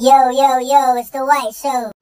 Yo, 0.00 0.30
yo, 0.30 0.56
yo, 0.56 0.96
it's 0.96 1.10
the 1.10 1.22
White 1.22 1.52
Show. 1.54 1.92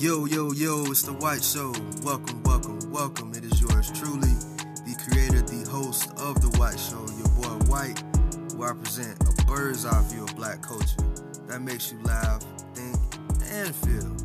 Yo, 0.00 0.24
yo, 0.24 0.50
yo, 0.50 0.86
it's 0.86 1.02
the 1.02 1.12
White 1.20 1.44
Show. 1.44 1.72
Welcome, 2.02 2.42
welcome, 2.42 2.80
welcome. 2.90 3.32
It 3.34 3.44
is 3.44 3.60
yours 3.60 3.92
truly, 3.92 4.34
the 4.82 4.98
creator, 5.08 5.40
the 5.40 5.70
host 5.70 6.10
of 6.18 6.40
the 6.40 6.50
White 6.58 6.80
Show, 6.80 7.06
your 7.16 7.28
boy 7.38 7.64
White, 7.70 8.02
where 8.56 8.72
I 8.72 8.74
present 8.74 9.22
a 9.22 9.44
bird's 9.44 9.86
eye 9.86 10.02
view 10.08 10.24
of 10.24 10.34
black 10.34 10.62
culture 10.62 11.06
that 11.46 11.62
makes 11.62 11.92
you 11.92 12.02
laugh, 12.02 12.42
think, 12.74 12.96
and 13.52 13.72
feel. 13.72 14.16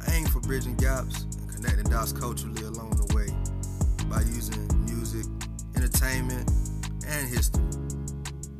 I 0.00 0.14
aim 0.14 0.24
for 0.24 0.40
bridging 0.40 0.76
gaps 0.76 1.24
and 1.24 1.46
connecting 1.54 1.90
dots 1.90 2.12
culturally 2.12 2.62
along 2.62 2.93
by 4.14 4.20
using 4.20 4.68
music, 4.84 5.26
entertainment, 5.74 6.48
and 7.08 7.28
history. 7.28 7.64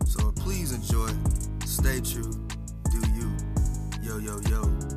So 0.05 0.33
please 0.33 0.73
enjoy, 0.73 1.11
stay 1.65 2.01
true, 2.01 2.33
do 2.91 2.99
you. 3.15 3.31
Yo, 4.03 4.19
yo, 4.19 4.41
yo, 4.51 4.94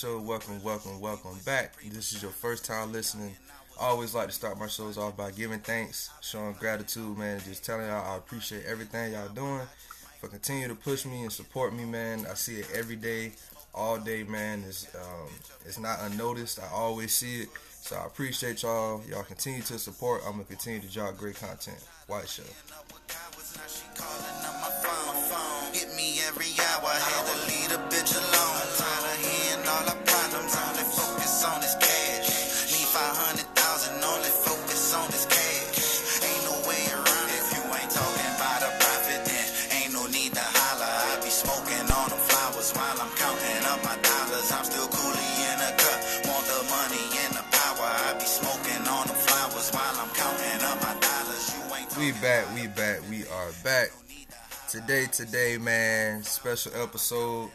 Show. 0.00 0.18
Welcome, 0.18 0.62
welcome, 0.62 0.98
welcome 0.98 1.38
back. 1.44 1.74
This 1.82 2.14
is 2.14 2.22
your 2.22 2.30
first 2.30 2.64
time 2.64 2.90
listening. 2.90 3.36
I 3.78 3.84
always 3.84 4.14
like 4.14 4.28
to 4.28 4.32
start 4.32 4.58
my 4.58 4.66
shows 4.66 4.96
off 4.96 5.14
by 5.14 5.30
giving 5.30 5.58
thanks, 5.58 6.08
showing 6.22 6.54
gratitude, 6.54 7.18
man, 7.18 7.38
just 7.44 7.66
telling 7.66 7.86
y'all 7.86 8.14
I 8.14 8.16
appreciate 8.16 8.64
everything 8.64 9.12
y'all 9.12 9.28
doing. 9.28 9.60
For 10.18 10.28
continue 10.28 10.68
to 10.68 10.74
push 10.74 11.04
me 11.04 11.20
and 11.20 11.30
support 11.30 11.74
me, 11.74 11.84
man. 11.84 12.24
I 12.30 12.32
see 12.32 12.60
it 12.60 12.68
every 12.74 12.96
day, 12.96 13.32
all 13.74 13.98
day, 13.98 14.22
man. 14.22 14.64
It's 14.66 14.86
um, 14.94 15.28
it's 15.66 15.78
not 15.78 15.98
unnoticed. 16.00 16.60
I 16.60 16.68
always 16.72 17.12
see 17.12 17.42
it. 17.42 17.48
So 17.82 17.96
I 17.96 18.06
appreciate 18.06 18.62
y'all. 18.62 19.02
Y'all 19.06 19.22
continue 19.22 19.60
to 19.60 19.78
support. 19.78 20.22
I'm 20.24 20.32
gonna 20.32 20.44
continue 20.44 20.80
to 20.80 20.90
drop 20.90 21.18
great 21.18 21.36
content. 21.36 21.84
White 22.06 22.26
Show. 22.26 22.42
Back, 52.20 52.54
we 52.54 52.66
back, 52.66 53.00
we 53.08 53.22
are 53.28 53.50
back. 53.64 53.90
Today, 54.68 55.06
today, 55.06 55.56
man, 55.56 56.22
special 56.22 56.70
episode. 56.74 57.48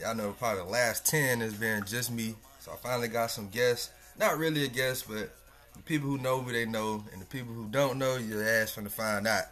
Y'all 0.00 0.14
know 0.14 0.32
probably 0.38 0.62
the 0.62 0.70
last 0.70 1.04
10 1.06 1.40
has 1.40 1.54
been 1.54 1.84
just 1.84 2.12
me. 2.12 2.36
So 2.60 2.70
I 2.70 2.76
finally 2.76 3.08
got 3.08 3.32
some 3.32 3.48
guests. 3.48 3.90
Not 4.16 4.38
really 4.38 4.64
a 4.64 4.68
guest, 4.68 5.06
but 5.08 5.34
the 5.74 5.82
people 5.84 6.08
who 6.08 6.16
know 6.18 6.40
me, 6.40 6.52
they 6.52 6.64
know. 6.64 7.02
And 7.12 7.20
the 7.20 7.26
people 7.26 7.52
who 7.52 7.66
don't 7.70 7.98
know, 7.98 8.16
you're 8.18 8.48
asking 8.48 8.84
to 8.84 8.90
find 8.90 9.26
out. 9.26 9.44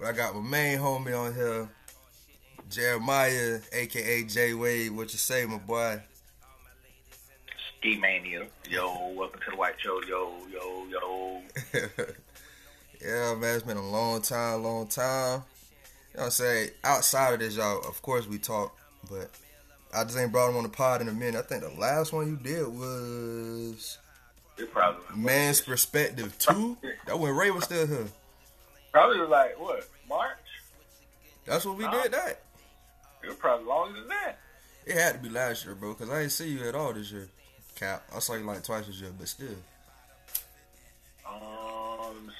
But 0.00 0.08
I 0.08 0.12
got 0.12 0.34
my 0.34 0.40
main 0.40 0.78
homie 0.78 1.16
on 1.16 1.32
here, 1.32 1.68
Jeremiah, 2.68 3.60
aka 3.72 4.24
J 4.24 4.54
Wade. 4.54 4.96
What 4.96 5.12
you 5.12 5.18
say, 5.18 5.46
my 5.46 5.58
boy? 5.58 6.02
Ski 7.78 7.98
Mania. 7.98 8.48
Yo, 8.68 9.12
welcome 9.14 9.40
to 9.44 9.50
the 9.52 9.56
White 9.56 9.76
Show. 9.78 10.00
Yo, 10.08 10.32
yo, 10.52 10.86
yo. 10.90 11.42
yeah, 13.06 13.34
man, 13.36 13.54
it's 13.54 13.62
been 13.62 13.76
a 13.76 13.88
long 13.88 14.20
time, 14.20 14.64
long 14.64 14.88
time. 14.88 15.42
You 16.12 16.18
know 16.18 16.22
what 16.22 16.24
I'm 16.24 16.30
saying? 16.30 16.70
Outside 16.82 17.34
of 17.34 17.40
this, 17.40 17.56
y'all, 17.56 17.86
of 17.86 18.02
course 18.02 18.26
we 18.26 18.38
talk, 18.38 18.76
but 19.08 19.30
I 19.94 20.02
just 20.04 20.18
ain't 20.18 20.32
brought 20.32 20.50
him 20.50 20.56
on 20.56 20.64
the 20.64 20.68
pod 20.68 21.02
in 21.02 21.08
a 21.08 21.12
minute. 21.12 21.38
I 21.38 21.42
think 21.42 21.62
the 21.62 21.80
last 21.80 22.12
one 22.12 22.26
you 22.26 22.36
did 22.36 22.66
was 22.66 23.98
Man's 25.14 25.60
Perspective 25.60 26.36
2. 26.38 26.78
That 27.06 27.20
when 27.20 27.36
Ray 27.36 27.52
was 27.52 27.64
still 27.64 27.86
here. 27.86 28.08
probably 28.90 29.20
was 29.20 29.28
like 29.28 29.60
what 29.60 29.88
March. 30.08 30.38
That's 31.44 31.64
what 31.64 31.76
we 31.76 31.86
did 31.88 32.10
that. 32.10 32.40
It 33.22 33.28
was 33.28 33.36
probably 33.36 33.66
longer 33.66 34.00
than 34.00 34.08
that. 34.08 34.38
It 34.84 34.96
had 34.96 35.12
to 35.14 35.18
be 35.20 35.28
last 35.28 35.64
year, 35.64 35.76
bro, 35.76 35.94
because 35.94 36.10
I 36.10 36.20
didn't 36.20 36.32
see 36.32 36.48
you 36.48 36.66
at 36.66 36.74
all 36.74 36.92
this 36.92 37.12
year. 37.12 37.28
Cap. 37.76 38.02
I 38.14 38.18
saw 38.18 38.34
you 38.34 38.44
like 38.44 38.64
twice 38.64 38.86
this 38.86 39.00
year, 39.00 39.12
but 39.16 39.28
still. 39.28 39.54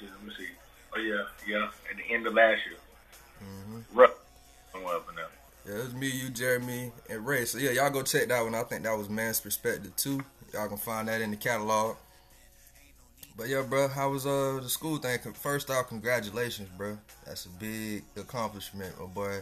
Let 0.01 0.07
me 0.07 0.07
see. 0.07 0.13
Let 0.13 0.23
me 0.23 0.33
see. 0.37 0.51
Oh 0.95 0.99
yeah, 0.99 1.23
yeah. 1.47 1.69
At 1.89 1.97
the 1.97 2.13
end 2.13 2.27
of 2.27 2.33
last 2.33 2.61
year. 2.65 2.77
Mm-hmm. 3.43 3.99
Rough. 3.99 4.11
Up 4.85 5.09
in 5.09 5.15
there. 5.15 5.25
Yeah, 5.65 5.81
it 5.81 5.85
was 5.85 5.93
me, 5.95 6.07
you, 6.07 6.29
Jeremy, 6.29 6.91
and 7.09 7.25
Ray. 7.25 7.45
So 7.45 7.57
yeah, 7.57 7.71
y'all 7.71 7.89
go 7.89 8.03
check 8.03 8.27
that 8.29 8.41
one. 8.41 8.55
I 8.55 8.63
think 8.63 8.83
that 8.83 8.97
was 8.97 9.09
Man's 9.09 9.41
Perspective 9.41 9.93
too. 9.97 10.21
Y'all 10.53 10.67
can 10.67 10.77
find 10.77 11.07
that 11.07 11.19
in 11.19 11.31
the 11.31 11.35
catalog. 11.35 11.97
But 13.35 13.49
yeah, 13.49 13.63
bro, 13.63 13.87
how 13.87 14.11
was 14.11 14.25
uh 14.25 14.59
the 14.61 14.69
school 14.69 14.97
thing? 14.97 15.17
First 15.33 15.69
off, 15.69 15.89
congratulations, 15.89 16.69
bro. 16.77 16.97
That's 17.25 17.47
a 17.47 17.49
big 17.49 18.03
accomplishment, 18.15 18.95
oh 19.01 19.07
boy. 19.07 19.39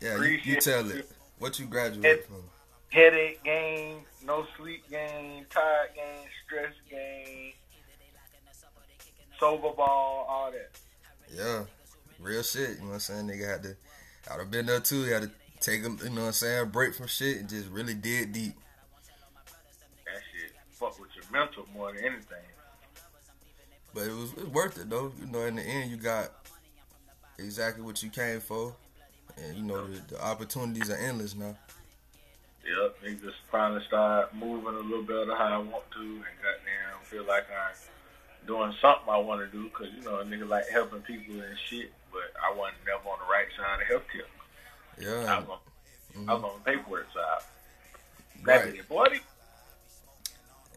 Yeah, 0.00 0.22
you, 0.22 0.38
you 0.42 0.60
tell 0.60 0.90
it. 0.90 1.10
What 1.38 1.58
you 1.58 1.66
graduated 1.66 2.24
from? 2.24 2.44
Headache 2.88 3.42
game, 3.44 3.98
no 4.24 4.46
sleep 4.56 4.88
game, 4.88 5.44
tired 5.50 5.90
game, 5.94 6.28
stress 6.46 6.72
game, 6.88 7.52
sober 9.38 9.72
ball, 9.76 10.26
all 10.28 10.50
that. 10.50 10.70
Yeah, 11.34 11.64
real 12.20 12.42
shit. 12.42 12.70
You 12.70 12.82
know 12.82 12.86
what 12.86 12.94
I'm 12.94 13.00
saying? 13.00 13.28
Nigga 13.28 13.48
had 13.48 13.62
to, 13.62 13.76
I'd 14.30 14.40
have 14.40 14.50
been 14.50 14.66
there 14.66 14.80
too. 14.80 15.04
He 15.04 15.10
had 15.10 15.22
to 15.22 15.30
take 15.60 15.80
a, 15.80 15.90
you 16.04 16.10
know 16.10 16.22
what 16.22 16.26
I'm 16.28 16.32
saying, 16.32 16.68
break 16.70 16.94
from 16.94 17.06
shit 17.06 17.38
and 17.38 17.48
just 17.48 17.68
really 17.68 17.94
dig 17.94 18.32
deep. 18.32 18.54
That 20.04 20.22
shit 20.32 20.52
fuck 20.70 20.98
with 21.00 21.10
your 21.14 21.24
mental 21.32 21.66
more 21.74 21.92
than 21.92 22.04
anything. 22.04 22.38
But 23.94 24.08
it 24.08 24.14
was, 24.14 24.32
it 24.32 24.44
was 24.44 24.48
worth 24.48 24.80
it 24.80 24.90
though. 24.90 25.12
You 25.20 25.26
know, 25.26 25.42
in 25.42 25.56
the 25.56 25.62
end, 25.62 25.90
you 25.90 25.96
got 25.96 26.30
exactly 27.38 27.82
what 27.82 28.02
you 28.02 28.10
came 28.10 28.40
for, 28.40 28.74
and 29.36 29.56
you 29.56 29.62
know 29.62 29.86
the, 29.86 30.14
the 30.14 30.24
opportunities 30.24 30.90
are 30.90 30.96
endless 30.96 31.34
now. 31.34 31.56
Yep, 32.66 32.96
they 33.02 33.14
just 33.14 33.36
finally 33.50 33.82
start 33.86 34.34
moving 34.34 34.74
a 34.74 34.80
little 34.80 35.04
better 35.04 35.36
how 35.36 35.46
I 35.46 35.58
want 35.58 35.84
to, 35.92 36.00
and 36.00 36.24
goddamn 36.42 36.86
feel 37.04 37.24
like 37.24 37.46
I'm 37.48 37.74
doing 38.46 38.72
something 38.80 39.08
I 39.08 39.18
want 39.18 39.40
to 39.40 39.56
do, 39.56 39.68
cause 39.70 39.88
you 39.96 40.02
know 40.02 40.20
a 40.20 40.24
nigga 40.24 40.48
like 40.48 40.68
helping 40.68 41.00
people 41.00 41.34
and 41.34 41.58
shit, 41.68 41.92
but 42.12 42.22
I 42.42 42.56
wasn't 42.56 42.78
never 42.86 43.08
on 43.08 43.18
the 43.18 43.30
right 43.30 43.46
side 43.56 43.82
of 43.82 43.88
healthcare. 43.88 44.26
Yeah, 44.98 45.34
I 45.34 45.38
was 45.40 45.48
on, 45.48 46.28
I 46.28 46.34
was 46.34 46.42
on 46.44 46.60
the 46.64 46.72
paperwork 46.72 47.06
side. 47.12 47.42
Right. 48.42 48.88
Boy. 48.88 49.20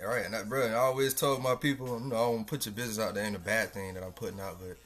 All 0.01 0.07
right, 0.07 0.23
and 0.23 0.33
that, 0.33 0.47
bro, 0.47 0.67
I 0.67 0.75
always 0.75 1.13
told 1.13 1.43
my 1.43 1.55
people, 1.55 1.99
you 1.99 2.09
know, 2.09 2.15
I 2.15 2.31
don't 2.31 2.47
put 2.47 2.65
your 2.65 2.73
business 2.73 2.99
out 2.99 3.15
there 3.15 3.25
ain't 3.25 3.35
a 3.35 3.39
bad 3.39 3.73
thing 3.73 3.95
that 3.95 4.03
I'm 4.03 4.13
putting 4.13 4.39
out, 4.39 4.57
but 4.59 4.77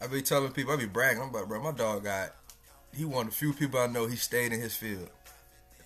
I 0.00 0.08
be 0.08 0.22
telling 0.22 0.50
people, 0.50 0.72
I 0.72 0.76
be 0.76 0.86
bragging, 0.86 1.22
I'm 1.22 1.30
like, 1.30 1.46
bro, 1.46 1.62
my 1.62 1.70
dog 1.70 2.02
got, 2.02 2.34
he 2.92 3.04
one 3.04 3.26
of 3.26 3.32
the 3.32 3.38
few 3.38 3.52
people 3.52 3.78
I 3.78 3.86
know 3.86 4.08
he 4.08 4.16
stayed 4.16 4.52
in 4.52 4.60
his 4.60 4.74
field 4.74 5.08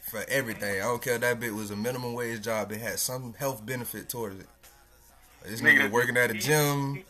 for 0.01 0.25
everything. 0.29 0.81
I 0.81 0.85
don't 0.85 1.03
care 1.03 1.17
if 1.17 1.21
that 1.21 1.41
bit 1.41 1.55
was 1.55 1.71
a 1.71 1.77
minimum 1.77 2.15
wage 2.15 2.41
job, 2.41 2.73
it 2.73 2.81
had 2.81 2.99
some 2.99 3.35
health 3.35 3.67
benefit 3.67 4.09
towards 4.09 4.41
it. 4.41 4.47
This 5.45 5.61
nigga 5.61 5.89
Nigga, 5.89 5.91
working 5.91 6.17
at 6.17 6.31
a 6.31 6.35
gym, 6.35 7.05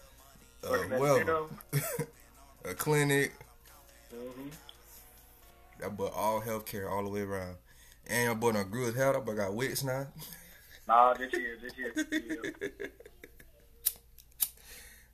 uh, 0.65 0.79
well, 0.99 1.49
a 2.65 2.75
clinic, 2.75 3.32
Mhm. 4.15 4.50
that 5.81 5.97
boy 5.97 6.06
all 6.06 6.41
healthcare 6.41 6.91
all 6.91 7.03
the 7.03 7.09
way 7.09 7.21
around. 7.23 7.56
And 8.06 8.25
your 8.25 8.35
boy 8.35 8.53
done 8.53 8.71
grew 8.71 8.87
his 8.87 8.94
hair 8.94 9.17
up, 9.17 9.29
I 9.29 9.35
got 9.35 9.55
wits 9.55 9.82
now. 9.85 10.06
Nah, 10.87 11.15
this 11.15 11.32
year, 11.32 11.56
this 11.61 11.77
year, 11.77 11.93
this 11.94 12.06
year. 12.11 12.55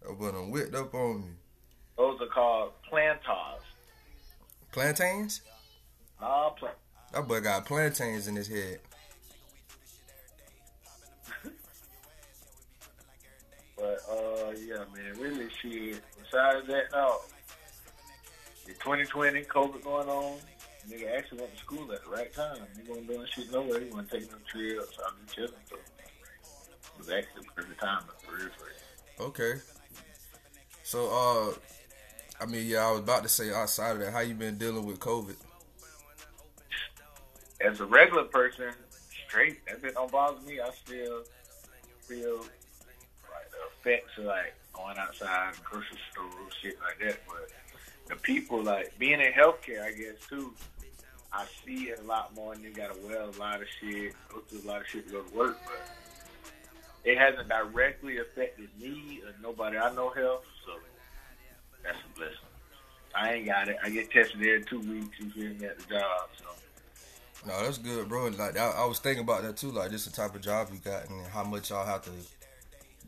but 0.19 0.35
I'm 0.35 0.51
whipped 0.51 0.75
up 0.75 0.95
on 0.95 1.21
me. 1.23 1.29
Those 1.97 2.21
are 2.21 2.27
called 2.27 2.73
plantars. 2.83 3.61
Plantains? 4.73 5.41
Nah, 6.21 6.51
plant. 6.51 6.77
That 7.13 7.27
boy 7.27 7.41
got 7.41 7.65
plantains 7.65 8.29
in 8.29 8.37
his 8.37 8.49
head. 8.49 8.81
But 13.77 14.01
uh, 14.11 14.53
yeah, 14.67 14.85
man, 14.95 15.19
really 15.21 15.49
shit. 15.61 16.03
Besides 16.23 16.67
that, 16.69 16.85
no. 16.93 17.19
The 18.67 18.73
2020 18.73 19.43
COVID 19.43 19.85
going 19.85 20.09
on. 20.09 20.39
Nigga 20.89 21.19
actually 21.19 21.41
went 21.41 21.53
to 21.53 21.61
school 21.61 21.93
at 21.93 22.05
the 22.05 22.11
right 22.11 22.33
time. 22.33 22.59
He 22.77 22.89
wasn't 22.89 23.09
doing 23.09 23.27
shit 23.35 23.53
nowhere. 23.53 23.81
He 23.81 23.87
wasn't 23.87 24.11
taking 24.11 24.29
no 24.29 24.39
trips. 24.47 24.99
I 25.05 25.11
was 25.11 25.35
chilling. 25.35 25.51
So 25.69 25.77
it 25.77 26.99
was 26.99 27.11
actually 27.11 27.43
the 27.43 27.63
perfect 27.63 27.81
time 27.81 28.03
for 28.25 28.37
real, 28.37 28.49
for 28.57 28.65
real. 28.65 29.29
Okay. 29.29 29.61
So, 30.85 31.09
uh, 31.11 31.55
I 32.41 32.47
mean, 32.47 32.67
yeah, 32.67 32.87
I 32.87 32.91
was 32.93 33.01
about 33.01 33.25
to 33.25 33.29
say 33.29 33.53
outside 33.53 33.93
of 33.93 33.99
that, 33.99 34.13
how 34.13 34.21
you 34.21 34.35
been 34.35 34.59
dealing 34.59 34.87
with 34.87 35.01
COVID? 35.01 35.35
As 37.61 37.81
a 37.81 37.87
regular 37.87 38.25
person, 38.25 38.73
straight. 39.27 39.65
That 39.67 39.83
bit 39.83 39.95
don't 39.95 40.11
bother 40.11 40.41
me. 40.43 40.61
I 40.61 40.71
still 40.71 41.25
feel 42.01 42.45
effects 43.87 44.19
of 44.19 44.25
like 44.25 44.55
going 44.73 44.99
outside, 44.99 45.53
grocery 45.65 45.99
store, 46.13 46.25
shit 46.61 46.79
like 46.81 46.99
that. 47.09 47.21
But 47.27 47.51
the 48.09 48.17
people, 48.17 48.63
like 48.63 48.97
being 48.99 49.21
in 49.21 49.33
healthcare, 49.33 49.83
I 49.83 49.93
guess 49.93 50.15
too. 50.29 50.53
I 51.33 51.45
see 51.65 51.89
it 51.89 52.01
a 52.01 52.07
lot 52.07 52.35
more, 52.35 52.55
and 52.55 52.63
you 52.63 52.73
gotta 52.73 52.99
wear 53.05 53.21
a 53.21 53.31
lot 53.33 53.61
of 53.61 53.69
shit, 53.81 54.15
go 54.33 54.41
through 54.41 54.61
a 54.63 54.69
lot 54.69 54.81
of 54.81 54.87
shit 54.87 55.07
to 55.07 55.13
go 55.13 55.23
to 55.23 55.37
work, 55.37 55.59
but 55.65 55.81
it 57.05 57.19
hasn't 57.19 57.49
directly 57.49 58.19
affected 58.19 58.69
me 58.81 59.21
or 59.25 59.35
nobody 59.43 59.77
I 59.77 59.93
know 59.95 60.09
health, 60.11 60.45
so 60.65 60.73
that's 61.85 61.99
a 61.99 62.19
blessing. 62.19 62.37
I 63.15 63.35
ain't 63.35 63.47
got 63.47 63.69
it. 63.69 63.77
I 63.83 63.91
get 63.91 64.11
tested 64.11 64.41
every 64.41 64.65
two 64.65 64.81
weeks, 64.81 65.19
you 65.19 65.31
feel 65.31 65.61
me, 65.61 65.67
at 65.67 65.79
the 65.79 65.95
job, 65.95 66.29
so. 66.39 66.47
No, 67.47 67.63
that's 67.63 67.79
good, 67.79 68.09
bro. 68.09 68.29
Like 68.29 68.57
I, 68.57 68.71
I 68.71 68.87
was 68.87 68.99
thinking 68.99 69.23
about 69.23 69.43
that 69.43 69.57
too. 69.57 69.71
Like 69.71 69.91
just 69.91 70.07
the 70.07 70.13
type 70.13 70.35
of 70.35 70.41
job 70.41 70.69
you 70.73 70.79
got 70.79 71.09
and 71.11 71.27
how 71.27 71.45
much 71.45 71.71
y'all 71.71 71.85
have 71.85 72.03
to 72.03 72.11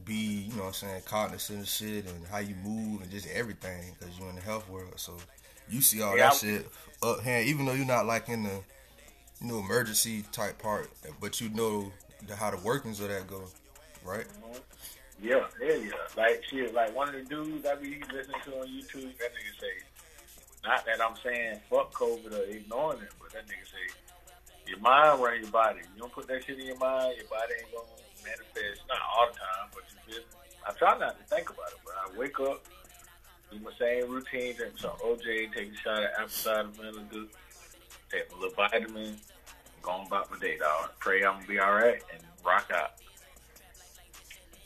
be, 0.09 0.15
you 0.49 0.53
know, 0.55 0.63
what 0.63 0.69
I'm 0.69 0.73
saying, 0.75 1.03
cognizant 1.05 1.61
of 1.61 1.69
shit 1.69 2.07
and 2.09 2.27
how 2.31 2.39
you 2.39 2.55
move 2.65 3.03
and 3.03 3.11
just 3.11 3.29
everything 3.29 3.95
because 3.99 4.19
you're 4.19 4.29
in 4.31 4.35
the 4.37 4.41
health 4.43 4.69
world. 4.69 4.95
So 4.97 5.17
you 5.69 5.81
see 5.83 6.03
all 6.03 6.17
Yeah, 6.17 6.25
that 6.31 6.33
I- 6.33 6.37
shit 6.37 6.67
up 7.03 7.21
hand, 7.21 7.47
even 7.47 7.67
though 7.67 7.75
you're 7.75 7.87
not 7.87 8.07
like 8.07 8.29
in 8.29 8.43
the, 8.45 8.61
you 9.41 9.47
know, 9.47 9.59
emergency 9.61 10.25
type 10.33 10.59
part, 10.59 10.91
but 11.21 11.41
you 11.41 11.51
know 11.51 11.93
the, 12.27 12.35
how 12.35 12.51
the 12.51 12.57
workings 12.59 13.01
of 13.01 13.09
that 13.09 13.27
go, 13.29 13.45
right? 14.03 14.27
Mm-hmm. 14.27 14.59
Yeah, 15.21 15.47
yeah, 15.61 15.75
yeah. 15.75 15.91
Like 16.17 16.43
shit, 16.49 16.73
like 16.75 16.95
one 16.95 17.09
of 17.09 17.15
the 17.15 17.23
dudes 17.23 17.67
I 17.67 17.75
be 17.75 18.01
listening 18.13 18.41
to 18.47 18.61
on 18.61 18.67
YouTube, 18.69 19.17
that 19.19 19.31
nigga 19.35 19.55
say, 19.61 19.75
not 20.65 20.85
that 20.87 21.01
I'm 21.03 21.15
saying 21.23 21.61
fuck 21.69 21.93
COVID 21.93 22.33
or 22.33 22.43
ignoring 22.51 23.03
it, 23.03 23.13
but 23.21 23.33
that 23.33 23.45
nigga 23.47 23.67
say, 23.67 23.95
your 24.67 24.79
mind 24.79 25.21
run 25.21 25.41
your 25.43 25.51
body. 25.51 25.81
You 25.95 26.01
don't 26.03 26.13
put 26.13 26.29
that 26.29 26.45
shit 26.45 26.59
in 26.59 26.67
your 26.67 26.79
mind, 26.79 27.17
your 27.19 27.27
body 27.27 27.55
ain't 27.59 27.73
gonna 27.73 27.89
manifest. 28.23 28.83
Not 28.89 28.99
all 29.03 29.27
the 29.33 29.39
time, 29.39 29.67
but 29.75 29.83
you 29.91 29.98
me? 30.09 30.15
I 30.67 30.73
try 30.73 30.99
not 30.99 31.19
to 31.19 31.35
think 31.35 31.51
about 31.51 31.69
it, 31.69 31.79
but 31.85 31.95
I 31.97 32.19
wake 32.19 32.39
up, 32.41 32.65
do 33.51 33.59
my 33.61 33.71
same 33.79 34.11
routine, 34.11 34.55
drink 34.57 34.75
some 34.79 34.91
OJ, 35.05 35.53
take 35.55 35.73
a 35.73 35.77
shot 35.77 36.03
of 36.03 36.11
apple 36.17 36.29
cider 36.29 36.69
vinegar, 36.69 37.27
take 38.11 38.31
a 38.33 38.35
little 38.35 38.55
vitamin, 38.55 39.17
go 39.83 39.91
on 39.91 40.07
about 40.07 40.31
my 40.31 40.39
day, 40.39 40.59
dog. 40.59 40.91
Pray 40.99 41.25
I'm 41.25 41.37
gonna 41.37 41.47
be 41.47 41.61
alright 41.61 42.03
and 42.13 42.23
rock 42.45 42.71
out. 42.75 42.93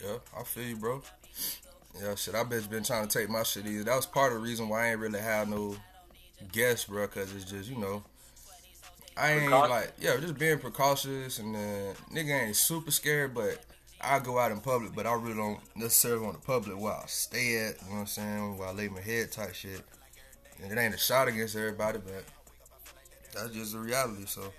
Yeah, 0.03 0.17
I 0.37 0.43
feel 0.43 0.65
you, 0.65 0.77
bro. 0.77 1.03
Yeah, 2.01 2.15
shit, 2.15 2.35
I 2.35 2.43
bitch 2.43 2.69
been 2.69 2.83
trying 2.83 3.07
to 3.07 3.19
take 3.19 3.29
my 3.29 3.43
shit 3.43 3.67
easy. 3.67 3.85
That 3.85 3.95
was 3.95 4.07
part 4.07 4.33
of 4.33 4.39
the 4.39 4.45
reason 4.45 4.69
why 4.69 4.87
I 4.87 4.91
ain't 4.91 5.01
really 5.01 5.21
have 5.21 5.49
no 5.49 5.77
guests, 6.51 6.87
bro, 6.87 7.07
because 7.07 7.35
it's 7.35 7.45
just, 7.45 7.69
you 7.71 7.77
know, 7.77 8.03
I 9.17 9.33
ain't 9.33 9.51
like, 9.51 9.93
yeah, 10.01 10.17
just 10.17 10.39
being 10.39 10.59
precautious 10.59 11.39
and 11.39 11.55
uh, 11.55 11.95
nigga 12.13 12.47
ain't 12.47 12.57
super 12.57 12.91
scared, 12.91 13.35
but 13.35 13.59
I 14.03 14.19
go 14.19 14.39
out 14.39 14.51
in 14.51 14.61
public, 14.61 14.95
but 14.95 15.07
I 15.07 15.15
really 15.15 15.37
don't 15.37 15.61
necessarily 15.77 16.25
want 16.25 16.41
the 16.41 16.47
public 16.47 16.79
where 16.79 16.93
I 16.93 17.05
stay 17.07 17.67
at, 17.67 17.81
you 17.83 17.89
know 17.89 17.95
what 17.95 18.01
I'm 18.01 18.07
saying, 18.07 18.59
where 18.59 18.69
I 18.69 18.73
lay 18.73 18.89
my 18.89 19.01
head 19.01 19.31
type 19.31 19.55
shit. 19.55 19.83
And 20.63 20.73
it 20.73 20.79
ain't 20.79 20.95
a 20.95 20.99
shot 20.99 21.29
against 21.29 21.57
everybody, 21.57 21.99
but 22.05 22.25
that's 23.35 23.55
just 23.55 23.73
the 23.73 23.79
reality, 23.79 24.27
so. 24.27 24.53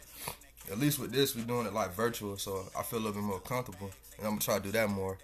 At 0.71 0.79
least 0.79 0.97
with 0.97 1.11
this, 1.11 1.35
we're 1.35 1.43
doing 1.43 1.67
it 1.67 1.73
like 1.73 1.93
virtual, 1.93 2.37
so 2.37 2.65
I 2.77 2.83
feel 2.83 2.99
a 2.99 3.01
little 3.01 3.13
bit 3.21 3.23
more 3.23 3.39
comfortable, 3.41 3.91
and 4.17 4.25
I'm 4.25 4.33
gonna 4.33 4.41
try 4.41 4.57
to 4.59 4.63
do 4.63 4.71
that 4.71 4.89
more. 4.89 5.17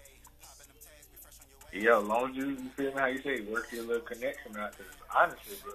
Yeah, 1.72 1.98
as 1.98 2.04
long 2.04 2.30
as 2.30 2.36
you, 2.36 2.50
you 2.50 2.68
feel 2.76 2.92
me 2.92 2.98
how 2.98 3.06
you 3.06 3.22
say, 3.22 3.40
work 3.42 3.72
your 3.72 3.84
little 3.84 4.02
connection 4.02 4.56
out. 4.58 4.76
Cause 4.76 4.86
honestly, 5.16 5.56
bro, 5.62 5.72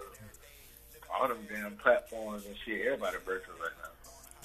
all 1.14 1.28
them 1.28 1.40
damn 1.50 1.76
platforms 1.78 2.46
and 2.46 2.56
shit, 2.64 2.86
everybody 2.86 3.18
virtual 3.26 3.56
right 3.60 3.72
now. 3.82 3.90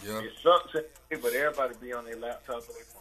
Yeah. 0.06 0.26
It 0.26 0.32
sucks, 0.42 0.72
but 1.10 1.34
everybody 1.34 1.74
be 1.80 1.92
on 1.92 2.04
their 2.06 2.16
laptop 2.16 2.62
or 2.68 2.72
their 2.72 2.84
phone. 2.84 2.99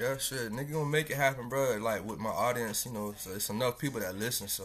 Yeah, 0.00 0.16
shit, 0.16 0.50
nigga 0.50 0.72
gonna 0.72 0.86
make 0.86 1.10
it 1.10 1.18
happen, 1.18 1.50
bro. 1.50 1.76
Like 1.76 2.06
with 2.08 2.18
my 2.18 2.30
audience, 2.30 2.86
you 2.86 2.92
know, 2.92 3.12
so 3.18 3.32
it's 3.32 3.50
enough 3.50 3.78
people 3.78 4.00
that 4.00 4.16
listen. 4.16 4.48
So, 4.48 4.64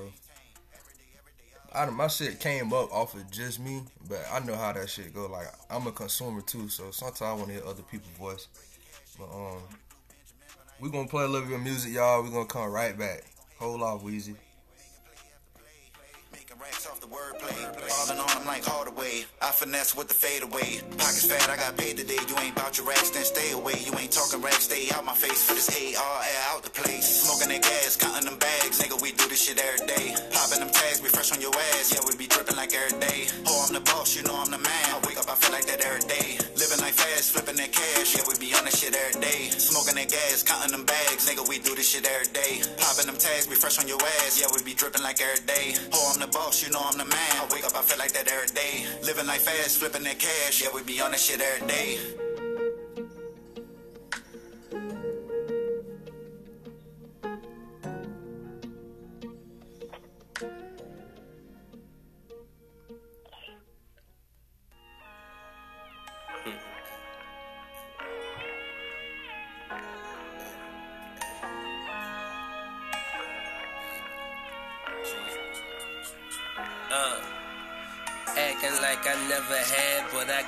I 1.73 1.85
my 1.87 2.07
shit 2.07 2.39
came 2.39 2.71
up 2.71 2.89
off 2.93 3.15
of 3.15 3.29
just 3.29 3.59
me, 3.59 3.83
but 4.07 4.25
I 4.31 4.39
know 4.39 4.55
how 4.55 4.71
that 4.71 4.89
shit 4.89 5.13
go. 5.13 5.27
Like 5.27 5.47
I'm 5.69 5.87
a 5.87 5.91
consumer 5.91 6.39
too, 6.39 6.69
so 6.69 6.89
sometimes 6.91 7.21
I 7.21 7.33
want 7.33 7.47
to 7.47 7.53
hear 7.55 7.65
other 7.65 7.83
people's 7.83 8.15
voice. 8.17 8.47
But 9.19 9.25
um, 9.25 9.61
we 10.79 10.89
gonna 10.89 11.09
play 11.09 11.25
a 11.25 11.27
little 11.27 11.49
bit 11.49 11.57
of 11.57 11.63
music, 11.63 11.91
y'all. 11.91 12.23
We 12.23 12.29
gonna 12.29 12.45
come 12.45 12.71
right 12.71 12.97
back. 12.97 13.25
Hold 13.59 13.81
off, 13.81 14.03
Weezy. 14.03 14.35
Racks 16.85 16.91
off 16.91 17.01
the 17.01 17.07
wordplay. 17.07 17.89
Falling 17.89 18.19
on 18.19 18.45
like 18.45 18.63
Hardaway. 18.63 19.25
I 19.41 19.51
finesse 19.51 19.95
with 19.95 20.07
the 20.07 20.13
fadeaway. 20.13 20.81
Pockets 20.97 21.25
fat, 21.25 21.49
I 21.49 21.55
got 21.55 21.77
paid 21.77 21.97
today. 21.97 22.19
You 22.27 22.35
ain't 22.39 22.55
bout 22.55 22.77
your 22.77 22.87
racks, 22.87 23.09
then 23.09 23.23
stay 23.23 23.51
away. 23.51 23.73
You 23.85 23.93
ain't 23.97 24.11
talking 24.11 24.41
racks, 24.41 24.65
stay 24.65 24.89
out 24.93 25.05
my 25.05 25.13
face 25.13 25.43
for 25.47 25.53
this 25.53 25.69
AR 25.69 26.21
out 26.51 26.63
the 26.63 26.69
place. 26.69 27.25
Smoking 27.25 27.49
that 27.53 27.63
gas, 27.63 27.95
counting 27.95 28.25
them 28.25 28.37
bags. 28.37 28.81
Nigga, 28.81 29.01
we 29.01 29.11
do 29.11 29.27
this 29.27 29.41
shit 29.41 29.59
every 29.59 29.85
day. 29.87 30.15
Popping 30.31 30.59
them 30.59 30.69
tags, 30.69 31.01
we 31.01 31.09
fresh 31.09 31.31
on 31.31 31.41
your 31.41 31.55
ass. 31.73 31.93
Yeah, 31.93 32.01
we 32.07 32.15
be 32.17 32.27
dripping 32.27 32.55
like 32.55 32.73
every 32.73 32.99
day. 32.99 33.27
Oh, 33.47 33.65
I'm 33.67 33.73
the 33.73 33.81
boss, 33.81 34.15
you 34.15 34.23
know 34.23 34.35
I'm 34.37 34.51
the 34.51 34.59
man. 34.59 34.85
I 34.93 34.99
wake 35.07 35.17
up, 35.17 35.29
I 35.29 35.35
feel 35.35 35.51
like 35.51 35.65
that 35.65 35.81
every 35.81 36.05
day. 36.07 36.44
Living 36.75 36.91
like 36.91 36.99
fast, 36.99 37.31
flipping 37.31 37.55
that 37.55 37.71
cash. 37.71 38.17
Yeah, 38.17 38.23
we 38.27 38.35
be 38.35 38.53
on 38.53 38.65
that 38.65 38.75
shit 38.75 38.93
every 38.93 39.21
day. 39.21 39.47
Smoking 39.47 39.95
that 39.95 40.09
gas, 40.09 40.43
counting 40.43 40.71
them 40.71 40.83
bags. 40.83 41.23
Nigga, 41.23 41.47
we 41.47 41.57
do 41.57 41.73
this 41.73 41.87
shit 41.87 42.05
every 42.05 42.27
day. 42.33 42.59
Popping 42.75 43.05
them 43.05 43.15
tags, 43.15 43.47
we 43.47 43.55
fresh 43.55 43.79
on 43.79 43.87
your 43.87 44.01
ass. 44.19 44.35
Yeah, 44.41 44.47
we 44.51 44.61
be 44.61 44.73
dripping 44.73 45.01
like 45.01 45.21
every 45.21 45.39
day. 45.45 45.73
Oh, 45.93 46.11
I'm 46.13 46.19
the 46.19 46.27
boss, 46.27 46.61
you 46.61 46.73
know 46.73 46.81
I'm 46.83 46.97
the 46.97 47.05
man. 47.05 47.31
I 47.39 47.47
wake 47.49 47.63
up, 47.63 47.79
I 47.79 47.81
feel 47.81 47.97
like 47.97 48.11
that 48.11 48.27
every 48.27 48.51
day. 48.51 48.83
Living 49.03 49.25
like 49.25 49.39
fast, 49.39 49.77
flipping 49.77 50.03
that 50.03 50.19
cash. 50.19 50.61
Yeah, 50.61 50.67
we 50.75 50.83
be 50.83 50.99
on 50.99 51.11
that 51.11 51.19
shit 51.21 51.39
every 51.39 51.65
day. 51.65 52.24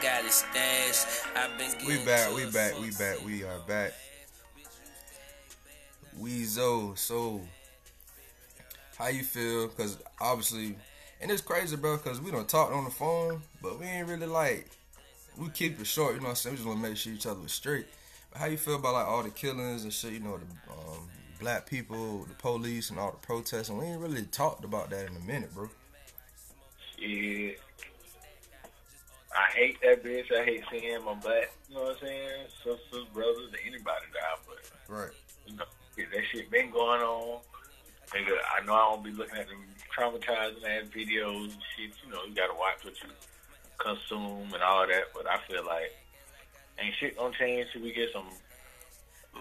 Got 0.02 0.26
it 0.26 0.32
stashed. 0.32 1.26
I've 1.36 1.58
been 1.58 1.72
We 1.88 2.04
back, 2.06 2.34
we 2.34 2.46
back, 2.52 2.80
we 2.80 2.92
back, 2.92 3.26
we 3.26 3.44
are 3.44 3.60
back. 3.68 3.94
Weezo, 6.20 6.98
so 6.98 7.42
how 8.98 9.08
you 9.08 9.24
feel? 9.24 9.68
Cause 9.70 9.98
obviously, 10.20 10.76
and 11.22 11.30
it's 11.30 11.42
crazy, 11.42 11.76
bro. 11.76 11.98
Cause 11.98 12.20
we 12.20 12.32
don't 12.32 12.50
talk 12.50 12.72
on 12.72 12.84
the 12.84 12.90
phone, 12.90 13.42
but 13.62 13.80
we 13.80 13.86
ain't 13.86 14.08
really 14.08 14.28
like 14.28 14.70
we 15.38 15.50
keep 15.50 15.80
it 15.80 15.88
short. 15.88 16.16
You 16.16 16.20
know 16.20 16.26
what 16.26 16.30
I'm 16.32 16.36
saying? 16.36 16.54
We 16.54 16.58
just 16.58 16.68
want 16.68 16.82
to 16.82 16.90
make 16.90 16.98
sure 16.98 17.14
each 17.14 17.26
other 17.26 17.40
was 17.40 17.52
straight. 17.52 17.86
But 18.32 18.40
how 18.40 18.48
you 18.48 18.58
feel 18.58 18.76
about 18.76 18.94
like 18.94 19.08
all 19.08 19.24
the 19.24 19.30
killings 19.30 19.84
and 19.84 19.94
shit? 19.94 20.14
You 20.14 20.20
know, 20.20 20.38
the 20.38 20.72
um, 20.72 21.08
black 21.40 21.68
people, 21.68 22.26
the 22.26 22.34
police, 22.36 22.90
and 22.90 23.00
all 23.00 23.12
the 23.12 23.26
protests, 23.26 23.70
and 23.70 23.78
we 23.78 23.86
ain't 23.86 24.02
really 24.02 24.24
talked 24.24 24.64
about 24.64 24.90
that 24.90 25.08
in 25.08 25.16
a 25.16 25.20
minute, 25.20 25.54
bro. 25.54 25.70
Yeah. 26.98 27.52
I 29.38 29.52
hate 29.56 29.78
that 29.84 30.04
bitch. 30.04 30.32
I 30.34 30.44
hate 30.44 30.64
seeing 30.72 31.06
my 31.06 31.14
black, 31.14 31.52
you 31.70 31.76
know 31.76 31.84
what 31.84 31.98
I'm 32.02 32.08
saying? 32.08 32.48
Sisters, 32.64 33.06
brothers, 33.14 33.52
anybody 33.66 34.06
die, 34.14 34.38
but 34.48 34.72
Right. 34.88 35.12
you 35.46 35.56
know, 35.56 35.66
that 35.96 36.24
shit 36.32 36.50
been 36.50 36.72
going 36.72 37.02
on. 37.02 37.42
Nigga, 38.08 38.38
I 38.56 38.66
know 38.66 38.74
I 38.74 38.88
won't 38.90 39.04
be 39.04 39.12
looking 39.12 39.38
at 39.38 39.48
them 39.48 39.64
traumatizing 39.96 40.64
ass 40.64 40.88
videos 40.90 41.52
and 41.54 41.62
shit. 41.76 41.92
You 42.06 42.12
know, 42.12 42.24
you 42.26 42.34
gotta 42.34 42.54
watch 42.54 42.84
what 42.84 42.96
you 43.04 43.10
consume 43.78 44.54
and 44.54 44.64
all 44.64 44.88
that. 44.88 45.04
But 45.14 45.30
I 45.30 45.38
feel 45.48 45.66
like 45.66 45.94
ain't 46.80 46.96
shit 47.00 47.18
gonna 47.18 47.34
change 47.38 47.68
till 47.74 47.82
we 47.84 47.92
get 47.94 48.12
some 48.14 48.30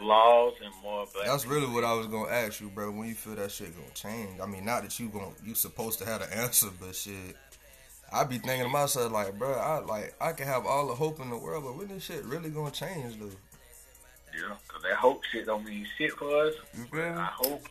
laws 0.03 0.55
and 0.65 0.75
more 0.83 1.07
black. 1.15 1.27
That's 1.27 1.47
really 1.47 1.69
what 1.73 1.85
I 1.85 1.93
was 1.93 2.07
gonna 2.09 2.31
ask 2.31 2.61
you, 2.61 2.69
bro. 2.69 2.91
When 2.91 3.09
you 3.09 3.15
feel 3.15 3.37
that 3.37 3.53
shit 3.53 3.75
gonna 3.77 3.89
change? 3.95 4.41
I 4.41 4.47
mean, 4.47 4.65
not 4.65 4.83
that 4.83 4.99
you 4.99 5.09
gonna 5.09 5.33
you 5.45 5.55
supposed 5.55 5.99
to 6.01 6.07
have 6.07 6.23
an 6.23 6.33
answer, 6.33 6.69
but 6.81 6.95
shit. 6.95 7.37
I 8.13 8.25
be 8.25 8.39
thinking 8.39 8.65
to 8.65 8.69
myself 8.69 9.13
like, 9.13 9.39
bro, 9.39 9.53
I 9.53 9.81
like 9.81 10.15
I 10.21 10.33
can 10.33 10.47
have 10.47 10.67
all 10.67 10.87
the 10.87 10.95
hope 10.95 11.21
in 11.21 11.31
the 11.31 11.37
world, 11.37 11.65
but 11.65 11.77
when 11.77 11.89
this 11.89 12.05
shit 12.05 12.25
really 12.25 12.51
gonna 12.51 12.71
change, 12.71 13.19
though? 13.19 13.31
Yeah, 14.35 14.55
cause 14.69 14.83
that 14.83 14.97
hope 14.97 15.25
shit 15.25 15.47
don't 15.47 15.65
mean 15.65 15.87
shit 15.97 16.13
for 16.13 16.45
us. 16.45 16.55
You? 16.77 17.03
I 17.03 17.31
hope, 17.35 17.69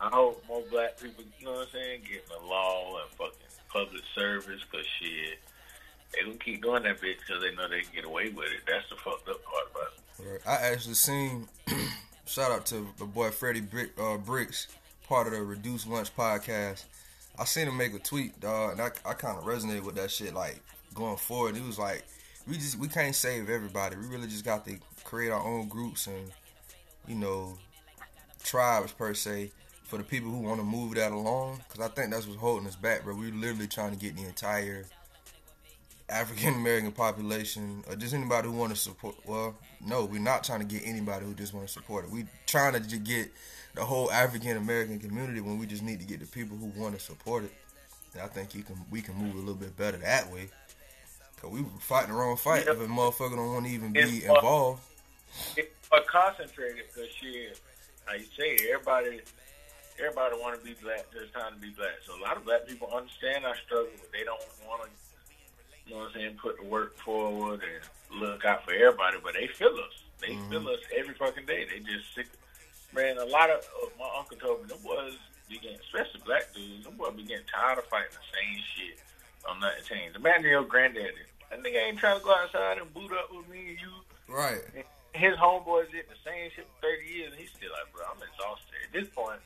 I 0.00 0.08
hope 0.08 0.44
more 0.48 0.62
black 0.70 1.00
people, 1.00 1.24
you 1.38 1.46
know 1.46 1.52
what 1.52 1.62
I'm 1.62 1.72
saying, 1.72 2.00
getting 2.02 2.20
the 2.28 2.46
law 2.46 2.98
and 3.00 3.10
fucking 3.10 3.32
public 3.68 4.02
service, 4.14 4.60
cause 4.70 4.86
shit, 5.00 5.38
they 6.12 6.24
gonna 6.24 6.38
keep 6.38 6.62
doing 6.62 6.84
that 6.84 7.00
bitch 7.00 7.18
because 7.26 7.42
they 7.42 7.54
know 7.54 7.68
they 7.68 7.82
can 7.82 7.94
get 7.94 8.04
away 8.04 8.30
with 8.30 8.46
it. 8.46 8.60
That's 8.66 8.88
the 8.88 8.96
fucked 8.96 9.28
up 9.28 9.40
part 9.44 9.70
about 9.70 10.34
it. 10.34 10.42
I 10.46 10.72
actually 10.72 10.94
seen. 10.94 11.48
shout 12.32 12.50
out 12.50 12.64
to 12.66 12.86
the 12.98 13.04
boy 13.04 13.30
Freddie 13.30 13.60
Brick, 13.60 13.92
uh, 14.00 14.16
Bricks, 14.16 14.68
part 15.06 15.26
of 15.26 15.34
the 15.34 15.42
Reduced 15.42 15.86
Lunch 15.86 16.14
podcast. 16.16 16.84
I 17.38 17.44
seen 17.44 17.66
him 17.66 17.76
make 17.76 17.94
a 17.94 17.98
tweet, 17.98 18.38
dog, 18.40 18.72
and 18.72 18.80
I, 18.80 18.90
I 19.04 19.14
kind 19.14 19.38
of 19.38 19.44
resonated 19.44 19.82
with 19.82 19.94
that 19.96 20.10
shit. 20.10 20.34
Like 20.34 20.60
going 20.94 21.16
forward, 21.16 21.56
he 21.56 21.62
was 21.62 21.78
like, 21.78 22.04
"We 22.46 22.56
just 22.56 22.78
we 22.78 22.88
can't 22.88 23.14
save 23.14 23.48
everybody. 23.48 23.96
We 23.96 24.06
really 24.06 24.28
just 24.28 24.44
got 24.44 24.64
to 24.66 24.78
create 25.04 25.30
our 25.30 25.44
own 25.44 25.68
groups 25.68 26.06
and 26.06 26.30
you 27.08 27.14
know 27.14 27.58
tribes 28.44 28.92
per 28.92 29.14
se 29.14 29.50
for 29.84 29.98
the 29.98 30.04
people 30.04 30.30
who 30.30 30.38
want 30.38 30.58
to 30.58 30.64
move 30.64 30.94
that 30.94 31.12
along. 31.12 31.60
Because 31.68 31.84
I 31.84 31.88
think 31.88 32.10
that's 32.10 32.26
what's 32.26 32.38
holding 32.38 32.66
us 32.66 32.76
back, 32.76 33.04
bro. 33.04 33.14
We're 33.14 33.32
literally 33.32 33.66
trying 33.66 33.90
to 33.90 33.98
get 33.98 34.16
the 34.16 34.24
entire 34.24 34.86
African 36.08 36.54
American 36.54 36.92
population, 36.92 37.82
or 37.88 37.96
just 37.96 38.14
anybody 38.14 38.48
who 38.48 38.54
want 38.54 38.74
to 38.74 38.78
support. 38.78 39.16
Well, 39.24 39.54
no, 39.84 40.04
we're 40.04 40.20
not 40.20 40.44
trying 40.44 40.60
to 40.60 40.66
get 40.66 40.82
anybody 40.86 41.24
who 41.24 41.34
just 41.34 41.54
want 41.54 41.66
to 41.66 41.72
support 41.72 42.04
it. 42.04 42.10
We 42.10 42.26
trying 42.46 42.80
to 42.80 42.96
get 42.98 43.30
the 43.74 43.84
whole 43.84 44.10
African 44.10 44.56
American 44.56 44.98
community 44.98 45.40
when 45.40 45.58
we 45.58 45.66
just 45.66 45.82
need 45.82 46.00
to 46.00 46.06
get 46.06 46.20
the 46.20 46.26
people 46.26 46.56
who 46.56 46.66
want 46.80 46.94
to 46.94 47.00
support 47.00 47.44
it. 47.44 47.52
And 48.14 48.22
I 48.22 48.26
think 48.26 48.54
you 48.54 48.62
can 48.62 48.76
we 48.90 49.00
can 49.00 49.14
move 49.14 49.34
a 49.34 49.38
little 49.38 49.54
bit 49.54 49.76
better 49.76 49.96
that 49.98 50.30
way. 50.30 50.48
Cause 51.40 51.50
we 51.50 51.62
were 51.62 51.68
fighting 51.80 52.10
the 52.10 52.16
wrong 52.16 52.36
fight 52.36 52.68
if 52.68 52.80
a 52.80 52.86
motherfucker 52.86 53.36
don't 53.36 53.52
want 53.52 53.66
to 53.66 53.72
even 53.72 53.92
be 53.92 54.00
It's 54.00 54.26
involved. 54.26 54.80
It, 55.56 55.74
but 55.90 56.06
concentrated, 56.06 56.84
cause 56.94 57.08
shit, 57.20 57.58
how 58.04 58.14
you 58.14 58.26
say, 58.38 58.56
everybody, 58.70 59.20
everybody 59.98 60.36
want 60.40 60.58
to 60.58 60.64
be 60.64 60.74
black. 60.82 61.06
There's 61.12 61.30
time 61.32 61.54
to 61.54 61.60
be 61.60 61.70
black. 61.70 61.98
So 62.06 62.18
a 62.18 62.22
lot 62.22 62.36
of 62.36 62.44
black 62.44 62.66
people 62.68 62.88
understand 62.94 63.44
our 63.44 63.56
struggle, 63.56 63.90
but 63.98 64.12
they 64.12 64.24
don't 64.24 64.40
want 64.68 64.82
to, 64.82 64.88
you 65.86 65.94
know 65.94 66.00
what 66.02 66.08
I'm 66.08 66.14
saying, 66.14 66.36
put 66.40 66.60
the 66.60 66.66
work 66.66 66.96
forward 66.98 67.60
and 67.62 68.20
look 68.20 68.44
out 68.44 68.64
for 68.64 68.72
everybody. 68.72 69.16
But 69.22 69.34
they 69.34 69.48
feel 69.48 69.74
us. 69.74 70.02
They 70.20 70.34
mm-hmm. 70.34 70.50
feel 70.50 70.68
us 70.68 70.80
every 70.96 71.14
fucking 71.14 71.46
day. 71.46 71.66
They 71.68 71.80
just 71.80 72.14
sick. 72.14 72.28
Man, 72.94 73.16
a 73.18 73.24
lot 73.24 73.48
of 73.50 73.60
uh, 73.82 73.88
my 73.98 74.08
uncle 74.18 74.36
told 74.36 74.62
me 74.62 74.68
them 74.68 74.78
boys 74.84 75.16
be 75.48 75.58
getting, 75.58 75.78
especially 75.80 76.20
black 76.26 76.52
dudes, 76.54 76.84
them 76.84 76.94
boys 76.96 77.14
be 77.16 77.24
getting 77.24 77.46
tired 77.48 77.78
of 77.78 77.84
fighting 77.86 78.12
the 78.12 78.24
same 78.36 78.60
shit. 78.76 78.98
on 79.48 79.60
nothing 79.60 79.84
changed. 79.88 80.16
Imagine 80.16 80.50
your 80.50 80.64
granddaddy. 80.64 81.24
That 81.50 81.62
nigga 81.62 81.88
ain't 81.88 81.98
trying 81.98 82.18
to 82.18 82.24
go 82.24 82.34
outside 82.34 82.78
and 82.78 82.92
boot 82.94 83.12
up 83.12 83.28
with 83.32 83.48
me 83.48 83.76
and 83.76 83.78
you. 83.80 83.92
Right. 84.28 84.60
His 85.12 85.34
homeboys 85.36 85.90
did 85.92 86.04
the 86.08 86.16
same 86.24 86.50
shit 86.56 86.66
for 86.80 86.88
30 86.88 87.04
years, 87.08 87.32
and 87.32 87.40
he's 87.40 87.50
still 87.50 87.72
like, 87.72 87.92
bro, 87.92 88.04
I'm 88.08 88.20
exhausted. 88.22 88.76
At 88.88 88.92
this 88.92 89.08
point, 89.12 89.40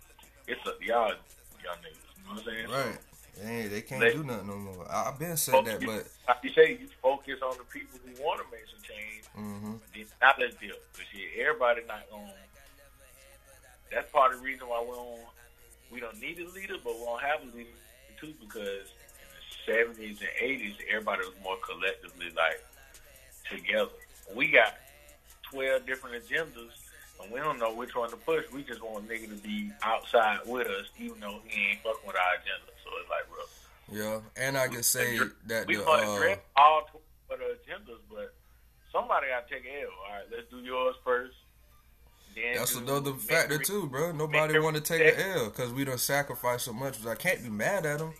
it's 0.46 0.62
up 0.66 0.78
to 0.78 0.84
y'all, 0.86 1.14
y'all 1.62 1.74
niggas. 1.82 2.06
You 2.18 2.22
know 2.22 2.34
what 2.34 2.38
I'm 2.38 2.44
saying? 2.46 2.70
Right. 2.70 2.98
Hey, 3.42 3.68
they 3.68 3.82
can't 3.82 4.00
They- 4.00 4.12
do 4.14 4.22
nothing 4.24 4.46
no 4.46 4.56
more. 4.56 4.86
I've 4.90 5.18
been 5.18 5.36
said 5.36 5.64
that, 5.66 5.80
but 5.84 6.06
like 6.26 6.38
you 6.42 6.50
say, 6.54 6.78
you 6.80 6.88
focus 7.02 7.38
on 7.42 7.58
the 7.58 7.64
people 7.64 7.98
who 8.02 8.10
want 8.22 8.40
to 8.42 8.46
make 8.50 8.64
some 8.70 8.82
change. 8.82 9.24
hmm 9.34 9.76
Then 9.94 10.06
not 10.22 10.38
let's 10.38 10.54
deal. 10.56 10.74
Because 10.92 11.10
everybody 11.38 11.82
not 11.86 12.08
going. 12.10 12.30
That's 13.92 14.10
part 14.10 14.32
of 14.34 14.40
the 14.40 14.44
reason 14.44 14.68
why 14.68 14.80
we 14.82 14.94
don't 14.94 15.20
we 15.92 16.00
don't 16.00 16.20
need 16.20 16.38
a 16.40 16.48
leader, 16.50 16.76
but 16.82 16.94
we 16.94 17.04
don't 17.04 17.22
have 17.22 17.42
a 17.42 17.56
leader 17.56 17.70
too. 18.20 18.34
Because 18.40 18.92
in 19.16 19.28
the 19.30 19.72
seventies 19.72 20.18
and 20.20 20.30
eighties, 20.40 20.74
everybody 20.90 21.20
was 21.20 21.34
more 21.42 21.56
collectively 21.58 22.26
like 22.36 22.64
together. 23.50 23.90
We 24.34 24.48
got 24.48 24.74
twelve 25.42 25.86
different 25.86 26.24
agendas, 26.24 26.74
and 27.22 27.32
we 27.32 27.38
don't 27.40 27.58
know 27.58 27.72
which 27.74 27.94
one 27.94 28.10
to 28.10 28.16
push. 28.16 28.44
We 28.52 28.62
just 28.64 28.82
want 28.82 29.04
a 29.04 29.08
nigga 29.08 29.28
to 29.28 29.42
be 29.42 29.70
outside 29.82 30.40
with 30.46 30.66
us, 30.66 30.86
even 30.98 31.20
though 31.20 31.38
he 31.46 31.70
ain't 31.70 31.80
fucking 31.82 32.06
with 32.06 32.16
our 32.16 32.34
agenda. 32.34 32.72
So 32.82 32.90
it's 33.00 33.10
like, 33.10 33.28
bro, 33.30 33.44
yeah, 33.92 34.20
and 34.36 34.58
I 34.58 34.68
can 34.68 34.82
say 34.82 35.18
that 35.46 35.66
we 35.66 35.76
the 35.76 35.84
want 35.84 36.02
to 36.02 36.32
uh, 36.32 36.36
all 36.56 36.88
twelve 36.90 37.02
of 37.30 37.38
the 37.38 37.72
agendas, 37.72 38.00
but 38.10 38.34
somebody 38.90 39.28
got 39.28 39.48
to 39.48 39.54
take 39.54 39.64
L. 39.64 39.88
All 40.06 40.14
right, 40.14 40.24
let's 40.30 40.50
do 40.50 40.58
yours 40.58 40.96
first. 41.04 41.34
That's 42.54 42.74
another 42.74 43.12
factor 43.14 43.58
too, 43.58 43.86
bro. 43.86 44.12
Nobody 44.12 44.58
want 44.58 44.76
to 44.76 44.82
take 44.82 45.00
an 45.00 45.20
L 45.20 45.46
because 45.46 45.72
we 45.72 45.84
done 45.84 45.98
sacrificed 45.98 46.66
so 46.66 46.72
much. 46.72 47.04
I 47.06 47.14
can't 47.14 47.42
be 47.42 47.48
mad 47.48 47.86
at 47.86 47.98
them, 47.98 48.12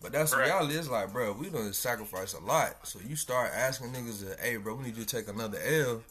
but 0.00 0.12
that's 0.12 0.30
the 0.30 0.38
Right. 0.38 0.46
reality. 0.46 0.74
It's 0.76 0.88
like, 0.88 1.12
bro, 1.12 1.32
we 1.32 1.50
done 1.50 1.72
sacrificed 1.72 2.34
a 2.34 2.40
lot. 2.40 2.86
So 2.86 2.98
you 3.06 3.16
start 3.16 3.52
asking 3.54 3.92
niggas, 3.92 4.40
"Hey, 4.40 4.56
bro, 4.56 4.74
we 4.74 4.84
need 4.84 4.96
you 4.96 5.04
to 5.04 5.16
take 5.16 5.28
another 5.28 5.58
L." 5.62 6.02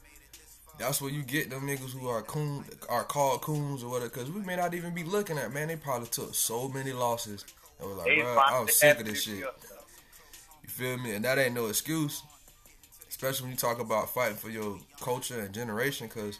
That's 0.78 1.02
where 1.02 1.10
you 1.10 1.24
get 1.24 1.50
them 1.50 1.66
niggas 1.68 1.92
who 1.92 2.08
are 2.08 2.22
coon, 2.22 2.64
are 2.88 3.04
called 3.04 3.42
coons 3.42 3.84
or 3.84 3.90
whatever. 3.90 4.10
Because 4.10 4.30
we 4.30 4.42
may 4.42 4.56
not 4.56 4.76
even 4.76 4.94
be 4.94 5.04
looking 5.04 5.40
at, 5.40 5.52
man. 5.52 5.70
They 5.70 5.76
probably 5.76 6.08
took 6.08 6.36
so 6.36 6.68
many 6.68 6.94
losses 6.94 7.44
and 7.80 7.90
was 7.90 7.98
like, 7.98 8.08
They 8.08 8.22
bro, 8.22 8.38
I'm 8.38 8.68
sick 8.68 9.00
of 9.00 9.06
this 9.06 9.24
shit. 9.24 9.44
up. 9.44 9.60
You 10.62 10.70
feel 10.70 10.98
me? 11.00 11.16
And 11.16 11.26
that 11.26 11.40
ain't 11.40 11.56
no 11.56 11.66
excuse. 11.66 12.22
Especially 13.10 13.46
when 13.46 13.52
you 13.52 13.58
talk 13.58 13.80
about 13.80 14.14
fighting 14.14 14.38
for 14.38 14.50
your 14.52 14.80
culture 15.02 15.40
and 15.40 15.52
generation, 15.52 16.08
because 16.08 16.38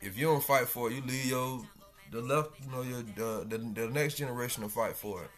if 0.00 0.18
you 0.18 0.26
don't 0.26 0.42
fight 0.42 0.68
for 0.68 0.90
it, 0.90 0.94
you 0.94 1.02
leave 1.02 1.26
your 1.26 1.62
the 2.10 2.20
left, 2.20 2.50
you 2.64 2.70
know, 2.70 2.82
your 2.82 3.02
the, 3.02 3.46
the 3.48 3.88
next 3.88 4.14
generation 4.14 4.62
to 4.62 4.68
fight 4.68 4.96
for 4.96 5.22
it. 5.24 5.30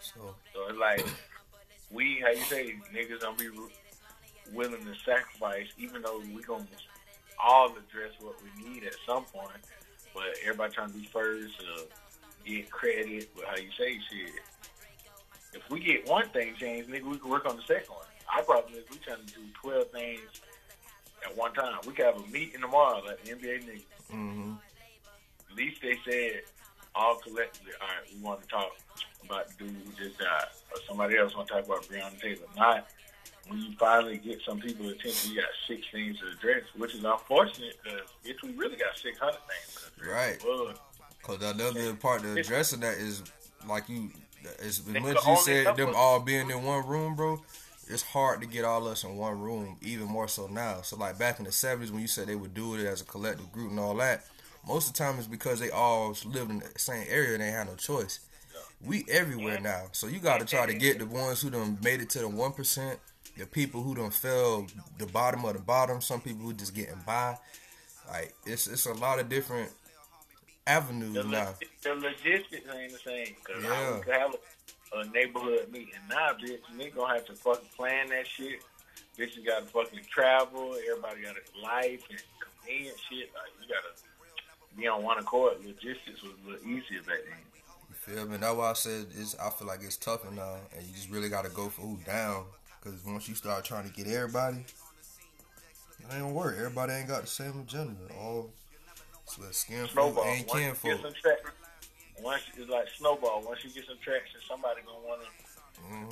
So 0.00 0.34
So 0.54 0.66
it's 0.68 0.78
like 0.78 1.06
we, 1.90 2.20
how 2.22 2.30
you 2.30 2.44
say, 2.44 2.76
niggas 2.94 3.20
gonna 3.20 3.36
be 3.36 3.48
willing 4.52 4.84
to 4.84 4.94
sacrifice, 5.04 5.66
even 5.78 6.02
though 6.02 6.20
we 6.34 6.42
gonna 6.42 6.66
all 7.42 7.68
address 7.68 8.12
what 8.20 8.36
we 8.42 8.68
need 8.68 8.84
at 8.84 8.94
some 9.06 9.24
point. 9.24 9.50
But 10.14 10.24
everybody 10.42 10.72
trying 10.72 10.90
to 10.90 10.98
be 10.98 11.04
first, 11.04 11.54
uh, 11.60 11.82
get 12.44 12.70
credit. 12.70 13.28
But 13.36 13.44
how 13.46 13.56
you 13.56 13.70
say 13.78 13.98
shit. 14.10 14.30
If 15.52 15.68
we 15.68 15.80
get 15.80 16.08
one 16.08 16.28
thing 16.30 16.54
changed, 16.58 16.88
nigga, 16.88 17.02
we 17.02 17.18
can 17.18 17.28
work 17.28 17.44
on 17.44 17.56
the 17.56 17.62
second 17.62 17.90
one. 17.90 18.06
Our 18.36 18.44
problem 18.44 18.74
is 18.74 18.84
we 18.90 18.98
trying 18.98 19.24
to 19.24 19.34
do 19.34 19.40
twelve 19.60 19.90
things 19.90 20.20
at 21.24 21.36
one 21.36 21.52
time. 21.52 21.78
We 21.86 21.92
could 21.92 22.06
have 22.06 22.16
a 22.16 22.26
meeting 22.28 22.60
tomorrow, 22.60 23.02
like 23.04 23.22
the 23.24 23.32
NBA 23.32 23.64
niggas. 23.64 23.82
hmm 24.10 24.52
At 25.50 25.56
least 25.56 25.82
they 25.82 25.96
said 26.08 26.42
all 26.94 27.16
collectively, 27.16 27.72
all 27.80 27.86
right, 27.86 28.14
we 28.14 28.20
want 28.20 28.42
to 28.42 28.48
talk 28.48 28.70
about 29.24 29.48
the 29.48 29.64
dude 29.64 29.76
who 29.84 30.04
just 30.04 30.18
died, 30.18 30.46
or 30.72 30.80
somebody 30.88 31.16
else 31.16 31.36
want 31.36 31.48
to 31.48 31.54
talk 31.54 31.64
about 31.66 31.82
Breonna 31.84 32.20
Taylor. 32.20 32.46
Not 32.56 32.88
when 33.48 33.60
you 33.60 33.72
finally 33.78 34.18
get 34.18 34.40
some 34.46 34.60
people's 34.60 34.92
attention, 34.92 35.30
you 35.30 35.36
got 35.36 35.48
six 35.66 35.82
things 35.92 36.18
to 36.20 36.28
address, 36.28 36.64
which 36.76 36.94
is 36.94 37.04
unfortunate 37.04 37.76
because 37.82 38.00
bitch, 38.24 38.42
we 38.42 38.52
really 38.52 38.76
got 38.76 38.96
six 38.96 39.18
hundred 39.18 39.40
things 39.48 39.90
to 39.96 40.02
address. 40.02 40.14
Right. 40.14 40.44
Well, 40.44 40.74
Cause 41.22 41.42
another 41.42 41.94
part 41.94 42.24
of 42.24 42.36
addressing 42.36 42.80
that 42.80 42.96
is 42.96 43.22
like 43.68 43.88
you, 43.88 44.10
as 44.62 44.84
much 44.86 45.26
you 45.26 45.36
said 45.36 45.76
them 45.76 45.92
all 45.94 46.18
being 46.20 46.50
in 46.50 46.62
one 46.62 46.86
room, 46.86 47.14
bro. 47.14 47.40
It's 47.90 48.02
hard 48.02 48.40
to 48.40 48.46
get 48.46 48.64
all 48.64 48.86
us 48.86 49.02
in 49.04 49.16
one 49.16 49.40
room, 49.40 49.76
even 49.82 50.06
more 50.06 50.28
so 50.28 50.46
now. 50.46 50.82
So 50.82 50.96
like 50.96 51.18
back 51.18 51.38
in 51.40 51.44
the 51.44 51.52
seventies 51.52 51.90
when 51.90 52.00
you 52.02 52.06
said 52.08 52.28
they 52.28 52.36
would 52.36 52.54
do 52.54 52.74
it 52.76 52.86
as 52.86 53.00
a 53.00 53.04
collective 53.04 53.50
group 53.52 53.70
and 53.70 53.80
all 53.80 53.96
that, 53.96 54.24
most 54.66 54.86
of 54.88 54.92
the 54.94 54.98
time 54.98 55.18
it's 55.18 55.26
because 55.26 55.58
they 55.58 55.70
all 55.70 56.14
lived 56.24 56.50
in 56.50 56.60
the 56.60 56.70
same 56.78 57.04
area 57.08 57.32
and 57.34 57.42
they 57.42 57.50
had 57.50 57.66
no 57.66 57.74
choice. 57.74 58.20
We 58.82 59.04
everywhere 59.10 59.60
now, 59.60 59.86
so 59.92 60.06
you 60.06 60.20
got 60.20 60.40
to 60.40 60.46
try 60.46 60.66
to 60.66 60.72
get 60.74 60.98
the 60.98 61.06
ones 61.06 61.42
who 61.42 61.50
done 61.50 61.78
made 61.82 62.00
it 62.00 62.08
to 62.10 62.20
the 62.20 62.28
one 62.28 62.52
percent, 62.52 62.98
the 63.36 63.44
people 63.46 63.82
who 63.82 63.94
done 63.94 64.10
fell 64.10 64.66
the 64.98 65.06
bottom 65.06 65.44
of 65.44 65.54
the 65.54 65.60
bottom, 65.60 66.00
some 66.00 66.20
people 66.20 66.42
who 66.44 66.54
just 66.54 66.74
getting 66.74 67.00
by. 67.06 67.36
Like 68.08 68.32
it's 68.46 68.66
it's 68.68 68.86
a 68.86 68.94
lot 68.94 69.18
of 69.18 69.28
different 69.28 69.70
avenues 70.66 71.14
the, 71.14 71.24
now. 71.24 71.54
the 71.82 71.94
logistics 71.94 72.66
ain't 72.74 72.92
the 72.92 72.98
same 72.98 73.34
because 73.44 73.62
Yeah. 73.64 73.94
we 73.96 74.00
could 74.02 74.14
have 74.14 74.34
a, 74.34 74.38
a 74.92 75.04
neighborhood 75.08 75.70
meeting. 75.72 75.94
Now, 76.08 76.30
bitch, 76.32 76.60
nigga 76.76 76.96
gonna 76.96 77.14
have 77.14 77.26
to 77.26 77.34
fucking 77.34 77.68
plan 77.76 78.08
that 78.08 78.26
shit. 78.26 78.62
Bitches 79.18 79.46
gotta 79.46 79.66
fucking 79.66 80.00
travel. 80.10 80.74
Everybody 80.88 81.22
got 81.22 81.34
a 81.36 81.62
life 81.62 82.02
and 82.10 82.20
convenient 82.40 82.96
shit. 83.08 83.30
Like 83.34 83.52
you 83.60 83.68
gotta 83.68 84.76
be 84.76 84.86
on 84.88 85.02
one 85.02 85.18
accord. 85.18 85.58
Logistics 85.64 86.22
was 86.22 86.32
a 86.44 86.50
little 86.50 86.66
easier 86.66 87.02
back 87.02 87.18
then. 87.24 87.38
You 87.88 87.94
feel 87.94 88.26
me? 88.26 88.36
That's 88.36 88.56
why 88.56 88.70
I 88.70 88.72
said 88.74 89.06
it's. 89.16 89.36
I 89.38 89.50
feel 89.50 89.68
like 89.68 89.80
it's 89.82 89.96
tougher 89.96 90.30
now, 90.30 90.42
uh, 90.42 90.76
and 90.76 90.86
you 90.86 90.92
just 90.94 91.10
really 91.10 91.28
got 91.28 91.44
to 91.44 91.50
go 91.50 91.68
for 91.68 91.82
who 91.82 91.98
down. 92.06 92.44
Because 92.82 93.04
once 93.04 93.28
you 93.28 93.34
start 93.34 93.64
trying 93.64 93.86
to 93.86 93.92
get 93.92 94.06
everybody, 94.06 94.56
it 94.56 96.04
ain't 96.10 96.22
gonna 96.22 96.32
work. 96.32 96.56
Everybody 96.56 96.94
ain't 96.94 97.08
got 97.08 97.22
the 97.22 97.26
same 97.26 97.60
agenda. 97.60 97.94
All 98.18 98.50
so 99.26 99.42
skin 99.52 99.86
folk 99.86 100.18
ain't 100.24 100.48
kin 100.48 100.74
folk. 100.74 101.00
Get 102.22 102.24
some 102.24 102.24
traction, 102.24 102.24
once 102.24 102.42
it's 102.56 102.70
like 102.70 102.88
snowball. 102.98 103.42
Once 103.44 103.64
you 103.64 103.70
get 103.70 103.86
some 103.86 103.98
traction, 104.02 104.40
somebody 104.48 104.80
gonna 104.86 105.06
wanna 105.06 105.24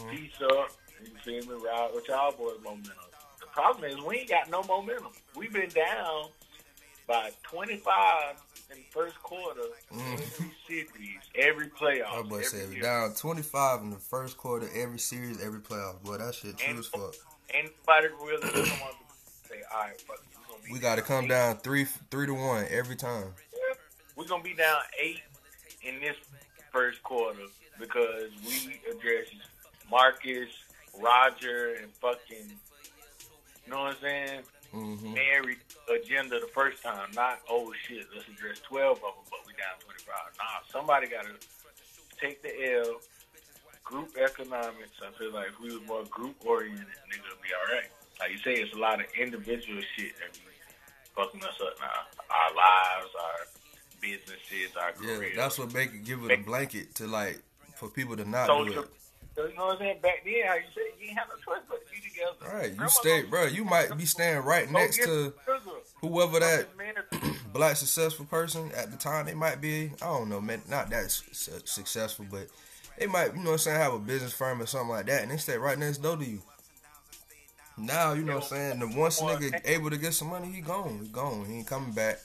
hmm 0.00 0.10
piece 0.10 0.32
up. 0.42 0.70
You 1.02 1.12
feel 1.24 1.46
me? 1.56 1.64
Ride 1.64 1.90
with 1.94 2.08
y'all 2.08 2.32
boys 2.32 2.58
momentum. 2.62 2.92
The 3.40 3.46
problem 3.46 3.84
is 3.90 3.96
we 4.00 4.18
ain't 4.18 4.28
got 4.28 4.50
no 4.50 4.62
momentum. 4.64 5.12
We've 5.36 5.52
been 5.52 5.68
down 5.70 6.30
by 7.06 7.30
25 7.44 8.36
in 8.70 8.76
the 8.78 8.82
first 8.90 9.20
quarter, 9.22 9.62
Mm. 9.92 10.12
every 10.14 10.52
series, 10.66 11.20
every 11.34 11.68
playoff. 11.70 12.16
My 12.16 12.22
boy 12.22 12.34
every 12.36 12.44
said 12.44 12.72
year. 12.72 12.82
down 12.82 13.14
25 13.14 13.80
in 13.82 13.90
the 13.90 13.96
first 13.98 14.36
quarter, 14.36 14.68
every 14.74 14.98
series, 14.98 15.40
every 15.42 15.60
playoff. 15.60 16.02
Boy, 16.02 16.18
that 16.18 16.34
shit 16.34 16.58
true 16.58 16.68
And- 16.68 16.78
as 16.78 16.86
fuck. 16.88 17.14
Anybody 17.50 18.08
really 18.20 18.42
come 18.42 18.82
on 18.82 18.90
to 18.92 19.48
say, 19.48 19.62
all 19.72 19.80
right, 19.80 20.00
fuck, 20.02 20.20
we 20.20 20.44
gonna 20.52 20.62
be 20.64 20.72
We 20.72 20.78
got 20.80 20.96
to 20.96 21.02
come 21.02 21.24
eight. 21.24 21.28
down 21.28 21.56
three 21.58 21.84
three 22.10 22.26
to 22.26 22.34
one 22.34 22.66
every 22.68 22.96
time. 22.96 23.34
We're 24.16 24.26
gonna 24.26 24.42
be 24.42 24.52
down 24.54 24.82
eight 25.00 25.22
in 25.88 26.00
this 26.00 26.16
first 26.72 27.02
quarter 27.02 27.40
because 27.78 28.30
we 28.46 28.80
addressed 28.90 29.34
Marcus, 29.90 30.50
Roger, 31.00 31.76
and 31.80 31.90
fucking. 31.94 32.52
You 33.64 33.72
know 33.72 33.80
what 33.80 33.96
I'm 33.96 34.02
saying? 34.02 34.40
hmm 34.70 35.14
Mary 35.14 35.56
agenda 35.88 36.38
the 36.40 36.50
first 36.52 36.82
time, 36.82 37.08
not 37.14 37.40
oh 37.48 37.72
shit, 37.86 38.04
let's 38.14 38.28
address 38.28 38.60
twelve 38.60 38.98
of 38.98 39.16
them, 39.16 39.24
but 39.30 39.40
we 39.46 39.52
down 39.54 39.80
twenty 39.80 40.04
five. 40.04 40.28
Nah, 40.36 40.60
somebody 40.70 41.06
gotta 41.08 41.32
take 42.20 42.42
the 42.42 42.52
L. 42.84 43.00
Group 43.84 44.12
economics. 44.20 45.00
I 45.00 45.08
feel 45.16 45.32
like 45.32 45.48
if 45.48 45.60
we 45.60 45.72
was 45.72 45.80
more 45.88 46.04
group 46.12 46.36
oriented, 46.44 46.84
nigga, 47.08 47.24
would 47.32 47.40
be 47.40 47.48
all 47.56 47.74
right. 47.74 47.88
Like 48.20 48.32
you 48.32 48.38
say, 48.44 48.60
it's 48.60 48.74
a 48.76 48.78
lot 48.78 49.00
of 49.00 49.06
individual 49.18 49.80
shit 49.96 50.12
that 50.20 50.34
be 50.36 50.44
fucking 51.16 51.40
us 51.40 51.56
up 51.64 51.72
now. 51.80 52.04
Our 52.28 52.52
lives, 52.52 53.08
our 53.16 53.40
businesses, 54.00 54.76
our 54.76 54.92
Yeah, 55.02 55.28
that's 55.36 55.58
what 55.58 55.72
make 55.72 55.92
it 55.92 56.04
give 56.04 56.24
it 56.24 56.30
a 56.38 56.42
blanket 56.42 56.94
to 56.96 57.06
like 57.06 57.40
for 57.76 57.88
people 57.88 58.16
to 58.16 58.28
not 58.28 58.46
do 58.46 58.52
social. 58.66 58.82
it. 58.84 58.90
You 59.36 59.56
know 59.56 59.66
what 59.66 59.72
I'm 59.74 59.78
saying? 59.78 60.00
Back 60.02 60.24
then, 60.24 60.34
how 60.46 60.54
you 60.54 60.62
say 60.74 60.80
you 61.00 61.08
ain't 61.10 61.18
have 61.18 61.28
no 61.28 61.34
choice 61.36 61.62
but 61.68 61.86
to 61.86 61.92
be 61.94 62.00
together. 62.00 62.52
All 62.52 62.58
right, 62.58 62.70
you 62.70 62.76
Grandma 62.76 62.90
stay, 62.90 63.22
bro. 63.22 63.46
You 63.46 63.64
might 63.64 63.96
be 63.96 64.04
staying 64.04 64.38
right 64.42 64.68
next 64.70 64.98
to 65.04 65.32
whoever 66.00 66.40
that 66.40 66.66
black 67.52 67.76
successful 67.76 68.24
person 68.24 68.70
at 68.76 68.90
the 68.90 68.96
time. 68.96 69.26
They 69.26 69.34
might 69.34 69.60
be, 69.60 69.92
I 70.02 70.06
don't 70.06 70.28
know, 70.28 70.40
man, 70.40 70.62
not 70.68 70.90
that 70.90 71.10
su- 71.12 71.52
successful, 71.64 72.26
but 72.28 72.48
they 72.98 73.06
might, 73.06 73.34
you 73.36 73.38
know, 73.42 73.50
what 73.50 73.52
I'm 73.52 73.58
saying, 73.58 73.80
have 73.80 73.94
a 73.94 73.98
business 74.00 74.32
firm 74.32 74.60
or 74.60 74.66
something 74.66 74.90
like 74.90 75.06
that, 75.06 75.22
and 75.22 75.30
they 75.30 75.36
stay 75.36 75.56
right 75.56 75.78
next 75.78 75.98
door 75.98 76.16
to 76.16 76.24
you. 76.24 76.42
Now, 77.76 78.14
you 78.14 78.24
know, 78.24 78.36
what 78.36 78.44
I'm 78.44 78.48
saying, 78.48 78.78
the 78.80 78.88
once 78.98 79.20
nigga 79.20 79.60
able 79.64 79.90
to 79.90 79.96
get 79.96 80.14
some 80.14 80.30
money, 80.30 80.50
he 80.50 80.60
gone, 80.60 80.98
he 81.00 81.08
gone, 81.08 81.44
he 81.44 81.58
ain't 81.58 81.66
coming 81.68 81.92
back. 81.92 82.18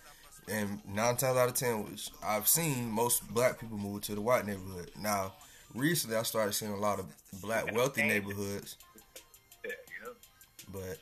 And 0.48 0.82
nine 0.88 1.16
times 1.16 1.38
out 1.38 1.50
of 1.50 1.56
ten, 1.56 1.90
which 1.90 2.10
I've 2.24 2.48
seen 2.48 2.92
most 2.92 3.28
black 3.34 3.60
people 3.60 3.78
move 3.78 4.02
to 4.04 4.16
the 4.16 4.22
white 4.22 4.46
neighborhood. 4.46 4.92
Now, 5.00 5.34
recently, 5.74 6.18
I 6.18 6.24
started 6.24 6.54
seeing 6.54 6.74
a 6.74 6.78
lot 6.78 7.00
of 7.00 7.06
black 7.42 7.74
wealthy 7.74 8.04
neighborhoods. 8.04 8.78
Yeah, 9.64 9.72
you 9.88 10.06
know. 10.06 10.14
But 10.72 10.98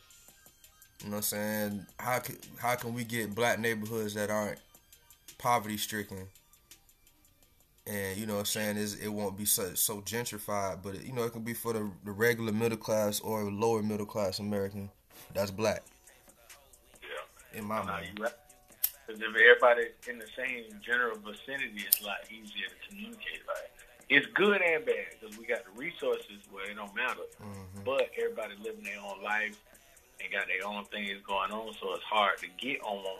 you 1.03 1.09
know 1.09 1.11
what 1.11 1.17
I'm 1.17 1.21
saying? 1.23 1.85
How 1.97 2.19
can 2.19 2.37
how 2.57 2.75
can 2.75 2.93
we 2.93 3.03
get 3.03 3.33
black 3.33 3.59
neighborhoods 3.59 4.13
that 4.13 4.29
aren't 4.29 4.59
poverty 5.37 5.77
stricken? 5.77 6.27
And 7.87 8.17
you 8.17 8.27
know 8.27 8.33
what 8.33 8.39
I'm 8.41 8.45
saying 8.45 8.77
is 8.77 8.95
it 8.95 9.07
won't 9.07 9.35
be 9.35 9.45
so, 9.45 9.73
so 9.73 10.01
gentrified, 10.01 10.83
but 10.83 10.95
it, 10.95 11.03
you 11.03 11.13
know 11.13 11.23
it 11.23 11.33
can 11.33 11.41
be 11.41 11.55
for 11.55 11.73
the, 11.73 11.89
the 12.05 12.11
regular 12.11 12.51
middle 12.51 12.77
class 12.77 13.19
or 13.19 13.43
lower 13.45 13.81
middle 13.81 14.05
class 14.05 14.37
American 14.37 14.91
that's 15.33 15.51
black. 15.51 15.83
Yeah. 17.01 17.59
In 17.59 17.65
my 17.65 17.83
mind, 17.83 18.19
right. 18.19 18.31
Because 19.11 19.27
if 19.27 19.35
everybody 19.35 19.91
in 20.07 20.19
the 20.19 20.27
same 20.37 20.63
general 20.79 21.17
vicinity, 21.19 21.83
it's 21.85 21.99
a 22.01 22.05
lot 22.05 22.23
easier 22.31 22.67
to 22.71 22.77
communicate. 22.87 23.43
Like 23.47 23.71
it's 24.07 24.27
good 24.33 24.61
and 24.61 24.85
bad 24.85 25.19
because 25.19 25.37
we 25.37 25.45
got 25.45 25.65
the 25.65 25.71
resources 25.75 26.39
where 26.49 26.69
it 26.69 26.75
don't 26.75 26.95
matter. 26.95 27.27
Mm-hmm. 27.43 27.83
But 27.83 28.09
everybody 28.17 28.55
living 28.63 28.83
their 28.83 28.99
own 29.03 29.21
life 29.23 29.59
and 30.23 30.31
got 30.31 30.47
their 30.47 30.65
own 30.65 30.85
things 30.85 31.19
going 31.27 31.51
on, 31.51 31.73
so 31.81 31.93
it's 31.93 32.03
hard 32.03 32.37
to 32.39 32.47
get 32.57 32.79
on 32.83 33.19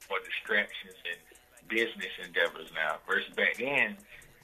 for 0.00 0.18
distractions 0.24 0.98
and 1.06 1.68
business 1.68 2.10
endeavors 2.24 2.70
now. 2.74 2.96
Versus 3.06 3.32
back 3.36 3.58
then, 3.58 3.96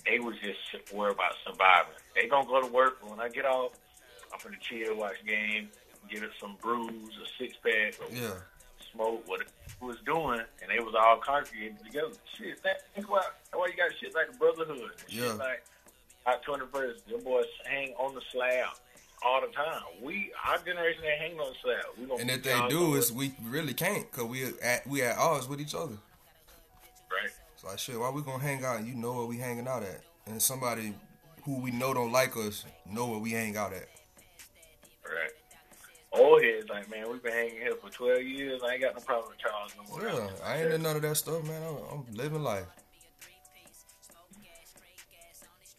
they 0.06 0.20
was 0.20 0.36
just 0.38 0.94
worried 0.94 1.14
about 1.14 1.34
surviving. 1.42 1.98
They 2.14 2.28
gonna 2.28 2.46
go 2.46 2.60
to 2.60 2.70
work, 2.70 2.98
but 3.00 3.10
when 3.10 3.20
I 3.20 3.28
get 3.28 3.44
off, 3.44 3.72
I'm 4.32 4.38
gonna 4.42 4.56
chill, 4.60 4.96
watch 4.96 5.16
game, 5.26 5.70
get 6.08 6.22
it 6.22 6.30
some 6.38 6.56
brews, 6.60 7.10
a 7.18 7.26
six 7.42 7.56
pack, 7.62 7.98
or 7.98 8.14
yeah, 8.14 8.38
smoke, 8.94 9.22
what 9.28 9.40
it 9.42 9.48
was 9.80 9.96
doing, 10.06 10.40
and 10.62 10.70
they 10.70 10.82
was 10.82 10.94
all 10.98 11.18
congregating 11.18 11.76
together. 11.84 12.12
Shit, 12.38 12.62
that- 12.62 12.82
that's 12.94 13.06
why, 13.08 13.20
that's 13.20 13.54
why 13.54 13.66
you 13.66 13.76
got 13.76 13.90
shit 14.00 14.14
like 14.14 14.30
the 14.32 14.38
brotherhood. 14.38 14.92
Shit 15.08 15.36
like 15.36 15.62
Hot 16.26 16.42
21st, 16.44 17.00
your 17.06 17.20
boys 17.20 17.44
hang 17.66 17.92
on 17.98 18.14
the 18.14 18.22
slab 18.32 18.68
all 19.22 19.40
the 19.42 19.48
time. 19.48 19.82
We, 20.02 20.32
our 20.46 20.58
generation 20.58 21.02
ain't 21.04 21.20
hanging 21.20 21.40
on 21.40 21.52
the 21.52 21.58
slab. 21.62 22.20
And 22.20 22.30
if 22.30 22.42
they 22.42 22.68
do, 22.68 22.94
is 22.94 23.12
we 23.12 23.34
really 23.42 23.74
can't 23.74 24.10
because 24.10 24.24
we 24.24 24.44
at 24.62 24.86
we 24.86 25.02
at 25.02 25.18
odds 25.18 25.48
with 25.48 25.60
each 25.60 25.74
other. 25.74 25.96
right. 27.10 27.30
So 27.56 27.68
like 27.68 27.78
shit, 27.78 27.98
why 27.98 28.10
we 28.10 28.22
gonna 28.22 28.42
hang 28.42 28.64
out? 28.64 28.78
and 28.78 28.86
You 28.88 28.94
know 28.94 29.12
where 29.12 29.26
we 29.26 29.36
hanging 29.38 29.68
out 29.68 29.82
at, 29.82 30.00
and 30.26 30.40
somebody 30.40 30.94
who 31.44 31.58
we 31.60 31.70
know 31.70 31.92
don't 31.92 32.12
like 32.12 32.36
us 32.36 32.64
know 32.90 33.06
where 33.06 33.18
we 33.18 33.32
hang 33.32 33.56
out 33.56 33.72
at. 33.74 33.88
Right. 35.04 35.30
Old 36.14 36.42
heads 36.42 36.68
like, 36.68 36.88
man, 36.90 37.10
we've 37.10 37.22
been 37.22 37.32
hanging 37.32 37.56
here 37.56 37.74
for 37.74 37.90
12 37.90 38.22
years. 38.22 38.60
I 38.64 38.74
ain't 38.74 38.82
got 38.82 38.94
no 38.94 39.00
problem 39.00 39.30
with 39.30 39.38
Charles 39.38 39.72
no 39.76 39.82
more. 39.90 40.08
Yeah, 40.08 40.30
I 40.44 40.62
ain't 40.62 40.72
in 40.72 40.82
none 40.82 40.96
of 40.96 41.02
that 41.02 41.16
stuff, 41.16 41.44
man. 41.44 41.60
I'm, 41.62 41.76
I'm 41.90 42.14
living 42.14 42.42
life. 42.42 42.66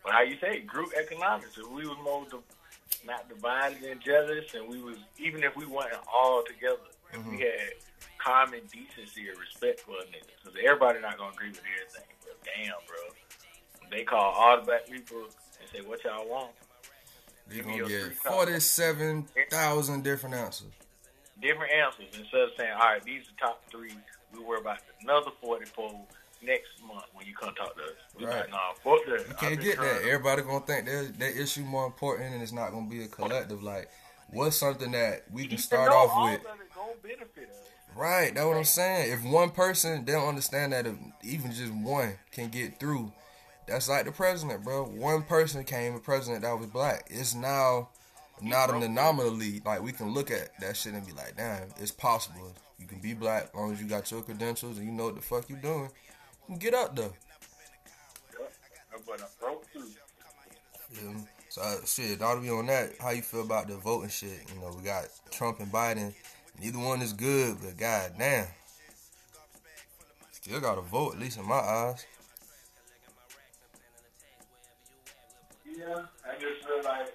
But 0.04 0.14
how 0.14 0.22
you 0.22 0.38
say 0.40 0.60
group 0.60 0.92
economics? 0.96 1.58
If 1.58 1.68
we 1.68 1.88
was 1.88 1.98
more 2.04 2.26
di- 2.30 3.08
not 3.08 3.28
divided 3.28 3.84
and 3.84 4.00
jealous, 4.00 4.54
and 4.54 4.70
we 4.70 4.82
was 4.82 4.98
even 5.18 5.44
if 5.44 5.56
we 5.56 5.66
weren't 5.66 5.96
all 6.14 6.44
together, 6.46 6.78
if 7.12 7.26
we 7.26 7.34
mm-hmm. 7.34 7.42
had 7.42 7.74
common 8.20 8.62
decency 8.72 9.30
and 9.30 9.40
respect 9.40 9.80
for 9.82 9.92
a 9.92 10.06
nigga, 10.06 10.30
because 10.44 10.60
everybody 10.64 11.00
not 11.02 11.18
gonna 11.18 11.32
agree 11.32 11.50
with 11.50 11.62
everything. 11.66 12.14
But 12.22 12.38
damn, 12.46 12.76
bro, 12.86 13.90
they 13.90 14.04
call 14.04 14.32
all 14.32 14.58
the 14.58 14.64
black 14.64 14.86
people 14.86 15.24
and 15.24 15.70
say, 15.74 15.82
"What 15.82 16.04
y'all 16.04 16.30
want?" 16.30 16.52
Give 17.52 17.66
gonna 17.66 17.88
get 17.88 18.14
forty-seven 18.16 19.28
thousand 19.50 20.04
different 20.04 20.36
answers. 20.36 20.72
Different 21.42 21.72
answers 21.74 22.06
instead 22.18 22.42
of 22.42 22.50
saying, 22.58 22.72
"All 22.74 22.80
right, 22.80 23.04
these 23.04 23.24
are 23.24 23.48
top 23.48 23.64
three. 23.70 23.94
We 24.34 24.44
worry 24.44 24.62
about 24.62 24.80
another 25.02 25.32
forty-four 25.42 25.92
next 26.42 26.70
month 26.88 27.06
when 27.14 27.28
you 27.28 27.36
come 27.36 27.54
talk 27.56 27.76
to 27.76 27.84
us." 27.84 27.90
We 28.18 28.26
Right. 28.26 28.40
like, 28.42 28.50
nah, 28.50 28.74
fuck 28.84 29.06
that. 29.06 29.28
You 29.28 29.34
can't 29.36 29.62
get 29.62 29.80
that. 29.80 30.02
Everybody 30.04 30.42
gonna 30.42 30.66
think 30.66 30.86
that 30.86 31.20
that 31.20 31.38
issue 31.38 31.62
more 31.62 31.86
important, 31.86 32.34
and 32.34 32.42
it's 32.42 32.52
not 32.52 32.72
gonna 32.72 32.88
be 32.88 33.04
a 33.04 33.08
collective. 33.08 33.62
Like, 33.62 33.90
what's 34.30 34.56
something 34.56 34.92
that 34.92 35.26
we 35.32 35.48
can 35.48 35.58
start 35.58 35.92
off 35.92 36.10
with? 36.32 36.46
All 36.46 36.54
of 36.54 36.62
it 36.62 36.74
gonna 36.74 36.94
benefit 37.04 37.50
us. 37.50 37.56
Right, 37.96 38.34
that's 38.34 38.46
what 38.46 38.58
I'm 38.58 38.66
saying. 38.66 39.12
If 39.14 39.24
one 39.24 39.52
person 39.52 40.04
they 40.04 40.12
don't 40.14 40.28
understand 40.28 40.74
that 40.74 40.86
if 40.86 40.96
even 41.24 41.52
just 41.54 41.72
one 41.72 42.18
can 42.32 42.50
get 42.50 42.80
through, 42.80 43.14
that's 43.68 43.90
like 43.90 44.06
the 44.06 44.12
president, 44.12 44.64
bro. 44.64 44.86
One 44.86 45.24
person 45.24 45.64
came 45.64 45.96
a 45.96 46.00
president 46.00 46.44
that 46.44 46.58
was 46.58 46.68
black. 46.68 47.08
It's 47.10 47.34
now 47.34 47.90
not 48.42 48.74
an 48.74 48.84
anomaly. 48.84 49.62
Like 49.66 49.82
we 49.82 49.92
can 49.92 50.14
look 50.14 50.32
at 50.32 50.60
that 50.60 50.78
shit 50.78 50.94
and 50.94 51.06
be 51.06 51.14
like, 51.14 51.38
damn, 51.38 51.68
it's 51.78 51.92
possible. 51.92 52.54
You 52.80 52.88
can 52.88 53.00
be 53.00 53.14
black 53.14 53.44
as 53.44 53.56
long 53.56 53.74
as 53.74 53.82
you 53.82 53.88
got 53.88 54.10
your 54.12 54.22
credentials 54.22 54.78
and 54.78 54.86
you 54.86 54.92
know 54.92 55.06
what 55.06 55.16
the 55.16 55.22
fuck 55.22 55.50
you 55.50 55.56
doing. 55.56 55.90
You 56.48 56.48
can 56.48 56.58
get 56.58 56.74
up 56.74 56.96
there. 56.96 57.12
But 59.06 59.22
I 59.22 59.26
broke. 59.40 59.66
Yeah. 60.94 61.14
So 61.50 61.62
uh, 61.62 61.86
shit, 61.86 62.22
all 62.22 62.36
to 62.36 62.42
be 62.42 62.50
on 62.50 62.66
that. 62.68 62.92
How 63.00 63.12
you 63.12 63.22
feel 63.22 63.42
about 63.42 63.68
the 63.68 63.78
voting 63.78 64.10
shit? 64.10 64.44
You 64.54 64.62
know, 64.62 64.74
we 64.76 64.84
got 64.84 65.06
Trump 65.32 65.60
and 65.60 65.72
Biden. 65.72 66.14
Neither 66.62 66.80
one 66.80 67.02
is 67.02 67.14
good, 67.14 67.58
but 67.62 67.78
god 67.78 68.14
damn. 68.18 68.48
Still 70.32 70.60
gotta 70.60 70.82
vote, 70.82 71.16
at 71.16 71.20
least 71.20 71.38
in 71.38 71.48
my 71.48 71.56
eyes. 71.56 72.06
Yeah, 75.78 76.06
I 76.24 76.40
just 76.40 76.66
feel 76.66 76.84
like, 76.84 77.12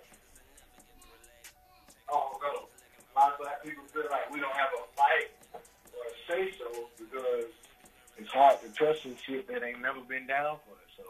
oh 2.11 2.37
no, 2.43 2.67
a 2.69 3.13
lot 3.19 3.33
of 3.33 3.39
black 3.41 3.63
people 3.63 3.85
feel 3.93 4.05
like 4.11 4.31
we 4.33 4.41
don't 4.41 4.53
have 4.55 4.69
a 4.77 4.97
fight 4.97 5.31
or 5.97 6.03
a 6.05 6.13
say 6.29 6.53
so 6.59 6.89
because 6.99 7.47
it's 8.19 8.31
hard 8.31 8.61
to 8.63 8.69
trust 8.73 9.03
some 9.05 9.17
shit 9.27 9.49
that 9.49 9.63
ain't 9.63 9.81
never 9.81 10.01
been 10.01 10.27
down 10.27 10.57
for 10.67 10.73
us. 10.73 10.91
So 10.97 11.05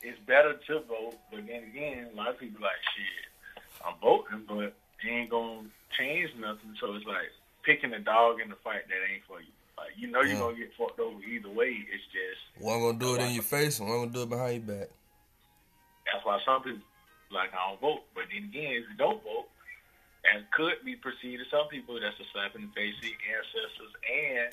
it's 0.00 0.18
better 0.20 0.54
to 0.54 0.80
vote, 0.80 1.16
but 1.30 1.46
then 1.46 1.64
again, 1.64 2.08
a 2.12 2.16
lot 2.16 2.28
of 2.28 2.38
people 2.38 2.62
like 2.62 2.80
shit. 2.96 3.54
I'm 3.86 3.94
voting, 4.00 4.44
but 4.48 4.72
it 5.04 5.08
ain't 5.08 5.30
gonna 5.30 5.68
change 5.96 6.30
nothing. 6.38 6.74
So 6.80 6.94
it's 6.94 7.06
like 7.06 7.30
picking 7.62 7.92
a 7.92 7.98
dog 8.00 8.40
in 8.40 8.48
the 8.48 8.56
fight 8.56 8.88
that 8.88 9.12
ain't 9.12 9.22
for 9.28 9.40
you. 9.40 9.52
Like 9.76 9.90
you 9.96 10.08
know 10.08 10.20
you're 10.22 10.30
Yeah. 10.30 10.36
Mm. 10.36 10.40
gonna 10.40 10.56
get 10.56 10.72
fucked 10.78 10.98
over 10.98 11.22
either 11.22 11.50
way. 11.50 11.84
It's 11.92 12.04
just 12.06 12.64
One 12.64 12.80
gonna 12.80 12.98
do 12.98 13.14
it 13.16 13.20
in 13.20 13.34
your 13.34 13.42
face, 13.42 13.78
and 13.80 13.88
one 13.88 13.98
gonna 14.00 14.10
do 14.12 14.22
it 14.22 14.28
behind 14.30 14.66
your 14.66 14.76
back. 14.78 14.88
That's 16.12 16.24
why 16.24 16.38
some 16.44 16.62
people 16.62 16.82
like 17.30 17.50
I 17.52 17.70
don't 17.70 17.80
vote. 17.80 18.02
But 18.14 18.24
then 18.32 18.48
again, 18.48 18.82
if 18.82 18.84
you 18.88 18.96
don't 18.96 19.22
vote, 19.22 19.48
that 20.24 20.50
could 20.52 20.84
be 20.84 20.96
perceived 20.96 21.44
to 21.44 21.48
some 21.50 21.68
people 21.68 22.00
that's 22.00 22.18
a 22.20 22.26
slap 22.32 22.56
in 22.56 22.62
the 22.62 22.72
face 22.74 22.94
of 22.98 23.04
your 23.04 23.20
ancestors 23.36 23.92
and 24.04 24.48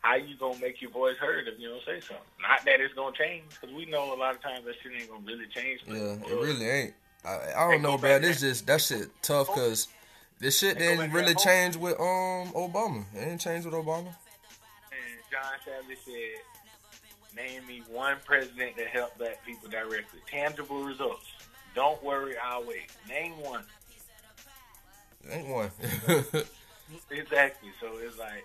how 0.00 0.14
you 0.16 0.36
gonna 0.36 0.58
make 0.60 0.80
your 0.80 0.90
voice 0.90 1.16
heard 1.16 1.48
if 1.48 1.58
you 1.58 1.68
don't 1.68 1.84
say 1.84 2.00
something. 2.00 2.24
Not 2.40 2.64
that 2.64 2.80
it's 2.80 2.94
gonna 2.94 3.16
change, 3.16 3.44
because 3.50 3.74
we 3.74 3.84
know 3.86 4.14
a 4.14 4.16
lot 4.16 4.34
of 4.34 4.42
times 4.42 4.64
that 4.64 4.74
shit 4.82 4.92
ain't 4.92 5.10
gonna 5.10 5.24
really 5.26 5.46
change. 5.46 5.80
Yeah, 5.86 6.16
it 6.16 6.40
really 6.40 6.68
ain't. 6.68 6.94
I, 7.24 7.38
I 7.56 7.70
don't 7.70 7.82
know, 7.82 7.98
bro. 7.98 8.18
This 8.18 8.40
just 8.40 8.66
that 8.66 8.80
shit 8.80 9.10
tough 9.22 9.48
because 9.48 9.88
this 10.38 10.58
shit 10.58 10.78
didn't 10.78 11.12
really 11.12 11.34
change 11.34 11.76
with 11.76 12.00
um 12.00 12.52
Obama. 12.56 13.04
It 13.14 13.20
didn't 13.20 13.38
change 13.38 13.64
with 13.66 13.74
Obama. 13.74 14.08
And 14.08 15.20
John 15.30 15.52
Sadly 15.64 15.96
said, 16.04 16.40
"Name 17.36 17.66
me 17.66 17.82
one 17.88 18.16
president 18.24 18.76
that 18.76 18.88
helped 18.88 19.18
black 19.18 19.44
people 19.44 19.68
directly. 19.68 20.20
Tangible 20.30 20.82
results. 20.82 21.26
Don't 21.74 22.02
worry, 22.02 22.34
I'll 22.42 22.64
wait. 22.64 22.90
Name 23.08 23.32
one." 23.40 23.64
Name 25.28 25.48
one. 25.50 25.70
Exactly. 27.10 27.70
So 27.80 27.98
it's 27.98 28.18
like, 28.18 28.44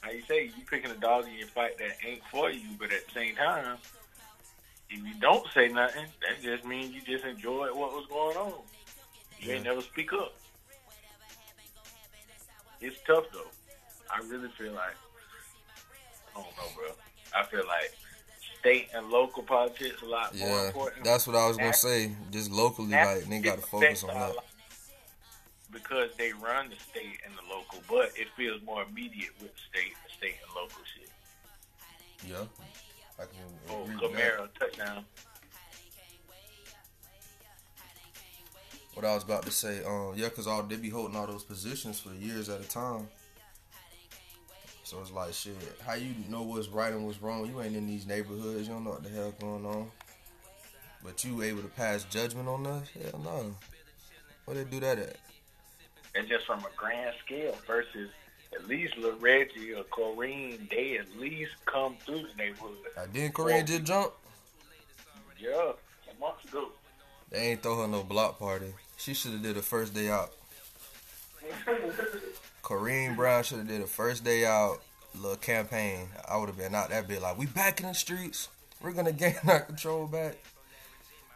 how 0.00 0.10
you 0.10 0.22
say, 0.22 0.44
you 0.44 0.64
picking 0.68 0.90
a 0.90 0.96
dog 0.96 1.26
in 1.26 1.34
your 1.34 1.48
fight 1.48 1.78
that 1.78 1.96
ain't 2.06 2.22
for 2.30 2.50
you, 2.50 2.68
but 2.78 2.92
at 2.92 3.06
the 3.06 3.12
same 3.12 3.36
time, 3.36 3.76
if 4.90 4.98
you 4.98 5.14
don't 5.20 5.46
say 5.52 5.68
nothing, 5.68 6.06
that 6.20 6.42
just 6.42 6.64
means 6.64 6.94
you 6.94 7.00
just 7.00 7.24
enjoyed 7.24 7.74
what 7.74 7.92
was 7.92 8.06
going 8.08 8.36
on. 8.36 8.54
You 9.40 9.54
ain't 9.54 9.64
never 9.64 9.80
speak 9.80 10.12
up. 10.12 10.34
It's 12.80 12.96
tough 13.06 13.24
though. 13.32 13.50
I 14.10 14.18
really 14.28 14.48
feel 14.58 14.72
like, 14.72 14.94
I 16.36 16.42
don't 16.42 16.44
know, 16.44 16.76
bro. 16.76 16.86
I 17.34 17.44
feel 17.44 17.66
like 17.66 17.94
state 18.60 18.88
and 18.94 19.08
local 19.10 19.42
politics 19.42 20.02
a 20.02 20.06
lot 20.06 20.36
more 20.36 20.48
yeah, 20.48 20.66
important. 20.66 21.04
that's 21.04 21.26
what 21.26 21.36
I 21.36 21.46
was 21.48 21.56
gonna 21.56 21.72
say. 21.74 22.12
Just 22.30 22.50
locally, 22.50 22.90
like 22.90 23.24
they 23.24 23.40
got 23.40 23.60
to 23.60 23.66
focus 23.66 24.04
on 24.04 24.14
that. 24.14 24.34
Because 25.72 26.10
they 26.18 26.32
run 26.32 26.68
the 26.68 26.76
state 26.76 27.18
and 27.24 27.34
the 27.34 27.42
local, 27.48 27.82
but 27.88 28.12
it 28.14 28.28
feels 28.36 28.60
more 28.62 28.82
immediate 28.82 29.30
with 29.40 29.50
state, 29.70 29.94
state 30.16 30.36
and 30.46 30.54
local 30.54 30.82
shit. 30.94 31.08
Yeah, 32.28 32.44
I 33.18 33.22
can 33.22 33.40
Oh, 33.70 33.82
agree 33.84 33.96
with 33.96 34.12
that. 34.12 34.38
Camaro 34.38 34.48
touchdown. 34.58 35.04
What 38.94 39.06
I 39.06 39.14
was 39.14 39.24
about 39.24 39.44
to 39.46 39.50
say, 39.50 39.82
um, 39.84 40.12
yeah, 40.14 40.28
cause 40.28 40.46
all 40.46 40.62
they 40.62 40.76
be 40.76 40.90
holding 40.90 41.16
all 41.16 41.26
those 41.26 41.42
positions 41.42 41.98
for 41.98 42.12
years 42.12 42.50
at 42.50 42.60
a 42.60 42.68
time. 42.68 43.08
So 44.92 45.00
it's 45.00 45.10
like 45.10 45.32
shit. 45.32 45.56
How 45.86 45.94
you 45.94 46.10
know 46.28 46.42
what's 46.42 46.68
right 46.68 46.92
and 46.92 47.06
what's 47.06 47.22
wrong? 47.22 47.46
You 47.46 47.62
ain't 47.62 47.74
in 47.74 47.86
these 47.86 48.06
neighborhoods. 48.06 48.68
You 48.68 48.74
don't 48.74 48.84
know 48.84 48.90
what 48.90 49.02
the 49.02 49.08
hell 49.08 49.32
going 49.40 49.64
on. 49.64 49.90
But 51.02 51.24
you 51.24 51.40
able 51.40 51.62
to 51.62 51.68
pass 51.68 52.04
judgment 52.04 52.46
on 52.46 52.66
us? 52.66 52.88
Hell 52.90 53.18
no. 53.24 53.56
Where 54.44 54.54
they 54.54 54.64
do 54.64 54.80
that 54.80 54.98
at? 54.98 55.16
And 56.14 56.28
just 56.28 56.44
from 56.44 56.58
a 56.58 56.68
grand 56.76 57.14
scale 57.24 57.56
versus 57.66 58.10
at 58.54 58.68
least 58.68 58.98
Lil 58.98 59.16
Reggie 59.16 59.72
or 59.72 59.84
Corrine, 59.84 60.68
they 60.68 60.98
at 60.98 61.18
least 61.18 61.52
come 61.64 61.96
through 62.04 62.26
the 62.28 62.34
neighborhood. 62.36 62.76
I 63.00 63.06
didn't 63.06 63.32
Corrine 63.32 63.66
just 63.66 63.84
jump. 63.84 64.12
Yeah, 65.38 65.72
a 66.10 66.20
month 66.20 66.44
ago. 66.46 66.68
They 67.30 67.38
ain't 67.38 67.62
throw 67.62 67.80
her 67.80 67.88
no 67.88 68.02
block 68.02 68.38
party. 68.38 68.74
She 68.98 69.14
should 69.14 69.32
have 69.32 69.42
did 69.42 69.56
the 69.56 69.62
first 69.62 69.94
day 69.94 70.10
out. 70.10 70.34
Corrine 72.72 73.14
Brown 73.16 73.44
should 73.44 73.58
have 73.58 73.68
did 73.68 73.82
the 73.82 73.86
first 73.86 74.24
day 74.24 74.46
out 74.46 74.80
little 75.14 75.36
campaign. 75.36 76.08
I 76.26 76.38
would 76.38 76.48
have 76.48 76.56
been 76.56 76.74
out 76.74 76.88
that 76.88 77.06
bit 77.06 77.20
like 77.20 77.36
we 77.36 77.44
back 77.44 77.80
in 77.80 77.86
the 77.86 77.92
streets. 77.92 78.48
We're 78.80 78.92
gonna 78.92 79.12
gain 79.12 79.34
our 79.46 79.60
control 79.60 80.06
back. 80.06 80.38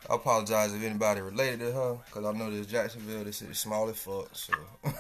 I 0.09 0.14
apologize 0.14 0.72
if 0.72 0.83
anybody 0.83 1.20
related 1.20 1.61
to 1.61 1.72
her, 1.72 1.99
cause 2.11 2.25
I 2.25 2.33
know 2.33 2.51
this 2.51 2.66
Jacksonville, 2.66 3.25
this 3.25 3.42
is 3.42 3.59
small 3.59 3.87
as 3.90 3.99
fuck. 3.99 4.31
So 4.33 4.55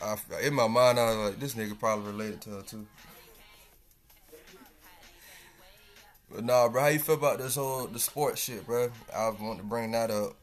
I, 0.00 0.16
in 0.42 0.54
my 0.54 0.66
mind, 0.66 0.98
I 0.98 1.14
was 1.14 1.30
like, 1.32 1.40
this 1.40 1.54
nigga 1.54 1.78
probably 1.78 2.10
related 2.10 2.40
to 2.42 2.50
her 2.50 2.62
too. 2.62 2.86
But 6.32 6.44
nah, 6.44 6.70
bro, 6.70 6.80
how 6.80 6.88
you 6.88 7.00
feel 7.00 7.16
about 7.16 7.36
this 7.36 7.56
whole 7.56 7.86
the 7.86 7.98
sports 7.98 8.40
shit, 8.40 8.64
bro? 8.64 8.90
I 9.14 9.28
want 9.28 9.58
to 9.58 9.64
bring 9.64 9.90
that 9.90 10.10
up. 10.10 10.39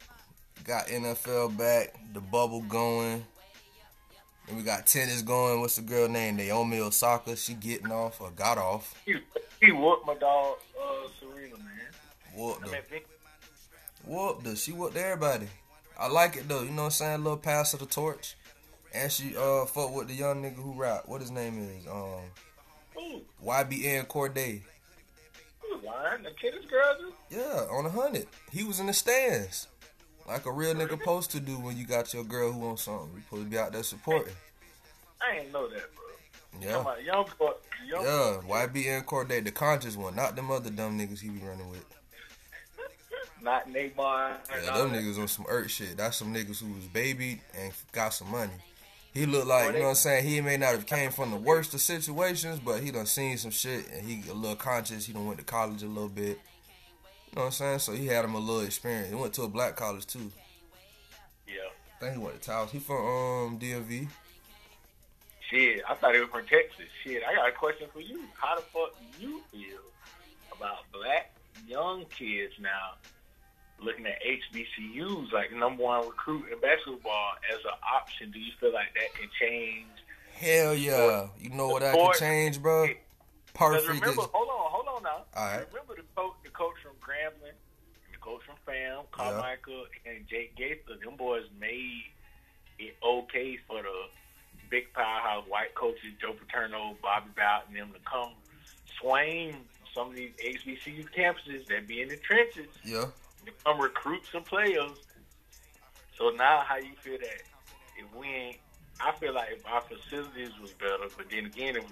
Got 0.68 0.88
NFL 0.88 1.58
back, 1.58 1.94
the 2.14 2.20
bubble 2.20 2.62
going. 2.62 3.24
And 4.48 4.58
we 4.58 4.64
got 4.64 4.86
tennis 4.86 5.22
going. 5.22 5.62
What's 5.62 5.78
the 5.78 5.82
girl 5.82 6.10
name? 6.10 6.36
Naomi 6.36 6.80
Osaka. 6.80 7.36
She 7.38 7.54
getting 7.54 7.92
off 7.92 8.20
or 8.20 8.32
got 8.32 8.58
off. 8.58 8.94
He, 9.06 9.16
he 9.62 9.72
whooped 9.72 10.06
my 10.06 10.16
dog, 10.16 10.58
uh, 10.78 11.08
Serena, 11.20 11.56
man. 11.58 12.36
Whooped 12.36 12.64
I 12.64 12.66
her. 12.68 12.72
mean, 12.74 12.82
Vic- 12.90 13.08
Whooped 14.06 14.46
her. 14.46 14.56
She 14.58 14.72
whooped 14.74 14.98
everybody. 14.98 15.48
I 15.98 16.08
like 16.10 16.36
it 16.36 16.48
though. 16.48 16.62
You 16.62 16.70
know 16.72 16.84
what 16.84 16.86
I'm 16.86 16.92
saying? 16.92 17.16
A 17.16 17.24
little 17.24 17.38
pass 17.38 17.74
of 17.74 17.80
the 17.80 17.86
torch. 17.86 18.36
And 18.94 19.12
she 19.12 19.36
uh 19.38 19.66
fuck 19.66 19.94
with 19.96 20.08
the 20.10 20.14
young 20.14 20.44
nigga 20.44 20.56
who 20.56 20.74
rap. 20.74 21.04
What 21.08 21.22
his 21.22 21.32
name 21.32 21.58
is? 21.78 21.88
Um 21.88 22.22
ooh, 22.98 23.22
YBN 23.44 24.08
Cordae. 24.08 24.62
lying. 25.84 26.24
The. 26.24 26.32
Yeah, 27.30 27.66
on 27.72 27.86
a 27.86 27.90
hundred. 27.90 28.28
He 28.52 28.64
was 28.64 28.80
in 28.80 28.86
the 28.88 28.94
stands. 28.94 29.68
Like 30.28 30.46
a 30.46 30.52
real 30.52 30.74
nigga 30.74 30.92
supposed 30.92 31.32
to 31.32 31.40
do 31.40 31.54
when 31.54 31.78
you 31.78 31.86
got 31.86 32.14
your 32.14 32.24
girl 32.24 32.52
who 32.52 32.60
wants 32.60 32.84
something. 32.84 33.10
You 33.16 33.22
supposed 33.22 33.44
to 33.44 33.50
be 33.50 33.58
out 33.58 33.72
there 33.72 33.84
supporting. 33.84 34.34
I 35.22 35.38
ain't 35.38 35.54
know 35.54 35.68
that, 35.70 35.84
bro. 35.96 36.04
Yeah. 36.62 36.82
About 36.82 37.04
young 37.04 37.26
young 37.88 38.04
Yeah, 38.04 38.40
YBN 38.48 39.06
Cordae, 39.06 39.44
the 39.44 39.52
conscious 39.52 39.96
one, 39.96 40.16
not 40.16 40.36
them 40.36 40.52
other 40.52 40.70
dumb 40.70 41.00
niggas 41.00 41.20
he 41.20 41.30
be 41.30 41.40
running 41.40 41.70
with. 41.70 41.86
not 43.42 43.68
Nahmir. 43.70 43.96
Yeah, 43.96 44.78
them 44.78 44.92
that. 44.92 45.02
niggas 45.02 45.20
on 45.20 45.28
some 45.28 45.46
earth 45.48 45.72
shit. 45.72 45.98
That's 45.98 46.18
some 46.18 46.34
niggas 46.34 46.60
who 46.62 46.74
was 46.74 46.86
babied 46.86 47.40
and 47.58 47.72
got 47.92 48.14
some 48.14 48.32
money. 48.32 48.54
He 49.14 49.26
look 49.26 49.48
like, 49.48 49.68
you 49.68 49.80
know 49.80 49.86
what 49.86 49.90
I'm 49.90 49.96
saying? 49.96 50.28
He 50.28 50.42
may 50.42 50.58
not 50.58 50.74
have 50.74 50.86
came 50.86 51.10
from 51.10 51.32
the 51.32 51.38
worst 51.38 51.74
of 51.74 51.82
situations, 51.82 52.60
but 52.60 52.82
he 52.82 52.92
done 52.92 53.08
seen 53.08 53.38
some 53.38 53.50
shit 53.50 53.90
and 53.92 54.08
he 54.08 54.30
a 54.30 54.34
little 54.34 54.56
conscious. 54.56 55.06
He 55.06 55.14
done 55.14 55.26
went 55.26 55.40
to 55.40 55.46
college 55.46 55.82
a 55.82 55.88
little 55.88 56.10
bit. 56.10 56.40
You 57.32 57.36
know 57.36 57.42
what 57.42 57.46
I'm 57.46 57.52
saying? 57.52 57.80
So 57.80 57.92
he 57.94 58.08
had 58.08 58.26
him 58.26 58.36
a 58.36 58.40
little 58.40 58.62
experience. 58.62 59.10
He 59.10 59.16
went 59.16 59.34
to 59.34 59.44
a 59.44 59.48
black 59.48 59.76
college 59.76 60.08
too. 60.08 60.32
Yeah. 61.48 61.56
I 61.98 62.00
think 62.00 62.14
he 62.14 62.20
went 62.20 62.42
to 62.42 62.48
Taos. 62.48 62.72
He 62.72 62.80
from 62.80 62.98
um 62.98 63.60
DMV. 63.60 64.08
Shit, 65.50 65.82
I 65.88 65.94
thought 65.94 66.14
he 66.14 66.20
was 66.20 66.30
from 66.30 66.46
Texas. 66.46 66.88
Shit, 67.04 67.24
I 67.28 67.34
got 67.36 67.48
a 67.48 67.52
question 67.52 67.88
for 67.94 68.02
you. 68.02 68.22
How 68.34 68.56
the 68.56 68.62
fuck 68.64 68.96
do 69.00 69.26
you 69.26 69.42
feel 69.52 69.80
about 70.56 70.80
black 70.92 71.34
young 71.66 72.06
kids 72.06 72.54
now 72.60 72.96
looking 73.82 74.06
at 74.06 74.20
HBCUs 74.24 75.32
like 75.32 75.54
number 75.54 75.84
one 75.84 76.06
recruit 76.06 76.46
in 76.52 76.60
basketball 76.60 77.34
as 77.50 77.60
an 77.64 77.72
option? 77.96 78.32
Do 78.32 78.40
you 78.40 78.52
feel 78.60 78.74
like 78.74 78.94
that 78.96 79.14
can 79.14 79.30
change? 79.40 79.86
Hell 80.34 80.76
yeah. 80.76 81.28
You 81.40 81.50
know 81.52 81.68
what 81.68 81.84
I 81.84 81.94
can 81.94 82.14
change, 82.20 82.62
bro? 82.62 82.88
Perfect. 83.54 83.88
remember, 83.88 84.22
hold 84.22 84.50
on, 84.50 84.72
hold 84.72 84.88
on 84.98 85.04
now. 85.04 85.24
All 85.36 85.46
right. 85.46 85.66
Remember 85.74 85.96
the 85.96 86.04
coach, 86.16 86.34
the 86.44 86.47
coach 86.47 86.47
from 86.47 86.47
Grambling, 87.08 87.56
and 87.56 88.12
the 88.14 88.18
coach 88.20 88.42
from 88.46 88.56
Fam, 88.66 89.06
Carmichael, 89.12 89.86
and 90.06 90.28
Jake 90.28 90.56
Gaither. 90.58 91.00
Them 91.02 91.16
boys 91.16 91.46
made 91.60 92.04
it 92.80 92.96
okay 93.02 93.58
for 93.68 93.82
the 93.82 94.10
big 94.70 94.92
powerhouse 94.94 95.46
white 95.48 95.74
coaches, 95.76 96.12
Joe 96.20 96.34
Paterno, 96.34 96.98
Bobby 97.02 97.30
Bowden, 97.36 97.74
them 97.74 97.94
to 97.94 98.00
come 98.10 98.34
swing 99.00 99.56
some 99.96 100.10
of 100.10 100.16
these 100.16 100.32
HBCU 100.44 101.08
campuses 101.18 101.66
that 101.68 101.88
be 101.88 102.02
in 102.02 102.10
the 102.10 102.18
trenches 102.18 102.68
Yeah. 102.84 103.06
to 103.46 103.52
come 103.64 103.80
recruit 103.80 104.22
some 104.32 104.44
players. 104.44 104.92
So 106.18 106.30
now, 106.32 106.64
how 106.68 106.78
you 106.78 106.94
feel 107.02 107.18
that 107.20 107.42
if 107.98 108.14
we 108.16 108.28
ain't? 108.28 108.58
I 109.00 109.12
feel 109.14 109.34
like 109.34 109.50
if 109.52 109.66
our 109.68 109.82
facilities 109.82 110.50
was 110.60 110.72
better, 110.74 111.06
but 111.16 111.30
then 111.30 111.46
again, 111.46 111.76
if 111.78 111.86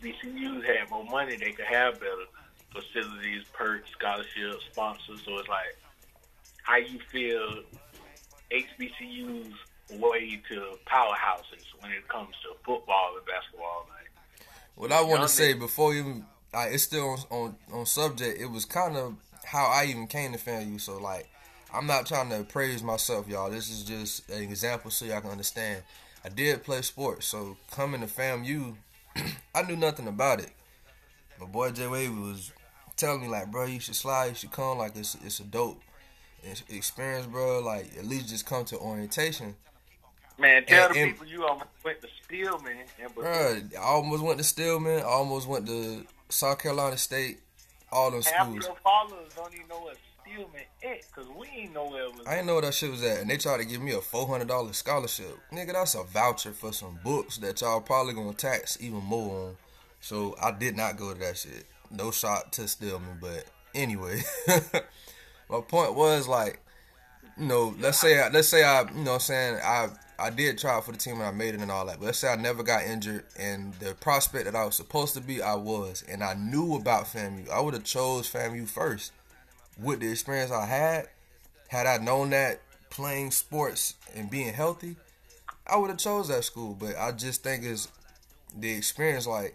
HBCUs 0.00 0.64
had 0.64 0.90
more 0.90 1.04
money, 1.04 1.36
they 1.36 1.52
could 1.52 1.64
have 1.66 2.00
better 2.00 2.26
facilities, 2.72 3.44
perks, 3.52 3.90
scholarships, 3.90 4.64
sponsors. 4.72 5.22
So 5.24 5.38
it's 5.38 5.48
like, 5.48 5.76
how 6.62 6.76
you 6.76 6.98
feel 7.10 7.62
HBCUs 8.50 9.52
way 9.98 10.40
to 10.48 10.76
powerhouses 10.86 11.64
when 11.80 11.92
it 11.92 12.06
comes 12.08 12.34
to 12.42 12.54
football 12.64 13.14
and 13.16 13.26
basketball? 13.26 13.86
Like, 13.88 14.10
What 14.74 14.92
I 14.92 15.02
want 15.02 15.22
to 15.22 15.28
say 15.28 15.54
before 15.54 15.94
even, 15.94 16.26
like, 16.52 16.72
it's 16.72 16.82
still 16.82 17.10
on, 17.10 17.18
on 17.30 17.56
on 17.72 17.86
subject. 17.86 18.40
It 18.40 18.50
was 18.50 18.64
kind 18.64 18.96
of 18.96 19.16
how 19.44 19.66
I 19.66 19.86
even 19.86 20.06
came 20.06 20.32
to 20.32 20.38
FAMU. 20.38 20.80
So 20.80 20.98
like, 20.98 21.28
I'm 21.72 21.86
not 21.86 22.06
trying 22.06 22.30
to 22.30 22.44
praise 22.44 22.82
myself, 22.82 23.28
y'all. 23.28 23.50
This 23.50 23.70
is 23.70 23.82
just 23.84 24.28
an 24.30 24.42
example 24.42 24.90
so 24.90 25.04
y'all 25.04 25.20
can 25.20 25.30
understand. 25.30 25.82
I 26.24 26.28
did 26.28 26.64
play 26.64 26.82
sports, 26.82 27.26
so 27.26 27.56
coming 27.70 28.00
to 28.00 28.06
FAMU, 28.06 28.74
I 29.54 29.62
knew 29.62 29.76
nothing 29.76 30.08
about 30.08 30.40
it. 30.40 30.50
My 31.40 31.46
boy 31.46 31.70
Jay 31.70 31.86
Wavy 31.86 32.12
was 32.12 32.52
telling 32.98 33.22
me 33.22 33.28
like, 33.28 33.50
bro, 33.50 33.64
you 33.64 33.80
should 33.80 33.94
slide, 33.94 34.26
you 34.26 34.34
should 34.34 34.50
come. 34.50 34.76
Like, 34.78 34.94
it's 34.96 35.16
it's 35.24 35.40
a 35.40 35.44
dope 35.44 35.80
experience, 36.68 37.26
bro. 37.26 37.60
Like, 37.60 37.96
at 37.98 38.04
least 38.04 38.28
just 38.28 38.44
come 38.46 38.64
to 38.66 38.78
orientation. 38.78 39.54
man, 40.38 40.64
tell 40.66 40.86
And- 40.86 40.94
the 40.94 41.00
and- 41.00 41.12
people 41.12 41.26
you 41.26 41.44
almost 41.46 41.70
went 41.84 42.00
to 42.02 42.08
Stillman 42.24 42.76
and 43.00 43.14
Bruh, 43.14 43.74
I 43.76 43.80
almost 43.80 44.22
went 44.22 44.38
to 44.38 44.44
Stillman. 44.44 45.00
I 45.00 45.02
almost 45.04 45.48
went 45.48 45.66
to 45.66 46.06
South 46.28 46.58
Carolina 46.60 46.96
State. 46.96 47.40
All 47.90 48.10
half 48.12 48.22
schools. 48.24 48.66
your 48.66 48.76
followers 48.84 49.32
don't 49.34 49.52
even 49.54 49.66
know 49.66 49.80
what 49.80 49.96
Stillman 50.22 50.60
is 50.82 51.06
because 51.06 51.26
we 51.30 51.46
ain't 51.48 51.72
know 51.72 51.86
where 51.88 52.04
it 52.04 52.14
was. 52.14 52.26
I 52.26 52.34
didn't 52.36 52.46
know 52.46 52.52
where 52.54 52.62
that 52.62 52.74
shit 52.74 52.90
was 52.90 53.02
at, 53.02 53.20
and 53.20 53.30
they 53.30 53.38
tried 53.38 53.56
to 53.56 53.64
give 53.64 53.80
me 53.80 53.92
a 53.92 54.00
four 54.02 54.26
hundred 54.28 54.46
dollars 54.48 54.76
scholarship. 54.76 55.38
Nigga, 55.50 55.72
that's 55.72 55.94
a 55.94 56.02
voucher 56.04 56.52
for 56.52 56.72
some 56.72 56.98
books 57.02 57.38
that 57.38 57.60
y'all 57.62 57.80
probably 57.80 58.12
gonna 58.12 58.34
tax 58.34 58.76
even 58.80 59.02
more 59.02 59.48
on. 59.48 59.56
So 60.00 60.36
I 60.40 60.50
did 60.52 60.76
not 60.76 60.96
go 60.98 61.14
to 61.14 61.18
that 61.20 61.38
shit. 61.38 61.66
No 61.90 62.10
shot 62.10 62.52
to 62.52 62.68
Stillman, 62.68 63.18
but 63.20 63.44
anyway, 63.74 64.22
my 65.50 65.60
point 65.60 65.94
was 65.94 66.28
like, 66.28 66.60
you 67.38 67.46
know, 67.46 67.74
let's 67.78 67.98
say 67.98 68.20
I, 68.20 68.28
let's 68.28 68.48
say 68.48 68.62
I, 68.64 68.82
you 68.82 69.04
know, 69.04 69.12
what 69.12 69.14
I'm 69.14 69.20
saying 69.20 69.58
I 69.62 69.88
I 70.20 70.30
did 70.30 70.58
try 70.58 70.80
for 70.80 70.90
the 70.90 70.98
team 70.98 71.14
and 71.14 71.22
I 71.22 71.30
made 71.30 71.54
it 71.54 71.60
and 71.60 71.70
all 71.70 71.86
that. 71.86 72.00
But 72.00 72.06
let's 72.06 72.18
say 72.18 72.28
I 72.28 72.36
never 72.36 72.64
got 72.64 72.82
injured 72.82 73.24
and 73.38 73.72
the 73.74 73.94
prospect 73.94 74.46
that 74.46 74.56
I 74.56 74.64
was 74.64 74.74
supposed 74.74 75.14
to 75.14 75.20
be, 75.20 75.40
I 75.40 75.54
was, 75.54 76.04
and 76.08 76.24
I 76.24 76.34
knew 76.34 76.74
about 76.74 77.04
FAMU. 77.04 77.48
I 77.48 77.60
would 77.60 77.74
have 77.74 77.84
chose 77.84 78.30
FAMU 78.30 78.68
first. 78.68 79.12
With 79.80 80.00
the 80.00 80.10
experience 80.10 80.50
I 80.50 80.66
had, 80.66 81.08
had 81.68 81.86
I 81.86 81.98
known 81.98 82.30
that 82.30 82.60
playing 82.90 83.30
sports 83.30 83.94
and 84.16 84.28
being 84.28 84.52
healthy, 84.52 84.96
I 85.64 85.76
would 85.76 85.90
have 85.90 86.00
chose 86.00 86.26
that 86.28 86.42
school. 86.42 86.74
But 86.74 86.96
I 86.98 87.12
just 87.12 87.44
think 87.44 87.62
it's 87.62 87.86
the 88.58 88.72
experience. 88.72 89.24
Like 89.24 89.54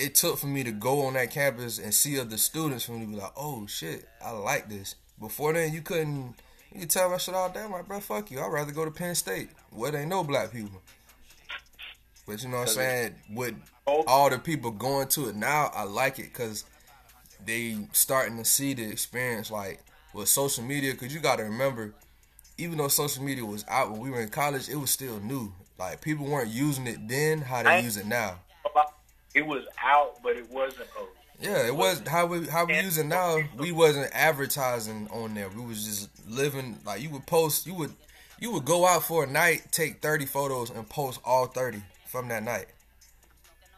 it 0.00 0.14
took 0.14 0.38
for 0.38 0.46
me 0.46 0.64
to 0.64 0.72
go 0.72 1.02
on 1.06 1.12
that 1.12 1.30
campus 1.30 1.78
and 1.78 1.92
see 1.92 2.18
other 2.18 2.38
students 2.38 2.84
for 2.84 2.92
me 2.92 3.04
to 3.04 3.06
be 3.06 3.16
like, 3.16 3.32
oh 3.36 3.66
shit, 3.66 4.08
I 4.24 4.30
like 4.30 4.68
this. 4.68 4.94
Before 5.20 5.52
then, 5.52 5.72
you 5.72 5.82
couldn't. 5.82 6.34
You 6.72 6.80
could 6.80 6.90
tell 6.90 7.10
my 7.10 7.18
shit 7.18 7.34
all 7.34 7.50
day. 7.50 7.62
I'm 7.62 7.72
like, 7.72 7.86
bro, 7.86 8.00
fuck 8.00 8.30
you. 8.30 8.40
I'd 8.40 8.46
rather 8.46 8.72
go 8.72 8.84
to 8.84 8.90
Penn 8.90 9.14
State 9.14 9.50
where 9.70 9.90
there 9.90 10.00
ain't 10.00 10.10
no 10.10 10.24
black 10.24 10.52
people. 10.52 10.80
But 12.26 12.42
you 12.42 12.48
know 12.48 12.58
what 12.58 12.68
I'm 12.68 12.74
saying? 12.74 13.14
With 13.34 13.56
all 13.86 14.30
the 14.30 14.38
people 14.38 14.70
going 14.70 15.08
to 15.08 15.28
it 15.28 15.36
now, 15.36 15.70
I 15.74 15.82
like 15.82 16.18
it 16.18 16.32
because 16.32 16.64
they 17.44 17.76
starting 17.92 18.38
to 18.38 18.44
see 18.44 18.72
the 18.72 18.88
experience 18.88 19.50
like 19.50 19.80
with 20.14 20.28
social 20.28 20.64
media. 20.64 20.92
Because 20.92 21.12
you 21.12 21.20
got 21.20 21.36
to 21.36 21.42
remember, 21.42 21.92
even 22.56 22.78
though 22.78 22.88
social 22.88 23.22
media 23.24 23.44
was 23.44 23.64
out 23.68 23.90
when 23.90 24.00
we 24.00 24.10
were 24.10 24.20
in 24.20 24.28
college, 24.28 24.68
it 24.68 24.76
was 24.76 24.90
still 24.90 25.18
new. 25.20 25.52
Like 25.78 26.00
people 26.00 26.24
weren't 26.24 26.50
using 26.50 26.86
it 26.86 27.06
then 27.08 27.40
how 27.40 27.64
they 27.64 27.82
use 27.82 27.96
it 27.96 28.06
now. 28.06 28.38
It 29.34 29.46
was 29.46 29.64
out, 29.82 30.22
but 30.22 30.36
it 30.36 30.50
wasn't. 30.50 30.88
A, 30.98 31.44
Yeah, 31.44 31.66
it 31.66 31.74
was 31.74 32.02
how 32.06 32.26
we 32.26 32.46
how 32.46 32.66
we 32.66 32.78
use 32.80 32.98
it 32.98 33.06
now. 33.06 33.38
We 33.56 33.72
wasn't 33.72 34.10
advertising 34.12 35.08
on 35.12 35.34
there. 35.34 35.48
We 35.48 35.64
was 35.64 35.84
just 35.84 36.28
living 36.28 36.78
like 36.84 37.00
you 37.02 37.10
would 37.10 37.26
post. 37.26 37.66
You 37.66 37.74
would 37.74 37.94
you 38.40 38.50
would 38.52 38.64
go 38.64 38.86
out 38.86 39.04
for 39.04 39.24
a 39.24 39.26
night, 39.26 39.68
take 39.70 40.00
thirty 40.00 40.26
photos, 40.26 40.70
and 40.70 40.88
post 40.88 41.20
all 41.24 41.46
thirty 41.46 41.82
from 42.06 42.28
that 42.28 42.42
night. 42.42 42.66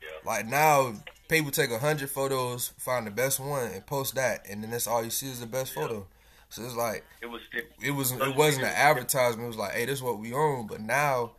Yeah. 0.01 0.09
Like 0.25 0.47
now, 0.47 0.95
people 1.29 1.51
take 1.51 1.71
hundred 1.71 2.11
photos, 2.11 2.73
find 2.79 3.07
the 3.07 3.11
best 3.11 3.41
one, 3.41 3.71
and 3.73 3.85
post 3.87 4.15
that, 4.15 4.47
and 4.49 4.63
then 4.63 4.71
that's 4.71 4.87
all 4.87 5.05
you 5.05 5.11
see 5.11 5.27
is 5.27 5.41
the 5.41 5.47
best 5.47 5.75
photo. 5.75 6.07
So 6.49 6.63
it's 6.63 6.77
like 6.77 7.05
it 7.21 7.27
was 7.27 7.41
it 7.83 7.91
was 7.91 8.13
it 8.13 8.37
wasn't 8.37 8.67
an 8.67 8.75
advertisement. 8.75 9.45
It 9.45 9.49
was 9.49 9.57
like, 9.57 9.73
hey, 9.73 9.87
this 9.87 9.99
is 9.99 10.03
what 10.03 10.19
we 10.19 10.33
own. 10.33 10.67
But 10.67 10.81
now, 10.81 11.33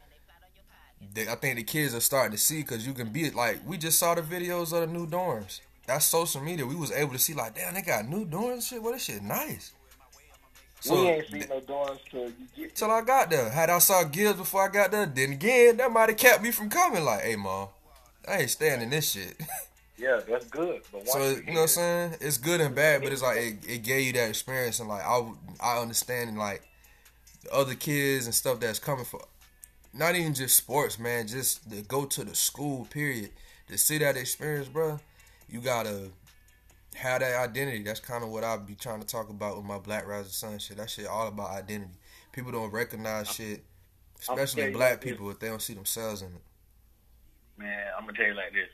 they, 1.14 1.28
I 1.28 1.36
think 1.36 1.58
the 1.58 1.64
kids 1.64 1.94
are 1.96 2.00
starting 2.00 2.32
to 2.32 2.38
see 2.38 2.62
because 2.62 2.86
you 2.86 2.94
can 2.94 3.10
be 3.10 3.30
like 3.32 3.62
we 3.68 3.78
just 3.78 4.00
saw 4.00 4.16
the 4.16 4.22
videos 4.22 4.74
of 4.74 4.82
the 4.82 4.88
new 4.88 5.08
dorms. 5.08 5.62
That's 5.86 6.06
social 6.06 6.42
media. 6.42 6.66
We 6.66 6.76
was 6.76 6.92
able 6.92 7.14
to 7.14 7.20
see 7.20 7.34
like, 7.34 7.56
damn, 7.56 7.74
they 7.74 7.82
got 7.82 8.08
new 8.08 8.26
dorms. 8.26 8.54
and 8.54 8.64
Shit, 8.64 8.82
well, 8.84 8.94
this 8.94 9.04
shit 9.04 9.22
nice. 9.22 9.74
So 10.80 11.02
we 11.02 11.08
ain't 11.10 11.28
seen 11.28 11.46
no 11.50 11.60
dorms 11.62 12.00
till 12.10 12.26
you 12.26 12.34
get. 12.56 12.76
till 12.76 12.92
I 12.92 13.02
got 13.02 13.30
there. 13.30 13.50
Had 13.50 13.70
I 13.70 13.80
saw 13.80 14.04
Gibbs 14.04 14.38
before 14.38 14.68
I 14.68 14.72
got 14.72 14.92
there, 14.92 15.06
then 15.06 15.32
again, 15.32 15.78
that 15.78 15.92
might 15.92 16.10
have 16.10 16.18
kept 16.18 16.44
me 16.44 16.52
from 16.52 16.70
coming. 16.70 17.04
Like, 17.04 17.22
hey, 17.22 17.36
mom, 17.36 17.70
I 18.28 18.40
ain't 18.40 18.50
standing 18.50 18.90
this 18.90 19.12
shit. 19.12 19.42
Yeah, 19.96 20.20
that's 20.28 20.46
good. 20.48 20.82
But 20.92 21.08
So 21.08 21.20
you 21.20 21.36
you 21.36 21.54
know 21.54 21.54
what 21.54 21.62
I'm 21.62 21.68
saying? 21.68 22.16
It's 22.20 22.38
good 22.38 22.60
and 22.60 22.74
bad, 22.76 23.04
but 23.04 23.14
it's 23.14 23.22
like 23.22 23.38
it, 23.38 23.56
it 23.68 23.84
gave 23.84 24.08
you 24.08 24.14
that 24.14 24.28
experience 24.28 24.80
and 24.80 24.90
like 24.90 25.04
I 25.06 25.22
I 25.62 25.78
understand 25.82 26.38
like 26.38 26.64
the 27.44 27.54
other 27.54 27.76
kids 27.76 28.26
and 28.26 28.34
stuff 28.34 28.60
that's 28.60 28.80
coming 28.80 29.06
for 29.06 29.22
not 29.94 30.16
even 30.16 30.34
just 30.34 30.56
sports, 30.56 30.98
man, 31.00 31.28
just 31.28 31.70
to 31.70 31.82
go 31.84 32.06
to 32.06 32.24
the 32.24 32.36
school 32.36 32.86
period 32.86 33.30
to 33.68 33.78
see 33.78 33.98
that 34.00 34.18
experience, 34.18 34.68
bro. 34.68 35.00
You 35.50 35.60
gotta 35.62 36.10
have 36.96 37.22
that 37.22 37.40
identity. 37.50 37.84
That's 37.84 38.00
kind 38.00 38.24
of 38.24 38.30
what 38.30 38.44
I 38.44 38.58
be 38.58 38.76
trying 38.76 39.02
to 39.02 39.08
talk 39.08 39.30
about 39.30 39.56
with 39.58 39.66
my 39.66 39.78
Black 39.80 40.08
Rising 40.08 40.32
Sun 40.32 40.60
shit. 40.60 40.78
That 40.78 40.90
shit 40.90 41.06
all 41.08 41.28
about 41.28 41.52
identity. 41.52 41.94
People 42.32 42.52
don't 42.52 42.72
recognize 42.72 43.30
shit, 43.30 43.64
especially 44.20 44.72
black 44.72 44.92
like 44.94 45.02
this. 45.02 45.12
people 45.12 45.30
if 45.30 45.40
they 45.40 45.48
don't 45.48 45.62
see 45.62 45.74
themselves 45.76 46.22
in 46.22 46.30
it. 46.30 46.42
Man, 47.58 47.86
I'm 47.98 48.06
gonna 48.06 48.18
tell 48.18 48.26
you 48.28 48.34
like 48.34 48.52
this. 48.54 48.70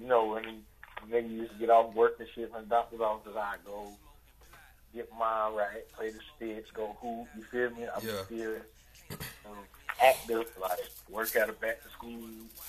You 0.00 0.06
know 0.06 0.26
when 0.28 0.62
niggas 1.10 1.30
used 1.30 1.52
to 1.52 1.58
get 1.58 1.68
off 1.70 1.94
work 1.94 2.16
and 2.18 2.28
shit 2.34 2.50
from 2.50 2.62
the 2.62 2.68
doctor's 2.68 3.00
office, 3.00 3.32
I 3.36 3.56
go 3.66 3.92
get 4.94 5.10
mine 5.18 5.54
right, 5.54 5.90
play 5.92 6.10
the 6.10 6.18
sticks, 6.36 6.70
go 6.72 6.96
hoop. 7.00 7.28
You 7.36 7.44
feel 7.44 7.70
me? 7.78 7.86
I'm 7.94 8.06
Yeah. 8.06 8.24
still 8.24 8.56
um, 9.46 9.56
active, 10.02 10.46
like 10.60 10.78
work 11.08 11.34
at 11.36 11.48
a 11.48 11.52
back 11.52 11.82
to 11.82 11.88
school 11.90 12.18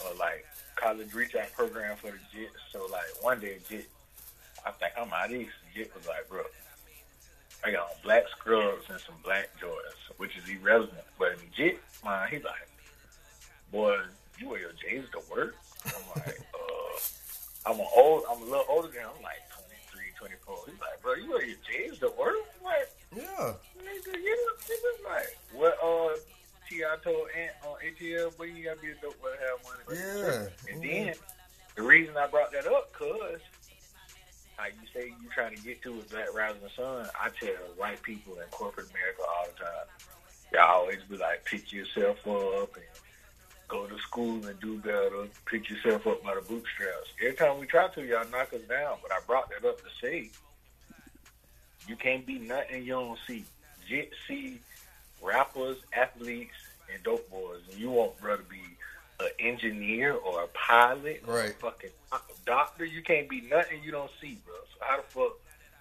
or 0.06 0.16
like 0.20 0.46
college 0.76 1.14
reach 1.14 1.36
out 1.36 1.52
program 1.54 1.96
for 1.98 2.08
the 2.12 2.20
Jets. 2.34 2.56
So 2.72 2.88
like 2.92 3.04
one 3.22 3.40
day 3.40 3.58
Jet, 3.70 3.86
I 4.66 4.72
think 4.72 4.94
I'm 4.98 5.12
out 5.14 5.26
of 5.30 5.36
east. 5.36 5.52
Jet 5.76 5.90
was 5.96 6.08
like, 6.08 6.28
bro, 6.30 6.42
I 7.66 7.72
got 7.72 7.82
on 7.82 7.96
black 8.04 8.24
scrubs 8.30 8.86
and 8.90 9.00
some 9.00 9.16
black 9.24 9.50
Jordans, 9.62 10.18
which 10.18 10.38
is 10.38 10.50
irrelevant. 10.50 11.04
But 11.20 11.34
in 11.34 11.40
Jet, 11.56 11.80
man, 12.04 12.28
he 12.30 12.38
like, 12.38 12.68
boy, 13.72 13.98
you 14.40 14.50
wear 14.50 14.60
your 14.60 14.72
J's 14.74 15.06
to 15.12 15.22
work? 15.32 15.56
I'm 15.86 15.94
like, 16.16 16.40
uh, 16.54 17.70
I'm 17.72 17.80
an 17.80 17.86
old, 17.96 18.24
I'm 18.30 18.42
a 18.42 18.46
little 18.46 18.66
older 18.68 18.88
than 18.88 19.02
him. 19.02 19.10
I'm 19.18 19.24
like 19.24 19.42
23, 19.54 20.02
24. 20.18 20.58
He's 20.66 20.80
like, 20.82 21.02
bro, 21.02 21.14
you 21.14 21.30
wear 21.30 21.46
your 21.46 21.58
J's 21.70 22.00
to 22.00 22.12
work? 22.20 22.36
I'm 22.60 22.66
like, 22.66 22.90
Yeah. 23.16 23.54
nigga, 23.78 24.16
you 24.18 24.36
know, 24.36 24.54
nigga, 24.66 25.10
like, 25.14 25.38
what, 25.54 25.78
uh, 25.84 26.18
T.I. 26.72 26.96
told 27.04 27.28
Ant 27.38 27.52
on 27.68 27.74
uh, 27.74 27.84
ATL, 27.84 28.32
but 28.38 28.46
you 28.46 28.64
gotta 28.64 28.80
be 28.80 28.92
a 28.92 28.96
dope 29.02 29.22
boy 29.22 29.28
to 29.28 29.40
have 29.44 29.60
money. 29.68 29.84
to 29.84 30.22
go 30.24 30.32
to 30.32 30.50
Yeah. 30.68 30.74
And 30.74 30.82
then, 30.82 31.14
the 31.76 31.84
reason 31.84 32.16
I 32.16 32.28
brought 32.28 32.54
that 32.54 32.66
up, 32.66 32.94
cuz, 32.94 33.42
like 34.58 34.74
you 34.82 34.88
say 34.94 35.08
you 35.08 35.30
trying 35.36 35.54
to 35.54 35.62
get 35.62 35.82
to 35.84 35.92
with 35.92 36.10
Black 36.10 36.34
Rising 36.34 36.62
Sun, 36.78 37.10
I 37.20 37.28
tell 37.38 37.56
white 37.76 38.02
people 38.04 38.36
in 38.36 38.48
corporate 38.52 38.90
America 38.90 39.22
all 39.22 39.48
the 39.48 39.66
time, 39.66 39.88
y'all 40.54 40.82
always 40.82 41.00
be 41.10 41.18
like, 41.18 41.44
pick 41.44 41.74
yourself 41.74 42.26
up 42.26 42.74
and 42.78 42.86
go 43.68 43.86
to 43.88 43.98
school 44.00 44.46
and 44.46 44.58
do 44.62 44.78
better, 44.78 45.28
pick 45.46 45.70
yourself 45.70 46.08
up 46.08 46.24
by 46.24 46.36
the 46.36 46.42
bootstraps. 46.42 47.10
Every 47.22 47.36
time 47.36 47.60
we 47.60 47.66
try 47.66 47.90
to, 47.90 48.06
y'all 48.06 48.30
knock 48.30 48.54
us 48.54 48.62
down. 48.70 48.98
But 49.02 49.12
I 49.12 49.20
brought 49.28 49.50
that 49.50 49.68
up 49.68 49.80
to 49.80 49.90
say, 50.02 50.30
you 51.86 51.98
can't 51.98 52.26
be 52.26 52.40
nothing 52.40 52.84
you 52.84 52.94
don't 52.94 53.20
see. 53.28 53.44
Jet 53.90 54.10
see 54.26 54.62
rappers, 55.22 55.78
athletes, 55.94 56.54
and 56.94 57.02
dope 57.04 57.30
boys, 57.30 57.62
and 57.72 57.80
you 57.80 57.92
want 57.92 58.20
brother 58.20 58.44
to 58.44 58.50
be 58.50 58.62
an 59.20 59.30
engineer 59.40 60.14
or 60.14 60.44
a 60.44 60.48
pilot 60.48 61.24
or 61.28 61.34
a 61.34 61.44
Right. 61.44 61.56
fucking 61.60 61.90
doctor. 62.46 62.86
You 62.86 63.02
can't 63.04 63.30
be 63.30 63.42
nothing 63.42 63.84
you 63.84 63.92
don't 63.92 64.12
see, 64.20 64.38
bro. 64.46 64.56
So 64.74 64.86
how 64.86 64.98
the 64.98 65.04
fuck 65.04 65.38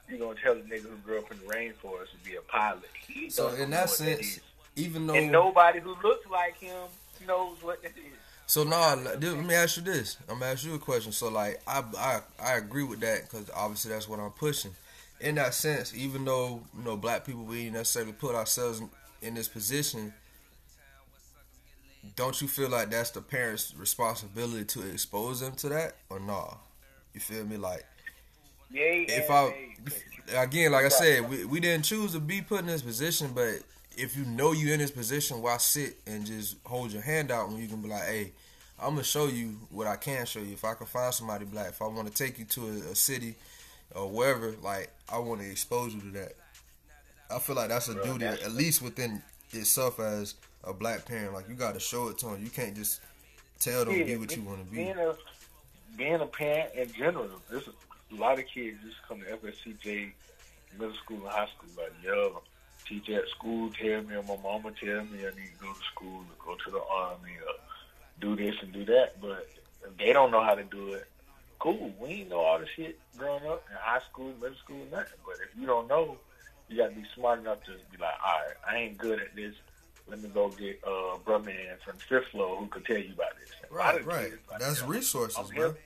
you 0.09 0.19
gonna 0.19 0.39
tell 0.41 0.53
a 0.53 0.57
nigga 0.57 0.83
who 0.83 0.97
grew 0.99 1.19
up 1.19 1.31
in 1.31 1.39
the 1.39 1.45
rainforest 1.45 2.11
to 2.11 2.17
be 2.25 2.37
a 2.37 2.43
pilot? 2.43 2.91
He 3.07 3.31
So 3.31 3.49
in 3.49 3.71
that 3.71 3.91
sense, 3.91 4.37
is. 4.37 4.41
even 4.77 5.07
though 5.07 5.15
and 5.15 5.33
nobody 5.33 5.81
who 5.81 5.95
looks 6.03 6.29
like 6.31 6.59
him 6.59 6.89
knows 7.27 7.57
what 7.63 7.83
that 7.83 7.93
is. 7.97 8.19
So 8.47 8.65
nah, 8.65 8.95
let 8.95 9.21
me 9.23 9.55
ask 9.55 9.77
you 9.77 9.85
this. 9.85 10.17
I'm 10.29 10.41
gonna 10.41 10.53
ask 10.53 10.65
you 10.65 10.75
a 10.75 10.79
question. 10.79 11.13
So 11.13 11.29
like, 11.29 11.61
I 11.67 11.85
I 11.97 12.21
I 12.43 12.57
agree 12.57 12.83
with 12.83 13.01
that 13.01 13.23
because 13.23 13.49
obviously 13.55 13.93
that's 13.93 14.09
what 14.09 14.19
I'm 14.19 14.33
pushing. 14.33 14.73
In 15.21 15.37
that 15.37 15.55
sense, 15.55 15.95
even 15.95 16.25
though 16.25 16.63
you 16.77 16.85
know 16.85 16.97
black 16.97 17.25
people 17.25 17.45
we 17.45 17.67
ain't 17.67 17.75
necessarily 17.75 18.13
put 18.13 18.35
ourselves 18.35 18.83
in, 19.23 19.35
this 19.35 19.49
position, 19.49 20.13
don't 22.17 22.41
you 22.41 22.49
feel 22.49 22.69
like 22.69 22.91
that's 22.91 23.11
the 23.11 23.21
parents' 23.21 23.75
responsibility 23.77 24.65
to 24.65 24.91
expose 24.91 25.41
them 25.41 25.53
to 25.57 25.69
that 25.71 25.97
or 26.09 26.21
nah? 26.21 26.55
You 27.15 27.21
feel 27.21 27.45
me? 27.45 27.57
Like 27.57 27.85
if 28.73 29.31
I 29.31 29.55
again, 30.37 30.73
like 30.73 30.85
I 30.85 30.89
said, 30.89 31.29
we, 31.29 31.45
we 31.45 31.61
didn't 31.61 31.85
choose 31.85 32.13
to 32.13 32.21
be 32.21 32.41
put 32.41 32.61
in 32.61 32.67
this 32.67 32.83
position, 32.83 33.33
but 33.35 33.61
if 33.97 34.17
you 34.17 34.25
know 34.25 34.53
you're 34.53 34.75
in 34.75 34.81
this 34.81 34.91
position, 34.91 35.43
why 35.43 35.57
sit 35.59 35.99
and 36.07 36.25
just 36.25 36.57
hold 36.65 36.93
your 36.93 37.03
hand 37.03 37.31
out 37.31 37.49
when 37.49 37.61
you 37.61 37.69
can 37.69 37.83
be 37.83 37.89
like, 37.89 38.05
hey, 38.05 38.33
I'm 38.79 38.91
gonna 38.91 39.05
show 39.05 39.27
you 39.27 39.59
what 39.71 39.87
I 39.87 39.97
can 39.97 40.25
show 40.25 40.41
you. 40.41 40.55
If 40.55 40.65
I 40.65 40.75
can 40.75 40.87
find 40.87 41.13
somebody 41.13 41.45
black, 41.45 41.69
if 41.69 41.83
I 41.83 41.87
want 41.87 42.09
to 42.09 42.15
take 42.15 42.39
you 42.39 42.45
to 42.47 42.67
a, 42.67 42.93
a 42.93 42.95
city 42.95 43.35
or 43.95 44.09
wherever, 44.09 44.55
like 44.63 44.91
I 45.13 45.19
want 45.19 45.41
to 45.41 45.51
expose 45.51 45.95
you 45.95 46.01
to 46.01 46.11
that. 46.13 46.33
I 47.33 47.39
feel 47.39 47.57
like 47.57 47.69
that's 47.69 47.89
a 47.89 47.95
Bro, 47.95 48.05
duty, 48.05 48.25
that's- 48.25 48.45
at 48.45 48.53
least 48.53 48.83
within 48.83 49.23
itself 49.53 50.01
as 50.01 50.35
a 50.65 50.73
black 50.73 51.07
parent. 51.07 51.33
Like 51.33 51.49
you 51.49 51.55
got 51.55 51.75
to 51.75 51.81
show 51.81 52.09
it 52.09 52.19
to 52.19 52.27
them. 52.27 52.43
You 52.43 52.51
can't 52.51 52.75
just 52.75 53.01
tell 53.59 53.85
them 53.85 53.99
Yeah, 53.99 54.05
be 54.05 54.17
what 54.17 54.37
you 54.37 54.43
want 54.43 54.65
to 54.65 54.71
be. 54.71 54.77
Being 54.79 54.99
a 54.99 55.15
being 55.97 56.21
a 56.21 56.27
parent 56.27 56.75
in 56.75 56.93
general, 56.93 57.29
there's 57.51 57.69
a 57.69 58.15
lot 58.15 58.39
of 58.39 58.47
kids 58.47 58.79
just 58.85 58.97
come 59.09 59.21
to 59.21 59.27
FSCJ 59.27 60.13
middle 60.79 60.95
school 60.97 61.19
and 61.19 61.29
high 61.29 61.49
school 61.57 61.69
like, 61.77 61.93
yo, 62.03 62.43
teacher 62.87 63.19
at 63.21 63.29
school 63.29 63.71
tell 63.71 64.03
me 64.03 64.15
or 64.15 64.23
my 64.23 64.37
mama 64.43 64.73
tell 64.73 65.05
me 65.05 65.21
I 65.21 65.31
need 65.31 65.51
to 65.59 65.65
go 65.65 65.73
to 65.73 65.81
school 65.93 66.21
or 66.21 66.47
go 66.47 66.55
to 66.65 66.71
the 66.71 66.83
army 66.91 67.33
or 67.47 67.55
do 68.21 68.37
this 68.37 68.55
and 68.63 68.73
do 68.73 68.85
that. 68.85 69.21
But 69.21 69.49
if 69.85 69.97
they 69.97 70.13
don't 70.13 70.31
know 70.31 70.43
how 70.43 70.55
to 70.55 70.65
do 70.65 70.95
it, 70.95 71.07
cool. 71.59 71.93
We 72.01 72.09
ain't 72.09 72.31
know 72.31 72.41
all 72.41 72.59
the 72.59 72.67
shit 72.67 72.99
growing 73.17 73.47
up 73.47 73.65
in 73.71 73.77
high 73.79 74.01
school, 74.11 74.33
middle 74.41 74.57
school, 74.57 74.87
nothing. 74.91 75.19
But 75.25 75.37
if 75.43 75.59
you 75.61 75.67
don't 75.67 75.89
know, 75.89 76.19
you 76.71 76.77
gotta 76.79 76.95
be 76.95 77.05
smart 77.15 77.41
enough 77.41 77.63
to 77.65 77.73
be 77.91 77.99
like, 78.01 78.15
all 78.25 78.33
right, 78.47 78.57
I 78.69 78.77
ain't 78.79 78.97
good 78.99 79.21
at 79.21 79.35
this. 79.37 79.55
Let 80.09 80.23
me 80.23 80.29
go 80.31 80.49
get 80.49 80.81
uh 80.87 81.19
brother 81.19 81.45
man 81.47 81.77
from 81.85 81.97
fifth 81.97 82.29
floor 82.31 82.57
who 82.57 82.67
could 82.69 82.85
tell 82.87 82.97
you 82.99 83.13
about 83.13 83.39
this. 83.41 83.51
And 83.63 83.71
Right, 83.73 84.05
right. 84.05 84.33
like, 84.51 84.61
That's 84.61 84.83
resources, 84.83 85.39
I'm 85.39 85.47
bro. 85.55 85.71
here. 85.73 85.79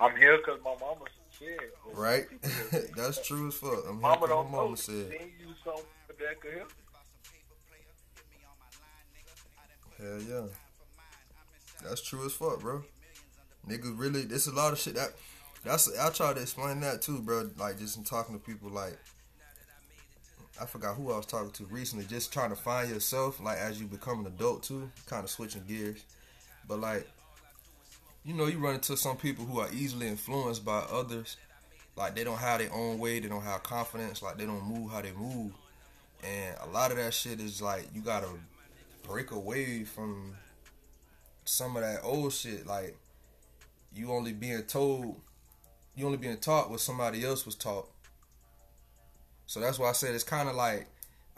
I'm 0.00 0.16
here 0.16 0.38
because 0.38 0.58
my 0.64 0.74
mama 0.80 1.04
said. 1.38 1.58
Right? 1.92 2.26
That's 2.96 3.24
true 3.26 3.48
as 3.48 3.54
fuck. 3.54 3.84
I'm 3.88 4.00
Mama 4.00 4.14
happy 4.14 4.20
my 4.22 4.26
don't 4.28 4.50
know. 4.50 4.56
mama 4.62 4.76
said. 4.76 4.94
You 5.12 5.54
something 5.64 5.84
for 6.06 6.12
that 6.14 6.40
could 6.40 6.52
help. 6.54 6.72
Hell 9.98 10.20
yeah. 10.28 10.46
That's 11.88 12.00
true 12.02 12.24
as 12.26 12.32
fuck, 12.32 12.60
bro. 12.60 12.82
Niggas 13.68 13.98
really, 13.98 14.22
there's 14.22 14.46
a 14.46 14.54
lot 14.54 14.72
of 14.72 14.78
shit 14.78 14.94
that. 14.94 15.10
That's 15.64 15.96
I 15.98 16.10
try 16.10 16.34
to 16.34 16.40
explain 16.40 16.80
that 16.80 17.00
too, 17.02 17.20
bro. 17.20 17.50
Like 17.56 17.78
just 17.78 17.96
in 17.96 18.04
talking 18.04 18.34
to 18.38 18.44
people, 18.44 18.70
like 18.70 18.98
I 20.60 20.66
forgot 20.66 20.96
who 20.96 21.12
I 21.12 21.16
was 21.16 21.26
talking 21.26 21.50
to 21.50 21.64
recently. 21.66 22.04
Just 22.04 22.32
trying 22.32 22.50
to 22.50 22.56
find 22.56 22.88
yourself, 22.88 23.40
like 23.40 23.58
as 23.58 23.80
you 23.80 23.86
become 23.86 24.20
an 24.20 24.26
adult 24.26 24.62
too. 24.62 24.90
Kind 25.06 25.24
of 25.24 25.30
switching 25.30 25.64
gears, 25.66 26.04
but 26.68 26.80
like 26.80 27.08
you 28.24 28.32
know, 28.32 28.46
you 28.46 28.58
run 28.58 28.76
into 28.76 28.96
some 28.96 29.16
people 29.18 29.44
who 29.44 29.60
are 29.60 29.68
easily 29.72 30.08
influenced 30.08 30.64
by 30.64 30.78
others. 30.90 31.36
Like 31.96 32.16
they 32.16 32.24
don't 32.24 32.38
have 32.38 32.58
their 32.58 32.72
own 32.72 32.98
way, 32.98 33.20
they 33.20 33.28
don't 33.28 33.42
have 33.42 33.62
confidence, 33.62 34.22
like 34.22 34.38
they 34.38 34.46
don't 34.46 34.64
move 34.64 34.90
how 34.90 35.02
they 35.02 35.12
move. 35.12 35.52
And 36.22 36.56
a 36.62 36.66
lot 36.66 36.90
of 36.90 36.96
that 36.96 37.12
shit 37.12 37.38
is 37.40 37.60
like 37.60 37.86
you 37.94 38.00
gotta 38.00 38.28
break 39.02 39.30
away 39.30 39.84
from 39.84 40.34
some 41.44 41.76
of 41.76 41.82
that 41.82 42.00
old 42.02 42.32
shit. 42.32 42.66
Like 42.66 42.96
you 43.94 44.10
only 44.10 44.32
being 44.32 44.62
told, 44.62 45.20
you 45.94 46.06
only 46.06 46.18
being 46.18 46.38
taught 46.38 46.70
what 46.70 46.80
somebody 46.80 47.24
else 47.24 47.44
was 47.44 47.54
taught. 47.54 47.88
So 49.46 49.60
that's 49.60 49.78
why 49.78 49.90
I 49.90 49.92
said 49.92 50.14
it's 50.14 50.24
kind 50.24 50.48
of 50.48 50.54
like 50.54 50.86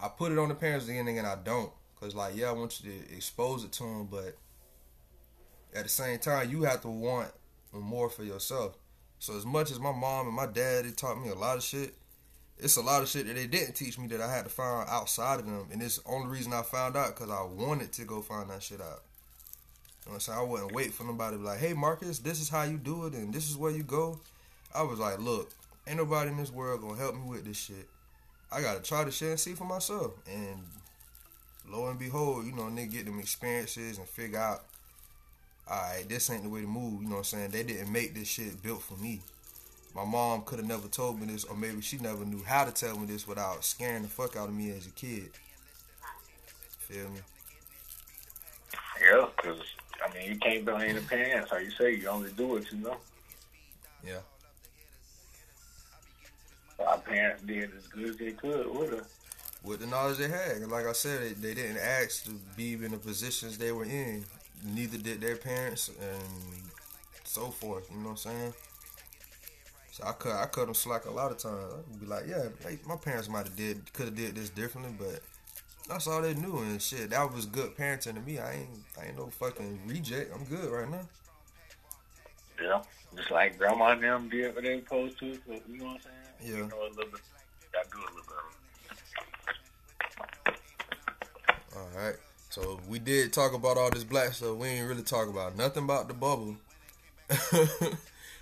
I 0.00 0.08
put 0.08 0.32
it 0.32 0.38
on 0.38 0.48
the 0.48 0.54
parents 0.54 0.86
the 0.86 0.96
ending 0.96 1.18
and 1.18 1.26
I 1.26 1.36
don't, 1.36 1.72
cause 2.00 2.14
like 2.14 2.36
yeah 2.36 2.48
I 2.48 2.52
want 2.52 2.82
you 2.82 2.90
to 2.90 3.14
expose 3.14 3.64
it 3.64 3.72
to 3.72 3.82
them, 3.82 4.08
but 4.10 4.36
at 5.74 5.84
the 5.84 5.88
same 5.88 6.18
time 6.18 6.50
you 6.50 6.62
have 6.62 6.82
to 6.82 6.88
want 6.88 7.28
more 7.72 8.08
for 8.08 8.24
yourself. 8.24 8.76
So 9.18 9.36
as 9.36 9.46
much 9.46 9.70
as 9.70 9.80
my 9.80 9.92
mom 9.92 10.26
and 10.26 10.36
my 10.36 10.46
dad 10.46 10.84
they 10.84 10.90
taught 10.90 11.20
me 11.20 11.30
a 11.30 11.34
lot 11.34 11.56
of 11.56 11.62
shit, 11.62 11.94
it's 12.58 12.76
a 12.76 12.82
lot 12.82 13.02
of 13.02 13.08
shit 13.08 13.26
that 13.26 13.34
they 13.34 13.46
didn't 13.46 13.74
teach 13.74 13.98
me 13.98 14.06
that 14.08 14.20
I 14.20 14.32
had 14.32 14.44
to 14.44 14.50
find 14.50 14.88
outside 14.88 15.40
of 15.40 15.46
them, 15.46 15.68
and 15.72 15.82
it's 15.82 15.98
the 15.98 16.10
only 16.10 16.28
reason 16.28 16.52
I 16.52 16.62
found 16.62 16.96
out 16.96 17.14
because 17.14 17.30
I 17.30 17.42
wanted 17.42 17.92
to 17.94 18.04
go 18.04 18.22
find 18.22 18.48
that 18.50 18.62
shit 18.62 18.80
out. 18.80 19.02
You 20.04 20.12
know 20.12 20.12
what 20.12 20.14
I'm 20.14 20.20
saying? 20.20 20.38
I 20.38 20.42
wouldn't 20.42 20.72
wait 20.72 20.94
for 20.94 21.04
nobody 21.04 21.36
to 21.36 21.38
be 21.40 21.44
like, 21.44 21.58
hey, 21.58 21.74
Marcus, 21.74 22.20
this 22.20 22.40
is 22.40 22.48
how 22.48 22.62
you 22.62 22.78
do 22.78 23.06
it, 23.06 23.14
and 23.14 23.32
this 23.34 23.50
is 23.50 23.56
where 23.56 23.72
you 23.72 23.82
go. 23.82 24.20
I 24.74 24.82
was 24.82 24.98
like, 24.98 25.18
look, 25.18 25.50
ain't 25.86 25.98
nobody 25.98 26.30
in 26.30 26.36
this 26.36 26.52
world 26.52 26.80
gonna 26.80 26.96
help 26.96 27.14
me 27.14 27.22
with 27.26 27.44
this 27.44 27.56
shit. 27.56 27.88
I 28.50 28.60
gotta 28.60 28.80
try 28.80 29.04
the 29.04 29.10
shit 29.10 29.30
and 29.30 29.40
see 29.40 29.54
for 29.54 29.64
myself. 29.64 30.12
And 30.30 30.62
lo 31.68 31.88
and 31.88 31.98
behold, 31.98 32.46
you 32.46 32.52
know, 32.52 32.62
nigga 32.62 32.92
get 32.92 33.06
them 33.06 33.18
experiences 33.18 33.98
and 33.98 34.06
figure 34.06 34.38
out, 34.38 34.64
alright, 35.68 36.08
this 36.08 36.30
ain't 36.30 36.44
the 36.44 36.48
way 36.48 36.60
to 36.60 36.66
move. 36.66 37.02
You 37.02 37.08
know 37.08 37.16
what 37.16 37.18
I'm 37.18 37.24
saying? 37.24 37.50
They 37.50 37.62
didn't 37.62 37.92
make 37.92 38.14
this 38.14 38.28
shit 38.28 38.62
built 38.62 38.82
for 38.82 38.94
me. 38.94 39.20
My 39.94 40.04
mom 40.04 40.42
could 40.42 40.58
have 40.58 40.68
never 40.68 40.88
told 40.88 41.18
me 41.18 41.26
this, 41.26 41.44
or 41.44 41.56
maybe 41.56 41.80
she 41.80 41.96
never 41.96 42.24
knew 42.24 42.42
how 42.44 42.66
to 42.66 42.72
tell 42.72 42.98
me 42.98 43.06
this 43.06 43.26
without 43.26 43.64
scaring 43.64 44.02
the 44.02 44.08
fuck 44.08 44.36
out 44.36 44.48
of 44.48 44.54
me 44.54 44.70
as 44.70 44.86
a 44.86 44.90
kid. 44.90 45.30
Feel 46.80 47.08
me? 47.08 47.20
Yeah, 49.00 49.26
because 49.34 49.60
I 50.04 50.14
mean, 50.14 50.30
you 50.30 50.38
can't 50.38 50.64
blame 50.64 50.94
the 50.94 51.02
parents. 51.02 51.50
How 51.50 51.56
you 51.56 51.70
say 51.70 51.94
you 51.94 52.08
only 52.08 52.30
do 52.32 52.46
what 52.46 52.70
you 52.70 52.78
know. 52.78 52.96
Yeah. 54.06 54.20
Our 56.84 56.98
parents 56.98 57.42
did 57.42 57.70
as 57.76 57.86
good 57.86 58.10
as 58.10 58.16
they 58.16 58.32
could 58.32 58.74
with 58.74 58.92
us. 58.92 59.14
With 59.62 59.80
the 59.80 59.86
knowledge 59.86 60.18
they 60.18 60.28
had. 60.28 60.58
And 60.58 60.70
like 60.70 60.86
I 60.86 60.92
said, 60.92 61.22
they, 61.22 61.32
they 61.32 61.54
didn't 61.54 61.78
ask 61.78 62.24
to 62.24 62.32
be 62.56 62.74
in 62.74 62.92
the 62.92 62.98
positions 62.98 63.58
they 63.58 63.72
were 63.72 63.84
in. 63.84 64.24
Neither 64.64 64.98
did 64.98 65.20
their 65.20 65.36
parents 65.36 65.88
and 65.88 66.62
so 67.24 67.46
forth. 67.46 67.90
You 67.90 67.98
know 67.98 68.04
what 68.04 68.10
I'm 68.10 68.16
saying? 68.16 68.54
So 69.96 70.04
I 70.06 70.12
cut 70.12 70.36
I 70.36 70.44
cut 70.46 70.66
them 70.66 70.74
slack 70.74 71.06
a 71.06 71.10
lot 71.10 71.30
of 71.30 71.38
times. 71.38 71.72
I'd 71.72 72.00
be 72.00 72.06
like, 72.06 72.24
yeah, 72.28 72.48
my 72.86 72.96
parents 72.96 73.30
might 73.30 73.46
have 73.46 73.56
did 73.56 73.92
could 73.94 74.06
have 74.06 74.14
did 74.14 74.34
this 74.34 74.50
differently, 74.50 74.92
but 74.98 75.20
that's 75.88 76.06
all 76.06 76.20
they 76.20 76.34
knew 76.34 76.58
and 76.58 76.82
shit. 76.82 77.10
That 77.10 77.32
was 77.32 77.46
good 77.46 77.74
parenting 77.76 78.14
to 78.14 78.20
me. 78.20 78.38
I 78.38 78.52
ain't 78.56 78.68
I 79.00 79.06
ain't 79.06 79.16
no 79.16 79.28
fucking 79.28 79.80
reject. 79.86 80.34
I'm 80.34 80.44
good 80.44 80.70
right 80.70 80.90
now. 80.90 81.08
Yeah, 82.62 82.82
just 83.16 83.30
like 83.30 83.56
grandma 83.56 83.92
and 83.92 84.02
them 84.02 84.28
did 84.28 84.54
what 84.54 84.64
they 84.64 84.80
supposed 84.80 85.18
to. 85.20 85.26
You 85.26 85.34
know 85.78 85.84
what 85.84 85.94
I'm 85.94 86.00
saying? 86.00 86.25
Yeah. 86.42 86.56
You 86.56 86.66
know 86.68 86.82
a 86.82 86.90
little 86.90 87.10
bit. 87.10 87.20
I 87.74 87.82
do 87.90 87.98
a 87.98 88.10
little 88.14 88.22
bit. 88.22 88.36
All 91.76 91.88
right. 91.94 92.16
So 92.50 92.80
we 92.88 92.98
did 92.98 93.32
talk 93.32 93.52
about 93.52 93.76
all 93.76 93.90
this 93.90 94.04
black 94.04 94.32
stuff. 94.32 94.56
We 94.56 94.68
ain't 94.68 94.88
really 94.88 95.02
talk 95.02 95.28
about 95.28 95.56
nothing 95.56 95.84
about 95.84 96.08
the 96.08 96.14
bubble. 96.14 96.56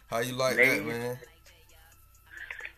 How 0.07 0.18
you 0.18 0.35
like 0.35 0.57
that, 0.57 0.85
Man. 0.85 1.18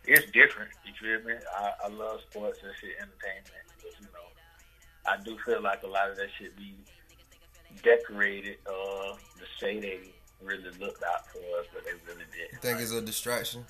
It's 0.06 0.30
different. 0.30 0.70
You 0.86 0.92
feel 0.98 1.26
me? 1.26 1.34
I, 1.58 1.72
I 1.84 1.88
love 1.88 2.20
sports 2.30 2.60
and 2.62 2.72
shit, 2.80 2.96
entertainment. 2.96 3.66
But, 3.82 3.92
you 4.00 4.06
know, 4.06 5.12
I 5.12 5.22
do 5.22 5.36
feel 5.44 5.60
like 5.60 5.82
a 5.82 5.88
lot 5.88 6.10
of 6.10 6.16
that 6.16 6.28
shit 6.38 6.56
be 6.56 6.74
decorated 7.82 8.56
uh, 8.66 9.12
to 9.12 9.44
say 9.60 9.80
they 9.80 9.98
really 10.42 10.70
looked 10.80 11.02
out 11.02 11.26
for 11.28 11.38
us, 11.38 11.66
but 11.74 11.84
they 11.84 11.92
really 12.06 12.24
didn't. 12.32 12.52
You 12.52 12.58
think 12.60 12.80
it's 12.80 12.92
a 12.92 13.02
distraction? 13.02 13.64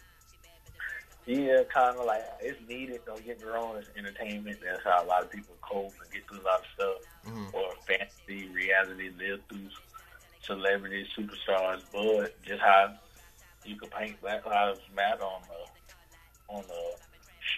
Yeah, 1.26 1.62
kind 1.64 1.98
of 1.98 2.06
like 2.06 2.22
it's 2.40 2.58
needed. 2.68 3.00
Don't 3.04 3.24
get 3.24 3.40
me 3.40 3.46
wrong. 3.48 3.76
It's 3.76 3.88
entertainment. 3.96 4.58
That's 4.64 4.82
how 4.84 5.04
a 5.04 5.06
lot 5.06 5.22
of 5.24 5.30
people 5.32 5.56
cope 5.60 5.92
and 6.02 6.12
get 6.12 6.26
through 6.28 6.40
a 6.40 6.46
lot 6.46 6.60
of 6.60 6.66
stuff. 6.74 6.96
Mhm. 7.26 7.52
Or 7.54 7.72
fantasy, 7.86 8.48
reality, 8.48 9.10
live 9.18 9.40
through 9.48 9.68
celebrities, 10.42 11.08
superstars. 11.18 11.82
But 11.92 12.40
just 12.42 12.60
how 12.62 12.96
you 13.64 13.76
could 13.76 13.90
paint 13.90 14.20
Black 14.20 14.46
Lives 14.46 14.80
Matter 14.94 15.24
on 15.24 15.42
the 15.48 16.52
on 16.54 16.62
the 16.68 16.96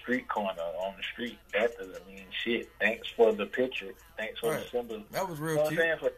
street 0.01 0.27
corner 0.29 0.63
on 0.63 0.97
the 0.97 1.03
street. 1.03 1.39
That 1.53 1.77
doesn't 1.77 2.07
mean 2.09 2.25
shit. 2.43 2.71
Thanks 2.81 3.07
for 3.15 3.33
the 3.35 3.45
picture. 3.45 3.93
Thanks 4.17 4.41
for 4.41 4.51
Right. 4.53 4.63
the 4.65 4.69
symbolism. 4.71 5.07
That 5.11 5.29
was 5.29 5.39
You 5.39 5.45
real 5.45 5.57
know 5.57 5.69
cute. 5.69 6.01
For, 6.01 6.13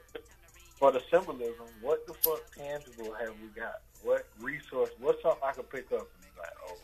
for 0.79 0.93
the 0.93 1.03
symbolism, 1.11 1.67
what 1.81 2.07
the 2.07 2.15
fuck 2.15 2.49
tangible 2.55 3.13
have 3.15 3.35
we 3.41 3.49
got? 3.49 3.83
What 4.03 4.29
resource? 4.39 4.91
What's 4.99 5.21
something 5.23 5.43
I 5.43 5.51
could 5.53 5.69
pick 5.69 5.91
up 5.93 6.09
and 6.15 6.21
be 6.23 6.41
like, 6.41 6.53
oh, 6.69 6.77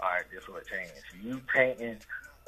all 0.00 0.10
right, 0.10 0.24
this 0.32 0.48
what 0.48 0.66
changed. 0.66 0.92
You 1.22 1.40
painting 1.52 1.98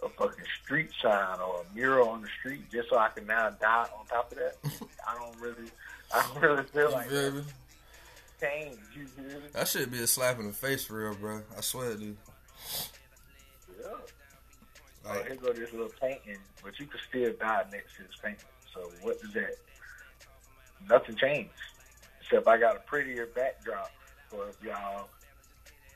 a 0.03 0.09
fucking 0.09 0.45
street 0.63 0.91
sign 1.03 1.39
or 1.41 1.63
a 1.63 1.75
mural 1.75 2.09
on 2.09 2.23
the 2.23 2.29
street 2.39 2.71
just 2.71 2.89
so 2.89 2.99
I 2.99 3.09
can 3.09 3.27
now 3.27 3.51
die 3.51 3.87
on 3.99 4.07
top 4.07 4.33
of 4.33 4.39
that? 4.39 4.57
I 5.09 5.19
don't 5.19 5.41
really, 5.41 5.71
I 6.15 6.27
don't 6.33 6.43
really 6.43 6.65
feel 6.65 6.91
like 6.93 7.09
that 7.09 7.45
change. 8.41 8.79
You 8.97 9.07
feel 9.07 9.25
me? 9.25 9.47
That 9.53 9.69
should 9.69 9.91
be 9.91 9.99
a 9.99 10.07
slap 10.07 10.39
in 10.39 10.47
the 10.47 10.53
face 10.53 10.85
for 10.85 11.03
real, 11.03 11.15
bro. 11.15 11.43
I 11.57 11.61
swear, 11.61 11.95
dude. 11.95 12.17
Yeah. 13.81 13.87
Oh, 15.07 15.23
here 15.23 15.37
go 15.37 15.53
this 15.53 15.73
little 15.73 15.91
painting, 16.01 16.39
but 16.63 16.79
you 16.79 16.87
could 16.87 17.01
still 17.09 17.33
die 17.41 17.65
next 17.73 17.97
to 17.97 18.03
this 18.03 18.17
painting. 18.23 18.45
So 18.75 18.91
what 19.03 19.21
does 19.21 19.33
that? 19.33 19.57
Nothing 20.89 21.17
changed, 21.17 21.51
except 22.21 22.47
I 22.47 22.59
got 22.59 22.77
a 22.77 22.81
prettier 22.81 23.27
backdrop 23.35 23.91
for 24.29 24.51
y'all 24.65 25.09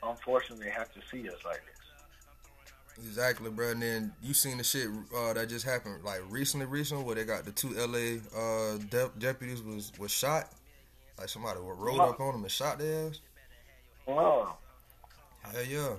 unfortunately 0.07 0.69
have 0.69 0.91
to 0.93 0.99
see 1.11 1.27
us 1.29 1.35
like 1.45 1.61
this. 1.65 3.07
exactly, 3.07 3.49
bro. 3.49 3.71
And 3.71 3.81
then 3.81 4.13
you 4.21 4.33
seen 4.33 4.57
the 4.57 4.63
shit 4.63 4.87
uh, 5.15 5.33
that 5.33 5.49
just 5.49 5.65
happened, 5.65 6.03
like 6.03 6.21
recently, 6.29 6.65
recently, 6.65 7.03
where 7.03 7.15
they 7.15 7.23
got 7.25 7.45
the 7.45 7.51
two 7.51 7.69
LA 7.69 8.19
uh, 8.37 8.77
de- 8.89 9.11
deputies 9.19 9.61
was 9.61 9.91
was 9.99 10.11
shot. 10.11 10.49
Like 11.17 11.29
somebody 11.29 11.59
rolled 11.61 12.01
up 12.01 12.19
on 12.19 12.33
them 12.33 12.43
and 12.43 12.51
shot 12.51 12.77
their 12.79 13.07
ass. 13.07 13.19
Oh, 14.07 14.55
Hell 15.43 15.63
yeah. 15.63 15.93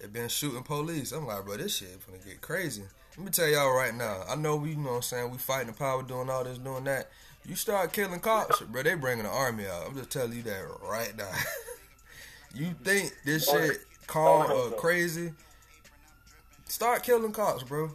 They 0.00 0.06
been 0.08 0.28
shooting 0.28 0.62
police. 0.62 1.12
I'm 1.12 1.26
like, 1.26 1.44
bro, 1.44 1.56
this 1.56 1.76
shit 1.76 1.98
gonna 2.06 2.18
get 2.24 2.40
crazy. 2.40 2.82
Let 3.16 3.24
me 3.24 3.30
tell 3.30 3.48
y'all 3.48 3.72
right 3.74 3.94
now. 3.94 4.22
I 4.28 4.34
know 4.34 4.56
we, 4.56 4.70
you 4.70 4.76
know 4.76 4.90
what 4.90 4.96
I'm 4.96 5.02
saying, 5.02 5.30
we 5.30 5.38
fighting 5.38 5.68
the 5.68 5.72
power, 5.72 6.02
doing 6.02 6.28
all 6.28 6.44
this, 6.44 6.58
doing 6.58 6.84
that. 6.84 7.08
You 7.46 7.54
start 7.54 7.92
killing 7.92 8.20
cops, 8.20 8.60
bro, 8.60 8.82
they 8.82 8.94
bringing 8.94 9.24
the 9.24 9.30
army 9.30 9.66
out. 9.66 9.86
I'm 9.86 9.96
just 9.96 10.10
telling 10.10 10.32
you 10.32 10.42
that 10.42 10.64
right 10.82 11.16
now. 11.16 11.30
you 12.56 12.74
think 12.84 13.14
this 13.24 13.48
shit 13.48 13.78
calm 14.06 14.50
or 14.50 14.68
uh, 14.68 14.70
crazy? 14.70 15.32
Start 16.64 17.02
killing 17.02 17.32
cops, 17.32 17.62
bro. 17.62 17.90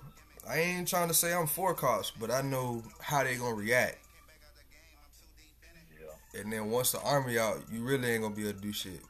I 0.47 0.59
ain't 0.59 0.87
trying 0.87 1.07
to 1.07 1.13
say 1.13 1.33
I'm 1.33 1.47
for 1.47 1.73
cops, 1.73 2.11
but 2.11 2.31
I 2.31 2.41
know 2.41 2.83
how 2.99 3.23
they 3.23 3.35
gonna 3.35 3.55
react. 3.55 3.97
yeah. 5.99 6.39
And 6.39 6.51
then 6.51 6.69
once 6.69 6.91
the 6.91 7.01
army 7.01 7.37
out, 7.37 7.61
you 7.71 7.83
really 7.83 8.09
ain't 8.09 8.23
gonna 8.23 8.35
be 8.35 8.47
able 8.47 8.53
to 8.53 8.61
do 8.61 8.73
shit. 8.73 9.01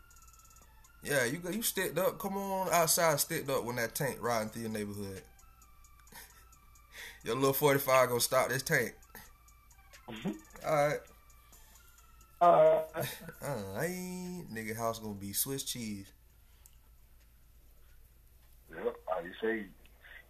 Yeah, 1.04 1.26
you 1.26 1.38
go, 1.38 1.50
you 1.50 1.64
sticked 1.64 1.98
up. 1.98 2.20
Come 2.20 2.38
on 2.38 2.70
outside, 2.72 3.20
sticked 3.20 3.50
up 3.50 3.64
when 3.64 3.78
that 3.78 3.96
tank 3.96 4.18
riding 4.22 4.50
through 4.50 4.64
your 4.64 4.72
neighborhood. 4.72 5.22
your 7.24 7.36
little 7.36 7.54
forty 7.54 7.80
five 7.80 8.10
gonna 8.10 8.22
stop 8.22 8.50
this 8.50 8.64
tank. 8.64 8.94
All 10.66 10.88
right, 10.88 11.00
Uh, 12.42 12.82
uh, 12.96 13.56
I 13.78 13.86
ain't 13.86 14.52
nigga 14.52 14.76
house 14.76 14.98
gonna 14.98 15.14
be 15.14 15.32
Swiss 15.32 15.62
cheese. 15.62 16.12
yeah, 18.72 18.84
like 18.84 19.26
you 19.26 19.34
say, 19.40 19.66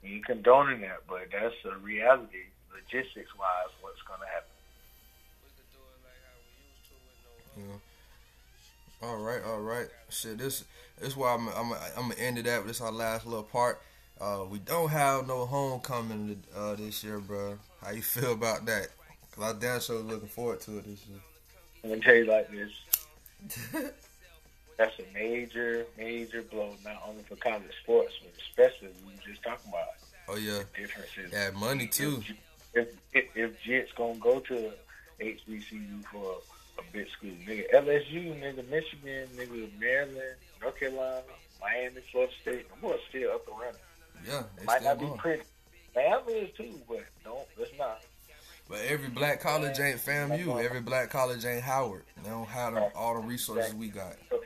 you 0.04 0.16
ain't 0.16 0.26
condoning 0.26 0.82
that, 0.82 1.08
but 1.08 1.22
that's 1.32 1.56
the 1.64 1.78
reality, 1.78 2.52
logistics 2.74 3.34
wise, 3.40 3.72
what's 3.80 4.02
gonna 4.02 4.26
happen. 4.26 4.50
We 5.42 5.50
could 5.56 5.72
do 5.72 5.80
it 5.80 6.04
like 6.04 6.20
how 6.28 6.36
we 6.44 6.68
used 6.68 6.84
to 6.90 6.96
with 7.08 7.16
no 7.24 7.62
You 7.62 7.68
know. 7.70 7.82
All 9.08 9.24
right, 9.24 9.42
all 9.46 9.62
right. 9.62 9.88
Shit, 10.10 10.38
this 10.38 10.66
this 11.00 11.16
why 11.16 11.34
I'm 11.34 11.48
I'm 11.48 11.72
I'm 11.98 12.10
gonna 12.10 12.16
end 12.22 12.38
it 12.38 12.46
at. 12.46 12.68
This 12.68 12.82
our 12.82 12.92
last 12.92 13.26
little 13.26 13.44
part. 13.44 13.82
Uh, 14.20 14.44
we 14.50 14.60
don't 14.60 14.90
have 14.90 15.28
no 15.28 15.46
homecoming 15.46 16.44
uh, 16.56 16.76
this 16.76 17.06
year, 17.06 17.20
bro. 17.20 17.58
How 17.82 17.92
you 17.92 18.02
feel 18.02 18.34
about 18.34 18.66
that? 18.66 18.90
Cause 19.32 19.56
I 19.56 19.58
damn 19.58 19.80
sure 19.80 20.00
looking 20.00 20.28
forward 20.28 20.60
to 20.62 20.78
it 20.80 20.86
this 20.86 21.08
year. 21.08 21.20
I'm 21.84 21.90
gonna 21.90 22.02
tell 22.02 22.16
you 22.16 22.26
like 22.26 22.50
this. 22.52 22.72
That's 24.78 24.98
a 25.00 25.14
major, 25.14 25.86
major 25.98 26.42
blow, 26.44 26.76
not 26.84 27.02
only 27.08 27.24
for 27.24 27.36
college 27.36 27.64
sports, 27.84 28.14
but 28.22 28.32
especially 28.48 28.90
we 29.06 29.14
were 29.14 29.20
just 29.28 29.44
talking 29.44 29.70
about 29.70 29.88
Oh 30.28 30.38
yeah, 30.38 30.64
differences. 30.76 31.32
yeah, 31.32 31.50
money 31.52 31.88
too. 31.88 32.24
If 32.74 32.88
if, 33.14 33.36
if 33.36 33.62
Jets 33.64 33.92
gonna 33.98 34.16
go 34.20 34.40
to 34.40 34.72
HBCU 35.20 36.04
for 36.06 36.38
a 36.80 36.82
big 36.94 37.08
school, 37.10 37.32
nigga, 37.46 37.70
LSU, 37.74 38.40
nigga, 38.42 38.68
Michigan, 38.70 39.28
nigga, 39.36 39.70
Maryland, 39.80 40.36
North 40.62 40.80
Carolina, 40.80 41.22
Miami, 41.60 42.02
Florida 42.12 42.34
State, 42.42 42.70
them 42.70 42.80
boys 42.82 43.00
still 43.10 43.32
up 43.32 43.46
and 43.48 43.60
running. 43.60 43.82
Yeah, 44.28 44.44
they 44.58 44.66
Might 44.66 44.84
not 44.84 45.00
be 45.00 45.08
pretty. 45.18 45.44
Miami 45.96 46.34
is 46.34 46.56
too, 46.56 46.80
but 46.88 47.04
don't 47.24 47.46
let's 47.60 47.72
not. 47.78 48.02
But 48.72 48.80
every 48.88 49.10
black 49.10 49.42
college 49.42 49.78
ain't 49.82 50.00
FAMU. 50.00 50.64
Every 50.64 50.80
black 50.80 51.10
college 51.10 51.44
ain't 51.44 51.62
Howard. 51.62 52.04
They 52.24 52.30
don't 52.30 52.48
have 52.48 52.74
them, 52.74 52.90
all 52.96 53.16
the 53.16 53.28
resources 53.28 53.76
we 53.76 53.90
got. 53.90 54.16
So, 54.30 54.40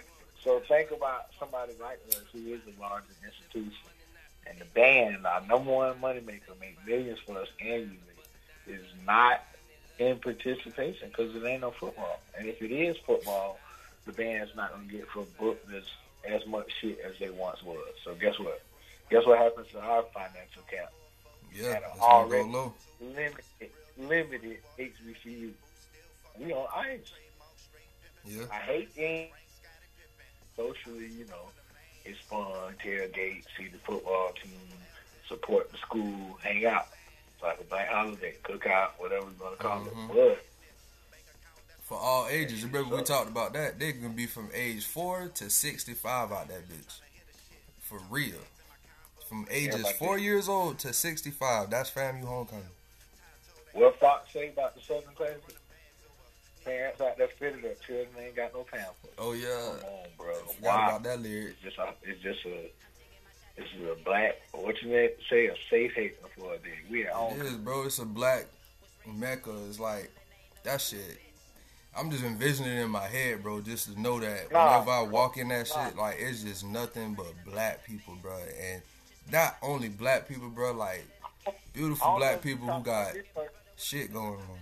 so 0.43 0.59
think 0.67 0.89
about 0.89 1.28
somebody 1.39 1.73
like 1.80 1.99
us 2.09 2.23
who 2.34 2.39
is 2.51 2.59
a 2.76 2.82
larger 2.82 3.05
institution, 3.23 3.88
and 4.47 4.57
the 4.57 4.65
band, 4.65 5.28
our 5.28 5.41
number 5.45 5.71
one 5.71 5.93
moneymaker, 6.01 6.59
make 6.59 6.76
millions 6.88 7.19
for 7.19 7.38
us 7.38 7.47
annually, 7.61 7.99
is 8.65 8.82
not 9.05 9.43
in 9.99 10.17
participation 10.17 11.09
because 11.09 11.36
it 11.36 11.45
ain't 11.45 11.61
no 11.61 11.69
football. 11.69 12.19
And 12.36 12.47
if 12.47 12.59
it 12.63 12.71
is 12.71 12.97
football, 13.05 13.59
the 14.07 14.11
band's 14.11 14.55
not 14.55 14.71
gonna 14.71 14.86
get 14.86 15.07
for 15.07 15.23
booked 15.39 15.71
as 15.71 15.84
as 16.28 16.43
much 16.47 16.71
shit 16.82 16.99
as 17.05 17.13
they 17.19 17.30
once 17.30 17.61
was. 17.61 17.93
So 18.03 18.15
guess 18.15 18.39
what? 18.39 18.59
Guess 19.11 19.28
what 19.28 19.38
happens 19.38 19.67
to 19.73 19.80
our 19.80 20.01
financial 20.11 20.63
cap? 20.67 20.91
Yeah, 21.53 21.73
it's 21.73 21.86
gonna 21.86 21.99
go 21.99 22.01
already- 22.01 22.49
low. 22.49 22.73
Limited, 22.99 23.71
limited 23.98 24.58
HBCU. 24.78 25.52
We 26.39 26.54
on 26.54 26.68
ice. 26.76 27.12
Yeah, 28.26 28.43
I 28.52 28.56
hate 28.58 28.96
games. 28.96 29.32
Socially, 30.56 31.08
you 31.08 31.26
know, 31.26 31.50
it's 32.06 32.20
fun. 32.22 32.76
Tailgate, 32.84 33.43
see 33.58 33.68
the 33.68 33.78
football 33.80 34.32
team, 34.41 34.54
support 35.28 35.72
the 35.72 35.78
school, 35.78 36.38
hang 36.41 36.66
out. 36.66 36.88
It's 37.34 37.43
like 37.43 37.60
a 37.60 37.64
bank 37.66 37.89
holiday, 37.89 38.36
cookout, 38.43 38.91
whatever 38.98 39.26
we're 39.26 39.32
gonna 39.32 39.56
call 39.58 39.82
Mhm. 39.86 40.10
it. 40.10 40.14
But 40.38 40.46
for 41.84 41.98
all 42.00 42.28
ages. 42.28 42.64
Remember 42.64 42.96
we 42.96 43.04
talked 43.04 43.30
about 43.30 43.54
that. 43.54 43.78
They 43.80 43.93
can 43.93 44.14
be 44.16 44.26
from 44.28 44.50
age 44.54 44.86
four 44.86 45.28
to 45.36 45.50
sixty-five 45.50 46.32
out 46.32 46.48
that 46.48 46.68
bitch. 46.68 47.00
For 47.82 48.00
real. 48.10 48.39
From 49.30 49.48
ages 49.52 49.84
like 49.84 49.98
four 49.98 50.16
that. 50.16 50.22
years 50.24 50.48
old 50.50 50.80
to 50.80 50.93
sixty-five. 50.93 51.70
That's 51.70 51.91
FAMU 51.91 52.24
homecoming. 52.26 52.70
What 53.76 53.99
Fox 53.99 54.32
say 54.34 54.49
about 54.49 54.76
the 54.76 54.82
Southern 54.82 55.13
Classic? 55.15 55.41
Parents 56.63 56.99
out 56.99 57.17
there 57.17 57.28
fitted 57.28 57.63
up, 57.63 57.80
children 57.82 58.07
ain't 58.19 58.36
got 58.36 58.51
no 58.53 58.63
pamphlet. 58.63 59.13
Oh 59.19 59.34
yeah, 59.34 59.47
Come 59.82 59.89
on, 59.89 60.07
bro. 60.17 60.34
Why? 60.61 60.88
about 60.88 61.03
that 61.03 61.21
lyric. 61.21 61.53
It's 61.53 61.61
just 61.61 61.78
a, 61.78 61.93
it's 62.03 62.21
just 62.23 62.43
a, 62.45 62.71
this 63.55 63.67
is 63.78 63.88
a 63.88 64.03
black, 64.03 64.41
what 64.51 64.76
you 64.82 65.09
say, 65.30 65.45
a 65.47 65.53
safe 65.69 65.93
haven 65.93 66.15
for 66.36 66.53
a 66.55 66.57
day. 66.57 66.73
We 66.89 67.05
at 67.05 67.13
home. 67.13 67.39
It 67.39 67.45
is, 67.45 67.53
bro. 67.57 67.84
It's 67.86 67.99
a 67.99 68.05
black 68.05 68.47
mecca. 69.05 69.51
It's 69.69 69.80
like 69.80 70.11
that 70.63 70.82
shit. 70.82 71.21
I'm 71.95 72.09
just 72.09 72.23
envisioning 72.23 72.78
it 72.78 72.82
in 72.82 72.89
my 72.89 73.07
head, 73.07 73.43
bro. 73.43 73.61
Just 73.61 73.93
to 73.93 74.01
know 74.01 74.19
that 74.19 74.51
Nah. 74.51 74.65
whenever 74.71 74.91
I 74.91 75.01
walk 75.03 75.38
in 75.38 75.49
that 75.49 75.67
shit, 75.67 75.95
like 75.95 76.15
it's 76.19 76.41
just 76.41 76.65
nothing 76.65 77.13
but 77.13 77.32
black 77.45 77.86
people, 77.86 78.15
bro. 78.21 78.38
And 78.59 78.82
not 79.32 79.57
only 79.61 79.89
black 79.89 80.28
people, 80.28 80.49
bro. 80.49 80.73
Like 80.73 81.05
beautiful 81.73 82.03
I 82.03 82.09
don't 82.09 82.19
know 82.19 82.26
black 82.26 82.41
people 82.41 82.73
who 82.73 82.84
got. 82.84 83.13
Shit 83.78 84.13
going 84.13 84.39
on. 84.39 84.59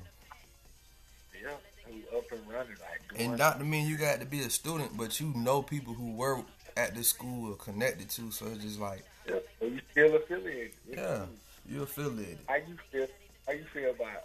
Yeah, 1.41 1.49
who 1.86 2.18
up 2.18 2.32
and 2.32 2.41
running, 2.49 2.76
like 2.80 3.20
And 3.20 3.38
not 3.38 3.59
to 3.59 3.66
mean 3.66 3.88
you 3.88 3.97
got 3.97 4.20
to 4.20 4.26
be 4.26 4.41
a 4.41 4.49
student, 4.49 4.97
but 4.97 5.20
you 5.20 5.34
know 5.36 5.61
people 5.61 5.93
who 5.93 6.11
work 6.14 6.45
at 6.78 6.95
the 6.95 7.03
school 7.03 7.51
or 7.51 7.55
connected 7.55 8.09
to. 8.09 8.32
So 8.32 8.47
it's 8.47 8.64
just 8.64 8.80
like, 8.80 9.03
Yeah, 9.28 9.36
so 9.59 9.66
you 9.66 9.80
still 9.91 10.16
affiliated. 10.16 10.72
It's 10.88 10.97
yeah, 10.97 11.26
you 11.70 11.84
affiliated. 11.84 12.39
How 12.47 12.55
you 12.55 12.78
feel? 12.91 13.07
How 13.47 13.53
you 13.53 13.66
feel 13.74 13.91
about? 13.91 14.24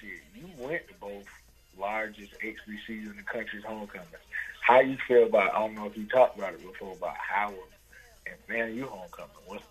Shit, 0.00 0.10
you 0.34 0.46
went 0.58 0.88
to 0.88 0.94
both 1.00 1.24
largest 1.78 2.32
HBCU 2.40 3.10
in 3.10 3.16
the 3.16 3.22
country's 3.22 3.64
homecoming. 3.64 4.06
How 4.60 4.80
you 4.80 4.96
feel 5.08 5.24
about? 5.24 5.54
I 5.54 5.58
don't 5.58 5.74
know 5.74 5.86
if 5.86 5.96
you 5.96 6.06
talked 6.06 6.38
about 6.38 6.54
it 6.54 6.62
before 6.62 6.94
about 6.94 7.16
Howard 7.16 7.56
and 8.26 8.36
FAMU 8.48 8.84
homecoming. 8.84 9.30
What's 9.46 9.64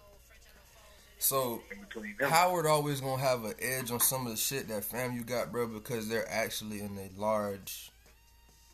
So 1.22 1.62
in 1.72 1.80
between 1.82 2.16
them? 2.20 2.30
Howard 2.30 2.66
always 2.66 3.00
gonna 3.00 3.22
have 3.22 3.46
an 3.46 3.54
edge 3.60 3.92
on 3.92 4.00
some 4.00 4.26
of 4.26 4.32
the 4.32 4.38
shit 4.38 4.68
that 4.70 4.84
FAMU 4.84 5.26
got, 5.26 5.52
bro, 5.52 5.68
because 5.68 6.10
they're 6.10 6.30
actually 6.30 6.80
in 6.80 6.98
a 6.98 7.20
large 7.20 7.92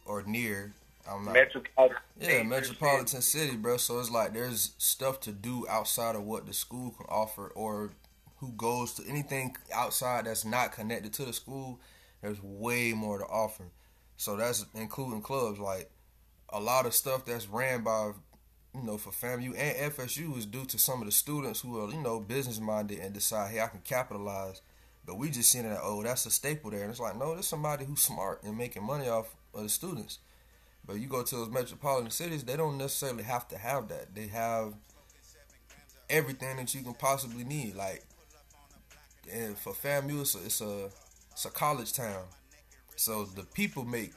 or 0.06 0.24
near. 0.24 0.74
I'm 1.10 1.26
not. 1.26 1.34
Metropolitan. 1.34 1.98
Yeah, 2.20 2.44
metropolitan 2.44 3.22
city, 3.22 3.56
bro. 3.58 3.78
So 3.78 4.00
it's 4.00 4.10
like 4.10 4.34
there's 4.34 4.72
stuff 4.78 5.20
to 5.22 5.32
do 5.32 5.66
outside 5.70 6.16
of 6.16 6.24
what 6.24 6.46
the 6.46 6.54
school 6.54 6.92
can 6.92 7.06
offer, 7.10 7.48
or 7.50 7.92
who 8.38 8.52
goes 8.54 8.94
to 8.94 9.04
anything 9.08 9.56
outside 9.74 10.26
that's 10.26 10.46
not 10.46 10.72
connected 10.72 11.14
to 11.14 11.26
the 11.26 11.34
school. 11.34 11.80
There's 12.22 12.42
way 12.42 12.94
more 12.94 13.18
to 13.20 13.26
offer. 13.26 13.66
So 14.16 14.36
that's 14.38 14.66
including 14.74 15.22
clubs. 15.22 15.60
Like 15.60 15.90
a 16.50 16.60
lot 16.60 16.86
of 16.86 16.94
stuff 16.94 17.26
that's 17.26 17.48
ran 17.48 17.84
by, 17.84 18.12
you 18.78 18.84
know, 18.84 18.98
for 18.98 19.12
FAMU 19.12 19.54
and 19.58 19.94
FSU 19.94 20.38
is 20.38 20.46
due 20.46 20.66
to 20.66 20.78
some 20.78 21.02
of 21.02 21.06
the 21.06 21.12
students 21.12 21.62
who 21.62 21.80
are, 21.84 21.90
you 21.90 22.02
know, 22.02 22.20
business 22.20 22.60
minded 22.60 23.00
and 23.00 23.14
decide, 23.14 23.52
hey, 23.52 23.62
I 23.62 23.68
can 23.68 23.82
capitalize. 23.82 24.62
But 25.06 25.18
we 25.18 25.30
just 25.30 25.50
seeing 25.50 25.68
that, 25.68 25.80
oh, 25.82 26.04
that's 26.04 26.26
a 26.26 26.32
staple 26.32 26.72
there. 26.72 26.82
And 26.82 26.92
it's 26.92 27.00
like, 27.00 27.18
no, 27.18 27.34
there's 27.34 27.48
somebody 27.48 27.86
who's 27.86 28.02
smart 28.02 28.44
and 28.44 28.58
making 28.58 28.84
money 28.84 29.08
off 29.08 29.34
of 29.54 29.64
the 29.64 29.70
students. 29.70 30.20
But 30.86 31.00
you 31.00 31.08
go 31.08 31.24
to 31.24 31.36
those 31.36 31.50
metropolitan 31.50 32.12
cities, 32.12 32.44
they 32.44 32.58
don't 32.58 32.78
necessarily 32.78 33.24
have 33.24 33.48
to 33.50 33.58
have 33.58 33.88
that. 33.90 34.16
They 34.16 34.28
have 34.28 34.74
everything 36.10 36.58
that 36.58 36.74
you 36.74 36.82
can 36.82 36.94
possibly 36.94 37.44
need. 37.44 37.76
Like, 37.76 38.06
and 39.32 39.58
for 39.58 39.74
FAMU, 39.74 40.22
it's 40.22 40.36
a, 40.36 40.46
it's 40.46 40.62
a 40.62 40.90
it's 41.32 41.46
a 41.46 41.50
college 41.52 41.94
town, 41.94 42.24
so 42.96 43.26
the 43.26 43.44
people 43.44 43.86
make 43.86 44.12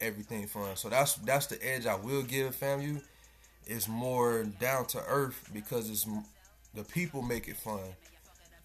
everything 0.00 0.46
fun. 0.46 0.76
So 0.76 0.88
that's 0.88 1.14
that's 1.14 1.46
the 1.46 1.64
edge 1.66 1.86
I 1.86 1.94
will 1.94 2.22
give 2.22 2.58
FAMU. 2.58 3.02
It's 3.68 3.86
more 3.86 4.44
down 4.44 4.86
to 4.86 5.04
earth 5.06 5.50
because 5.52 5.90
it's 5.90 6.06
the 6.74 6.82
people 6.84 7.20
make 7.20 7.48
it 7.48 7.56
fun. 7.56 7.80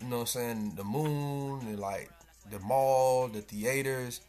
You 0.02 0.08
know 0.08 0.18
what 0.18 0.22
I'm 0.22 0.28
saying? 0.28 0.74
The 0.76 0.84
moon 0.86 1.60
and 1.68 1.78
like 1.78 2.10
the 2.50 2.60
mall, 2.60 3.28
the 3.28 3.42
theaters. 3.42 4.22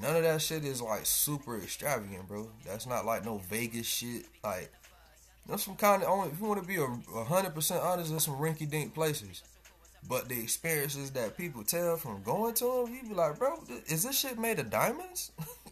None 0.00 0.16
of 0.16 0.22
that 0.22 0.40
shit 0.40 0.64
is 0.64 0.80
like 0.80 1.04
super 1.04 1.58
extravagant, 1.58 2.26
bro. 2.26 2.48
That's 2.66 2.86
not 2.86 3.04
like 3.04 3.24
no 3.24 3.38
Vegas 3.50 3.86
shit. 3.86 4.24
Like, 4.42 4.72
there's 5.46 5.62
some 5.62 5.76
kind 5.76 6.02
of 6.02 6.08
only 6.08 6.30
if 6.30 6.40
you 6.40 6.46
want 6.46 6.62
to 6.62 6.66
be 6.66 6.76
a 6.76 7.24
hundred 7.24 7.54
percent 7.54 7.82
honest, 7.82 8.10
there's 8.10 8.24
some 8.24 8.38
rinky 8.38 8.68
dink 8.68 8.94
places. 8.94 9.42
But 10.08 10.28
the 10.28 10.40
experiences 10.40 11.10
that 11.12 11.36
people 11.36 11.64
tell 11.64 11.96
from 11.96 12.22
going 12.22 12.54
to 12.54 12.64
them, 12.64 12.94
you 12.94 13.08
be 13.08 13.14
like, 13.14 13.38
bro, 13.38 13.62
is 13.86 14.02
this 14.02 14.18
shit 14.18 14.38
made 14.38 14.58
of 14.58 14.70
diamonds? 14.70 15.32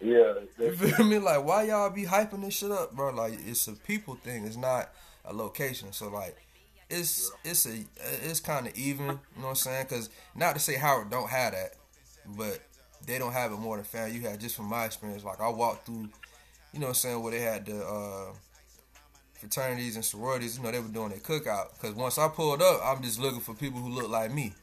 Yeah, 0.00 0.34
you 0.58 0.72
feel 0.72 1.06
me? 1.06 1.18
Like, 1.18 1.44
why 1.44 1.64
y'all 1.64 1.90
be 1.90 2.04
hyping 2.04 2.44
this 2.44 2.54
shit 2.54 2.70
up, 2.70 2.94
bro? 2.94 3.10
Like, 3.10 3.34
it's 3.46 3.66
a 3.68 3.72
people 3.72 4.14
thing. 4.16 4.44
It's 4.46 4.56
not 4.56 4.90
a 5.24 5.32
location. 5.32 5.92
So 5.92 6.08
like, 6.08 6.36
it's 6.90 7.32
it's 7.44 7.66
a 7.66 7.84
it's 8.22 8.40
kind 8.40 8.66
of 8.66 8.76
even. 8.76 9.06
You 9.06 9.12
know 9.12 9.18
what 9.42 9.48
I'm 9.48 9.54
saying? 9.56 9.86
Because 9.88 10.10
not 10.34 10.54
to 10.54 10.60
say 10.60 10.74
Howard 10.76 11.10
don't 11.10 11.30
have 11.30 11.52
that, 11.52 11.74
but 12.36 12.60
they 13.06 13.18
don't 13.18 13.32
have 13.32 13.52
it 13.52 13.56
more 13.56 13.76
than 13.76 13.84
fan. 13.84 14.12
You 14.14 14.20
had 14.20 14.40
just 14.40 14.56
from 14.56 14.66
my 14.66 14.84
experience. 14.84 15.24
Like, 15.24 15.40
I 15.40 15.48
walked 15.48 15.86
through, 15.86 16.08
you 16.72 16.80
know 16.80 16.86
what 16.86 16.88
I'm 16.88 16.94
saying, 16.94 17.22
where 17.22 17.32
they 17.32 17.40
had 17.40 17.66
the. 17.66 17.84
uh 17.84 18.32
fraternities 19.38 19.96
and 19.96 20.04
sororities, 20.04 20.56
you 20.56 20.62
know, 20.64 20.70
they 20.70 20.80
were 20.80 20.88
doing 20.88 21.10
their 21.10 21.18
cookout. 21.18 21.74
Because 21.74 21.94
once 21.94 22.16
I 22.16 22.26
pulled 22.28 22.62
up, 22.62 22.80
I'm 22.82 23.02
just 23.02 23.20
looking 23.20 23.40
for 23.40 23.54
people 23.54 23.80
who 23.80 23.90
look 23.90 24.08
like 24.08 24.32
me. 24.32 24.54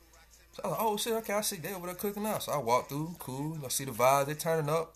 So 0.54 0.62
I 0.64 0.68
was 0.68 0.78
like, 0.78 0.88
oh 0.88 0.98
shit, 0.98 1.14
okay, 1.14 1.34
I 1.34 1.42
see 1.42 1.58
they 1.58 1.74
over 1.74 1.86
there 1.86 1.96
cooking 1.96 2.26
out. 2.26 2.42
So 2.44 2.54
I 2.54 2.58
walked 2.58 2.90
through, 2.90 3.16
cool. 3.20 3.58
I 3.64 3.68
see 3.70 3.86
the 3.86 3.92
vibes, 3.92 4.26
they 4.26 4.34
turning 4.34 4.70
up. 4.70 4.96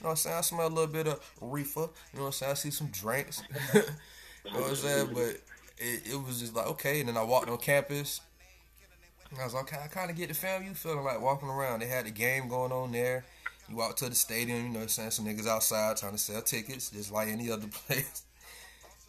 You 0.00 0.04
know 0.04 0.08
what 0.08 0.10
I'm 0.10 0.16
saying? 0.16 0.36
I 0.36 0.40
smell 0.40 0.66
a 0.66 0.68
little 0.68 0.86
bit 0.92 1.06
of 1.06 1.20
reefer. 1.40 1.80
You 2.12 2.18
know 2.18 2.20
what 2.22 2.26
I'm 2.26 2.32
saying? 2.32 2.52
I 2.52 2.54
see 2.54 2.70
some 2.70 2.88
drinks. 2.88 3.42
you 3.74 3.80
know 4.52 4.60
what 4.60 4.70
I'm 4.70 4.76
saying? 4.76 5.08
But 5.14 5.40
it, 5.78 6.02
it 6.12 6.22
was 6.26 6.40
just 6.40 6.54
like, 6.54 6.66
okay. 6.66 7.00
And 7.00 7.08
then 7.08 7.16
I 7.16 7.22
walked 7.22 7.48
on 7.48 7.58
campus. 7.58 8.20
And 9.30 9.40
I 9.40 9.44
was 9.44 9.54
like, 9.54 9.64
okay, 9.64 9.78
I 9.82 9.86
kind 9.88 10.10
of 10.10 10.16
get 10.16 10.28
the 10.28 10.34
fam. 10.34 10.64
You 10.64 10.74
feeling 10.74 11.04
like 11.04 11.20
walking 11.20 11.48
around. 11.48 11.80
They 11.80 11.86
had 11.86 12.06
the 12.06 12.10
game 12.10 12.48
going 12.48 12.72
on 12.72 12.92
there. 12.92 13.24
You 13.68 13.76
walk 13.76 13.96
to 13.96 14.08
the 14.08 14.14
stadium, 14.14 14.58
you 14.58 14.68
know 14.68 14.74
what 14.74 14.82
I'm 14.82 14.88
saying? 14.88 15.10
Some 15.12 15.24
niggas 15.24 15.46
outside 15.46 15.96
trying 15.96 16.12
to 16.12 16.18
sell 16.18 16.42
tickets, 16.42 16.90
just 16.90 17.10
like 17.10 17.28
any 17.28 17.50
other 17.50 17.66
place. 17.86 18.22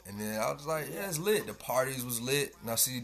And 0.07 0.19
then 0.19 0.39
I 0.39 0.51
was 0.53 0.65
like, 0.65 0.85
yeah, 0.93 1.07
it's 1.09 1.17
lit. 1.19 1.45
The 1.47 1.53
parties 1.53 2.05
was 2.05 2.21
lit. 2.21 2.55
Now 2.63 2.75
see, 2.75 3.03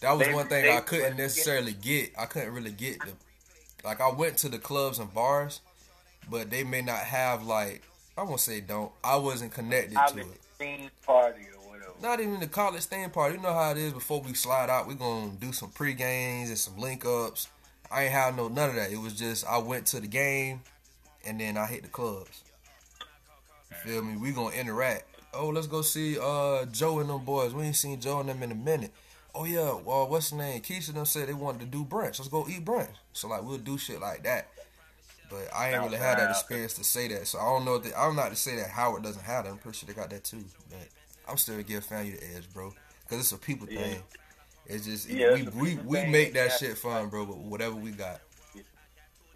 that 0.00 0.12
was 0.12 0.26
They- 0.26 0.34
one 0.34 0.46
thing 0.48 0.70
I 0.76 0.80
couldn't 0.80 1.16
necessarily 1.16 1.72
get. 1.72 2.12
I 2.16 2.26
couldn't 2.26 2.52
really 2.54 2.70
get 2.72 3.00
the 3.00 3.12
like 3.84 4.00
I 4.00 4.10
went 4.12 4.36
to 4.38 4.48
the 4.48 4.58
clubs 4.58 5.00
and 5.00 5.12
bars, 5.12 5.60
but 6.30 6.50
they 6.50 6.64
may 6.64 6.82
not 6.82 7.00
have 7.00 7.44
like 7.44 7.82
I 8.16 8.22
won't 8.22 8.40
say 8.40 8.60
don't. 8.60 8.92
I 9.02 9.16
wasn't 9.16 9.52
connected 9.52 9.96
to 9.96 10.18
it. 10.18 10.26
theme 10.58 10.90
party 11.06 11.42
or 11.54 11.70
whatever. 11.70 11.92
Not 12.02 12.20
even 12.20 12.40
the 12.40 12.46
college 12.46 12.84
theme 12.84 13.10
party. 13.10 13.36
You 13.36 13.42
know 13.42 13.52
how 13.54 13.70
it 13.70 13.78
is. 13.78 13.92
Before 13.92 14.20
we 14.20 14.34
slide 14.34 14.68
out, 14.68 14.86
we 14.86 14.94
gonna 14.94 15.32
do 15.40 15.52
some 15.52 15.70
pre 15.70 15.94
games 15.94 16.50
and 16.50 16.58
some 16.58 16.76
link 16.76 17.04
ups. 17.06 17.48
I 17.90 18.04
ain't 18.04 18.12
had 18.12 18.36
no 18.36 18.48
none 18.48 18.70
of 18.70 18.76
that. 18.76 18.92
It 18.92 18.98
was 18.98 19.14
just 19.14 19.46
I 19.46 19.58
went 19.58 19.86
to 19.88 20.00
the 20.00 20.06
game, 20.06 20.60
and 21.26 21.40
then 21.40 21.56
I 21.56 21.66
hit 21.66 21.82
the 21.82 21.88
clubs. 21.88 22.42
You 23.70 23.76
feel 23.76 24.02
me? 24.02 24.16
We 24.16 24.32
gonna 24.32 24.54
interact. 24.54 25.04
Oh, 25.34 25.48
let's 25.48 25.66
go 25.66 25.80
see 25.80 26.18
uh 26.20 26.66
Joe 26.66 26.98
and 26.98 27.08
them 27.08 27.24
boys. 27.24 27.54
We 27.54 27.64
ain't 27.64 27.76
seen 27.76 27.98
Joe 28.00 28.20
and 28.20 28.28
them 28.28 28.42
in 28.42 28.52
a 28.52 28.56
minute. 28.56 28.92
Oh 29.34 29.44
yeah, 29.44 29.72
well 29.72 30.06
what's 30.08 30.30
the 30.30 30.36
name? 30.36 30.60
Keisha 30.60 30.88
and 30.88 30.98
them 30.98 31.06
said 31.06 31.28
they 31.28 31.32
wanted 31.32 31.60
to 31.60 31.66
do 31.66 31.84
brunch. 31.84 32.18
Let's 32.18 32.28
go 32.28 32.46
eat 32.48 32.64
brunch. 32.64 32.90
So 33.14 33.28
like 33.28 33.42
we'll 33.42 33.56
do 33.56 33.78
shit 33.78 34.00
like 34.00 34.22
that. 34.24 34.48
But 35.32 35.48
I 35.56 35.72
ain't 35.72 35.82
really 35.82 35.96
had 35.96 36.18
that 36.18 36.28
experience 36.30 36.74
to 36.74 36.84
say 36.84 37.08
that. 37.08 37.26
So 37.26 37.38
I 37.38 37.44
don't 37.44 37.64
know. 37.64 37.76
If 37.76 37.84
they, 37.84 37.94
I'm 37.94 38.14
not 38.14 38.28
to 38.30 38.36
say 38.36 38.56
that 38.56 38.68
Howard 38.68 39.02
doesn't 39.02 39.22
have 39.24 39.44
that. 39.44 39.50
I'm 39.50 39.58
pretty 39.58 39.78
sure 39.78 39.86
they 39.86 39.94
got 39.94 40.10
that 40.10 40.24
too. 40.24 40.44
But 40.68 40.86
I'm 41.26 41.38
still 41.38 41.54
gonna 41.54 41.62
give 41.64 41.86
FAMU 41.86 42.20
the 42.20 42.36
edge, 42.36 42.52
bro, 42.52 42.74
because 43.04 43.20
it's 43.20 43.32
a 43.32 43.38
people 43.38 43.66
Yeah. 43.70 43.78
thing. 43.80 44.02
It's 44.66 44.84
just 44.84 45.08
Yeah, 45.08 45.32
we 45.32 45.40
it's 45.42 45.54
a 45.54 45.58
we, 45.58 45.74
we 45.76 46.04
make 46.04 46.34
that 46.34 46.52
shit 46.52 46.76
fun, 46.76 47.08
bro. 47.08 47.24
But 47.24 47.38
whatever 47.38 47.74
we 47.74 47.92
got. 47.92 48.20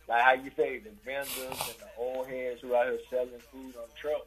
Like 0.09 0.23
how 0.23 0.35
you 0.35 0.51
say, 0.57 0.79
the 0.79 0.91
vendors 1.05 1.27
and 1.37 1.57
the 1.57 1.89
old 1.99 2.29
heads 2.29 2.61
who 2.61 2.77
out 2.77 2.87
here 2.87 2.99
selling 3.11 3.31
food 3.51 3.75
on 3.77 3.89
trucks, 4.01 4.27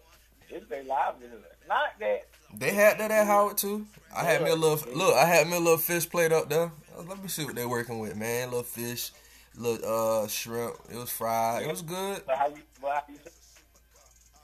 it's 0.50 0.68
their 0.70 0.84
livelihood. 0.84 1.44
Not 1.70 1.98
that 2.00 2.28
They 2.58 2.72
had 2.72 2.98
that 2.98 3.12
at 3.12 3.28
Howard 3.28 3.58
too. 3.58 3.86
I 4.14 4.24
had 4.24 4.44
me 4.44 4.50
a 4.50 4.56
little 4.56 4.92
look. 4.94 5.16
I 5.16 5.26
had 5.26 5.48
me 5.48 5.56
a 5.56 5.60
little 5.60 5.78
fish 5.78 6.10
plate 6.10 6.32
up 6.34 6.50
there. 6.50 6.72
Let 7.08 7.22
me 7.22 7.30
see 7.30 7.46
what 7.46 7.56
they're 7.56 7.70
working 7.70 8.00
with, 8.00 8.18
man. 8.18 8.50
Little 8.50 8.64
fish, 8.64 9.12
little 9.56 10.24
uh 10.24 10.28
shrimp. 10.28 10.76
It 10.92 10.98
was 10.98 11.10
fried. 11.10 11.64
It 11.64 11.70
was 11.70 11.82
good. 11.82 12.24
But 12.26 12.38
how 12.38 12.48
you, 12.48 12.62
but 12.82 12.92
how 12.92 13.04
you 13.10 13.18
say, 13.24 13.32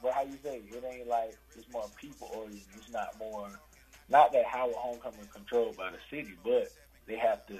but 0.02 0.14
how 0.14 0.22
you 0.24 0.38
say 0.44 0.62
it 0.68 0.84
ain't 0.90 1.08
like 1.08 1.36
it's 1.58 1.72
more 1.72 1.86
people 2.00 2.30
oriented. 2.34 2.62
It's 2.76 2.92
not 2.92 3.18
more, 3.20 3.50
not 4.10 4.32
that 4.34 4.46
Howard 4.46 4.76
Homecoming 4.76 5.20
is 5.22 5.32
controlled 5.32 5.78
by 5.78 5.92
the 5.92 5.98
city, 6.10 6.34
but 6.44 6.70
they 7.08 7.18
have 7.18 7.46
to 7.48 7.60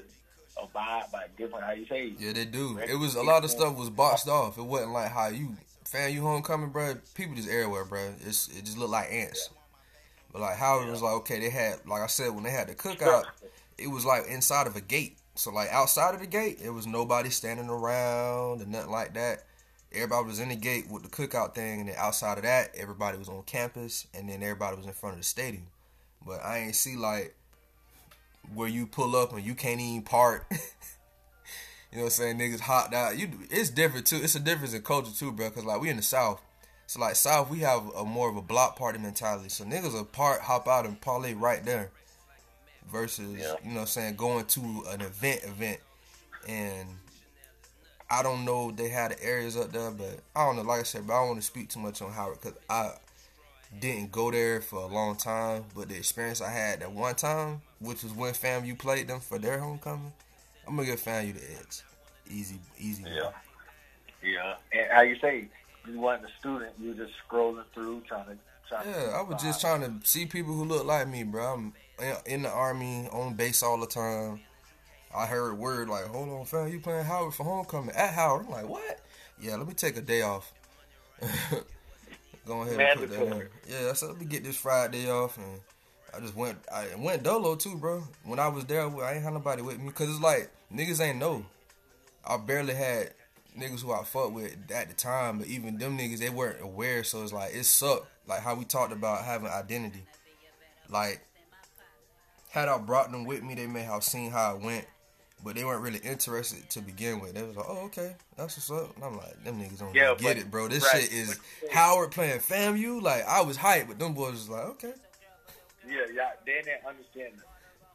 abide 0.62 1.06
by 1.12 1.26
different. 1.38 1.66
How 1.66 1.72
you 1.72 1.86
say? 1.88 2.14
Yeah, 2.18 2.34
they 2.34 2.46
do. 2.46 2.78
It 2.80 2.98
was 2.98 3.16
a 3.16 3.24
lot 3.24 3.44
of 3.44 3.52
stuff 3.52 3.76
was 3.78 3.90
boxed 3.90 4.28
off. 4.28 4.58
It 4.58 4.64
wasn't 4.64 4.92
like 4.92 5.12
how 5.12 5.28
you 5.28 5.56
FAMU 5.86 6.20
homecoming, 6.20 6.70
bro. 6.70 6.96
People 7.14 7.36
just 7.36 7.50
everywhere, 7.50 7.86
bro. 7.86 8.14
It's 8.26 8.48
it 8.50 8.66
just 8.66 8.78
looked 8.78 8.92
like 8.92 9.12
ants. 9.12 9.50
But 10.32 10.42
like 10.42 10.58
Howard 10.58 10.90
was 10.90 11.02
like, 11.02 11.14
okay, 11.14 11.40
they 11.40 11.50
had 11.50 11.86
like 11.86 12.02
I 12.02 12.08
said 12.08 12.32
when 12.32 12.44
they 12.44 12.52
had 12.52 12.68
the 12.68 12.76
cookout, 12.76 13.24
it 13.78 13.88
was 13.88 14.06
like 14.06 14.28
inside 14.28 14.68
of 14.68 14.76
a 14.76 14.82
gate. 14.82 15.18
So 15.36 15.52
like 15.52 15.70
outside 15.70 16.14
of 16.14 16.22
the 16.22 16.28
gate, 16.28 16.60
it 16.64 16.70
was 16.70 16.88
nobody 16.88 17.30
standing 17.30 17.70
around 17.70 18.62
and 18.62 18.72
nothing 18.72 18.92
like 18.92 19.14
that. 19.14 19.44
Everybody 19.94 20.28
was 20.28 20.40
in 20.40 20.50
the 20.50 20.56
gate 20.56 20.90
with 20.90 21.04
the 21.04 21.10
cookout 21.10 21.56
thing, 21.56 21.82
and 21.82 21.90
then 21.90 21.96
outside 21.98 22.38
of 22.38 22.44
that, 22.44 22.72
everybody 22.76 23.18
was 23.18 23.30
on 23.30 23.44
campus, 23.44 24.08
and 24.14 24.28
then 24.28 24.44
everybody 24.44 24.76
was 24.76 24.86
in 24.86 24.92
front 24.92 25.16
of 25.16 25.22
the 25.22 25.26
stadium. 25.26 25.68
But 26.26 26.44
I 26.44 26.60
ain't 26.60 26.76
see 26.76 26.96
like 26.96 27.36
where 28.54 28.68
you 28.68 28.88
pull 28.88 29.16
up 29.16 29.34
and 29.34 29.44
you 29.44 29.56
can't 29.56 29.80
even 29.80 30.04
park. 30.04 30.46
you 30.52 30.58
know 31.98 32.04
what 32.04 32.04
I'm 32.04 32.10
saying? 32.10 32.40
Niggas 32.40 32.62
hopped 32.62 32.94
out. 32.94 33.18
You, 33.18 33.30
it's 33.50 33.70
different 33.70 34.08
too. 34.08 34.20
It's 34.22 34.36
a 34.36 34.40
difference 34.40 34.74
in 34.74 34.82
culture 34.82 35.12
too, 35.18 35.32
bro. 35.32 35.50
Cause 35.50 35.66
like 35.66 35.82
we 35.82 35.90
in 35.90 35.98
the 35.98 36.04
South, 36.04 36.42
so 36.88 37.00
like 37.00 37.16
South, 37.16 37.50
we 37.50 37.60
have 37.60 37.90
a 37.96 38.06
more 38.06 38.30
of 38.30 38.38
a 38.38 38.42
block 38.42 38.78
party 38.78 39.00
mentality. 39.00 39.50
So 39.50 39.64
niggas 39.64 39.94
will 39.94 40.06
part, 40.06 40.42
hop 40.42 40.68
out 40.68 40.86
and 40.86 41.00
parlay 41.00 41.34
right 41.34 41.64
there. 41.64 41.92
Versus, 42.92 43.40
Yeah. 43.40 43.56
you 43.64 43.70
know 43.70 43.76
what 43.76 43.82
I'm 43.82 43.88
saying, 43.88 44.16
going 44.16 44.46
to 44.46 44.84
an 44.90 45.02
event, 45.02 45.44
event, 45.44 45.80
and 46.48 46.88
I 48.10 48.22
don't 48.22 48.46
know 48.46 48.70
if 48.70 48.76
they 48.76 48.90
had 48.90 49.12
the 49.12 49.24
areas 49.24 49.58
up 49.58 49.72
there, 49.72 49.90
but 49.92 50.20
I 50.36 50.46
don't 50.46 50.56
know. 50.58 50.62
Like 50.62 50.82
I 50.82 50.84
said, 50.84 51.08
but 51.08 51.14
I 51.14 51.20
don't 51.20 51.30
want 51.30 51.42
to 51.42 51.46
speak 51.46 51.70
too 51.70 51.80
much 51.80 52.02
on 52.02 52.12
Howard 52.12 52.40
because 52.42 52.58
I 52.70 52.92
didn't 53.80 54.12
go 54.12 54.30
there 54.30 54.62
for 54.62 54.82
a 54.82 54.86
long 54.86 55.16
time. 55.16 55.66
But 55.76 55.90
the 55.90 55.98
experience 55.98 56.42
I 56.42 56.52
had 56.52 56.82
that 56.82 56.92
one 56.92 57.16
time, 57.16 57.62
which 57.80 58.04
was 58.04 58.14
when 58.14 58.34
FAMU 58.34 58.78
played 58.78 59.08
them 59.08 59.20
for 59.20 59.40
their 59.40 59.60
homecoming, 59.60 60.14
I'm 60.68 60.76
gonna 60.76 60.88
give 60.88 61.02
FAMU 61.02 61.34
the 61.34 61.60
edge. 61.60 61.82
Easy, 62.30 62.60
easy. 62.78 63.04
Yeah. 63.08 63.32
Yeah, 64.24 64.56
and 64.72 64.92
how 64.92 65.02
you 65.02 65.18
say 65.20 65.48
you 65.88 66.00
wasn't 66.00 66.30
a 66.30 66.40
student, 66.40 66.74
you 66.80 66.90
were 66.90 67.06
just 67.06 67.14
scrolling 67.28 67.64
through 67.74 68.02
trying 68.08 68.26
to. 68.26 68.38
Trying 68.68 68.84
to 68.84 68.90
Yeah, 68.90 69.18
I 69.18 69.22
was 69.22 69.42
just 69.42 69.62
trying 69.62 69.82
to 69.82 70.08
see 70.08 70.26
people 70.26 70.54
who 70.54 70.66
look 70.66 70.86
like 70.86 71.08
me, 71.08 71.24
bro. 71.24 71.54
I'm 71.54 71.74
in- 72.26 72.42
the 72.44 72.50
army, 72.50 73.08
on 73.12 73.36
base 73.36 73.64
all 73.64 73.80
the 73.80 73.88
time. 73.88 74.42
I 75.14 75.26
heard 75.26 75.58
word 75.58 75.88
like, 75.88 76.06
"Hold 76.06 76.30
on, 76.30 76.46
fam, 76.46 76.68
you 76.68 76.80
playing 76.80 77.06
Howard 77.06 77.34
for 77.34 77.44
homecoming 77.44 77.96
at 77.96 78.14
Howard?" 78.14 78.46
I'm 78.46 78.52
like, 78.52 78.68
"What?" 78.68 79.00
Yeah, 79.40 79.56
let 79.56 79.68
me 79.68 79.74
take 79.74 79.98
a 79.98 80.02
day 80.02 80.22
off. 80.22 80.52
Go 82.46 82.62
ahead 82.62 82.80
and 82.80 83.00
put 83.00 83.10
that 83.10 83.22
in. 83.22 83.50
Yeah, 83.68 83.94
so 83.94 84.08
let 84.08 84.20
me 84.20 84.26
get 84.26 84.44
this 84.44 84.58
Friday 84.58 85.10
off, 85.10 85.38
and 85.38 85.62
I 86.16 86.20
just 86.20 86.36
went. 86.36 86.58
I 86.72 86.88
went 86.98 87.24
dolo 87.24 87.56
too, 87.56 87.76
bro. 87.76 88.04
When 88.24 88.40
I 88.40 88.48
was 88.48 88.66
there, 88.66 88.82
I 88.82 89.14
ain't 89.14 89.24
had 89.24 89.34
nobody 89.34 89.62
with 89.62 89.80
me 89.80 89.88
because 89.88 90.10
it's 90.10 90.22
like 90.22 90.50
niggas 90.74 91.02
ain't 91.02 91.18
know. 91.18 91.46
I 92.26 92.38
barely 92.38 92.74
had 92.74 93.14
niggas 93.58 93.82
who 93.82 93.92
I 93.92 94.04
fucked 94.04 94.34
with 94.34 94.56
at 94.72 94.90
the 94.90 94.96
time, 94.96 95.40
but 95.40 95.48
even 95.48 95.78
them 95.78 95.98
niggas 95.98 96.20
they 96.20 96.30
weren't 96.30 96.62
aware. 96.62 97.04
So 97.04 97.24
it's 97.24 97.34
like 97.34 97.54
it 97.56 97.66
sucked. 97.66 98.08
Like 98.28 98.42
how 98.42 98.56
we 98.56 98.66
talked 98.66 98.94
about 98.94 99.24
having 99.24 99.48
identity. 99.48 100.04
Like 100.90 101.22
had 102.56 102.70
I 102.70 102.78
brought 102.80 103.12
them 103.12 103.26
with 103.26 103.44
me, 103.44 103.54
they 103.54 103.68
may 103.68 103.84
have 103.84 104.04
seen 104.04 104.32
how 104.32 104.56
it 104.56 104.62
went, 104.62 104.86
but 105.44 105.56
they 105.56 105.64
weren't 105.64 105.84
really 105.84 106.00
interested 106.00 106.68
to 106.72 106.82
begin 106.82 107.20
with. 107.20 107.34
They 107.36 107.44
was 107.44 107.56
like, 107.56 107.66
"Oh, 107.70 107.86
okay, 107.86 108.16
that's 108.36 108.58
what's 108.58 108.72
up." 108.72 108.96
And 108.96 109.04
I'm 109.06 109.18
like, 109.18 109.44
"Them 109.44 109.60
niggas 109.62 109.80
don't 109.80 109.94
Yeah, 109.94 110.16
get 110.18 110.24
but- 110.24 110.38
it, 110.38 110.50
bro. 110.52 110.68
This 110.68 110.84
right, 110.92 111.04
shit 111.04 111.12
is 111.14 111.40
Howard 111.72 112.12
playing 112.12 112.40
FAMU." 112.40 113.02
Like 113.02 113.26
I 113.28 113.42
was 113.42 113.58
hyped, 113.58 113.88
but 113.90 114.00
them 114.00 114.14
boys 114.14 114.32
was 114.32 114.50
like, 114.50 114.64
"Okay." 114.64 114.94
Yeah, 115.88 115.98
yeah, 116.14 116.32
they 116.46 116.54
didn't 116.64 116.86
understand. 116.88 117.34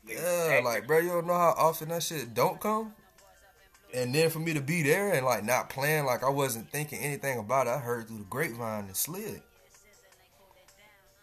The 0.04 0.12
Yeah, 0.14 0.60
like 0.64 0.86
bro, 0.86 0.98
you 0.98 1.08
don't 1.08 1.26
know 1.26 1.34
how 1.34 1.54
often 1.56 1.88
that 1.88 2.02
shit 2.02 2.32
don't 2.34 2.60
come. 2.60 2.94
And 3.92 4.14
then 4.14 4.30
for 4.30 4.38
me 4.38 4.54
to 4.54 4.60
be 4.60 4.82
there 4.82 5.12
and 5.12 5.26
like 5.26 5.42
not 5.42 5.68
playing, 5.70 6.04
like 6.04 6.22
I 6.22 6.28
wasn't 6.30 6.70
thinking 6.70 7.00
anything 7.00 7.38
about 7.38 7.66
it. 7.66 7.70
I 7.70 7.78
heard 7.78 8.06
through 8.06 8.18
the 8.18 8.24
grapevine 8.24 8.84
and 8.84 8.96
slid. 8.96 9.42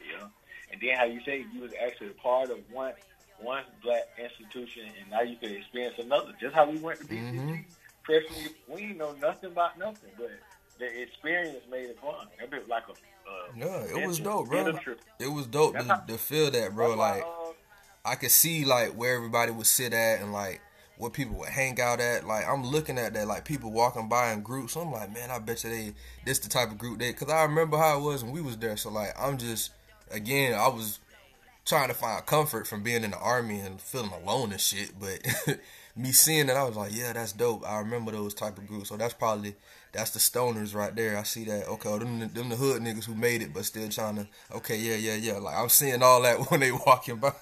Yeah, 0.02 0.28
and 0.72 0.82
then 0.82 0.96
how 0.98 1.06
you 1.06 1.22
say 1.26 1.46
you 1.54 1.62
was 1.62 1.72
actually 1.82 2.10
a 2.10 2.22
part 2.22 2.50
of 2.50 2.58
one 2.72 2.94
one 3.40 3.64
black 3.84 4.04
institution, 4.18 4.84
and 5.00 5.10
now 5.12 5.22
you 5.22 5.36
could 5.38 5.52
experience 5.52 5.96
another. 6.00 6.34
Just 6.40 6.56
how 6.56 6.70
we 6.70 6.78
went 6.78 7.00
to 7.00 7.06
BCG 7.06 7.40
Mhm. 7.40 7.66
freshman, 8.04 8.50
we 8.68 8.82
didn't 8.82 8.98
know 8.98 9.14
nothing 9.14 9.52
about 9.52 9.78
nothing, 9.78 10.10
but 10.18 10.32
the 10.80 11.02
experience 11.02 11.64
made 11.70 11.86
it 11.90 12.00
fun. 12.00 12.28
It 12.42 12.50
was 12.52 12.68
like 12.68 12.84
a 12.88 12.92
uh, 12.92 13.52
Yeah, 13.56 14.00
it 14.00 14.08
was 14.08 14.20
dope, 14.20 14.48
bro. 14.48 14.74
It 15.20 15.28
was 15.28 15.48
dope 15.48 15.74
to, 15.78 15.84
how- 15.84 15.96
to 16.00 16.18
feel 16.18 16.50
that, 16.52 16.74
bro. 16.74 16.96
Like 16.96 17.24
uh, 17.24 17.52
I 18.06 18.16
could 18.16 18.32
see 18.32 18.64
like 18.66 18.94
where 18.94 19.16
everybody 19.16 19.52
would 19.52 19.68
sit 19.68 19.92
at 19.94 20.22
and 20.22 20.32
like 20.32 20.62
what 20.98 21.12
people 21.14 21.36
would 21.40 21.50
hang 21.50 21.80
out 21.82 22.00
at. 22.00 22.26
Like 22.26 22.48
I'm 22.48 22.64
looking 22.66 22.98
at 22.98 23.14
that, 23.16 23.28
like 23.28 23.44
people 23.44 23.72
walking 23.72 24.08
by 24.08 24.32
in 24.32 24.42
groups. 24.42 24.76
I'm 24.78 24.92
like, 24.94 25.14
man, 25.14 25.30
I 25.30 25.40
bet 25.40 25.64
you 25.66 25.70
they 25.70 25.94
this 26.26 26.40
the 26.40 26.48
type 26.50 26.72
of 26.72 26.78
group 26.78 27.00
they. 27.00 27.12
Cause 27.14 27.30
I 27.30 27.44
remember 27.44 27.78
how 27.78 28.00
it 28.00 28.02
was 28.02 28.24
when 28.24 28.32
we 28.32 28.42
was 28.42 28.58
there. 28.58 28.78
So 28.78 28.90
like 28.90 29.14
I'm 29.20 29.38
just 29.38 29.72
again, 30.10 30.54
I 30.54 30.70
was 30.70 31.00
trying 31.68 31.89
to 31.89 31.93
find 31.93 32.26
comfort 32.26 32.65
from 32.65 32.82
being 32.82 33.03
in 33.03 33.11
the 33.11 33.18
army 33.20 33.59
and 33.59 33.80
feeling 33.80 34.11
alone 34.24 34.51
and 34.51 34.59
shit. 34.61 34.93
But 34.99 35.20
me 35.95 36.11
seeing 36.13 36.47
that, 36.47 36.55
I 36.57 36.63
was 36.63 36.76
like, 36.78 36.95
yeah, 36.95 37.13
that's 37.13 37.34
dope. 37.34 37.63
I 37.68 37.80
remember 37.80 38.11
those 38.11 38.34
type 38.34 38.57
of 38.57 38.65
groups. 38.65 38.89
So 38.89 38.97
that's 38.97 39.13
probably 39.13 39.55
that's 39.91 40.11
the 40.11 40.20
stoners 40.20 40.74
right 40.74 40.95
there. 40.95 41.18
I 41.18 41.24
see 41.24 41.43
that. 41.45 41.68
Okay, 41.68 41.89
oh, 41.89 41.99
them, 41.99 42.20
the- 42.20 42.26
them 42.28 42.49
the 42.49 42.55
hood 42.55 42.82
niggas 42.82 43.05
who 43.05 43.13
made 43.15 43.41
it, 43.41 43.53
but 43.53 43.65
still 43.65 43.88
trying 43.89 44.15
to. 44.15 44.28
Okay, 44.55 44.78
yeah, 44.78 44.95
yeah, 44.95 45.15
yeah. 45.15 45.38
Like 45.39 45.57
I'm 45.57 45.70
seeing 45.70 46.01
all 46.01 46.22
that 46.24 46.38
when 46.51 46.61
they 46.61 46.72
walking 46.72 47.18
by. 47.18 47.34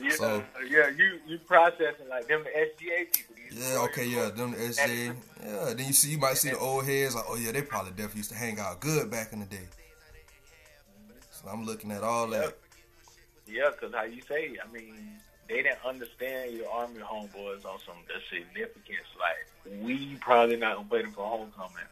yeah, 0.00 0.10
so- 0.10 0.42
yeah, 0.68 0.88
you 0.88 1.20
you 1.26 1.38
processing 1.46 2.08
like 2.08 2.26
them 2.26 2.42
the 2.44 2.50
SGA 2.50 3.12
people. 3.12 3.34
Yeah, 3.52 3.78
okay, 3.84 4.06
yeah, 4.06 4.30
them 4.30 4.50
the 4.52 4.56
SJ. 4.56 5.14
Yeah, 5.44 5.74
then 5.74 5.86
you 5.86 5.92
see, 5.92 6.10
you 6.10 6.18
might 6.18 6.36
see 6.38 6.50
the 6.50 6.58
old 6.58 6.86
heads 6.86 7.14
like, 7.14 7.24
oh 7.28 7.36
yeah, 7.36 7.52
they 7.52 7.62
probably 7.62 7.90
definitely 7.92 8.18
used 8.18 8.30
to 8.30 8.36
hang 8.36 8.58
out 8.58 8.80
good 8.80 9.10
back 9.10 9.32
in 9.32 9.40
the 9.40 9.46
day. 9.46 9.68
So 11.30 11.48
I'm 11.48 11.64
looking 11.66 11.92
at 11.92 12.02
all 12.02 12.26
that. 12.28 12.56
Yeah, 13.46 13.70
because 13.70 13.94
how 13.94 14.04
you 14.04 14.22
say, 14.22 14.56
I 14.62 14.72
mean, 14.72 14.94
they 15.48 15.62
didn't 15.62 15.84
understand 15.84 16.52
your 16.56 16.70
Army 16.70 17.00
homeboys 17.00 17.64
on 17.64 17.78
some 17.84 17.96
the 18.08 18.20
significance. 18.30 19.06
Like, 19.18 19.82
we 19.82 20.16
probably 20.20 20.56
not 20.56 20.74
going 20.76 20.84
to 20.86 20.90
play 20.90 21.02
them 21.02 21.12
for 21.12 21.26
homecoming 21.26 21.84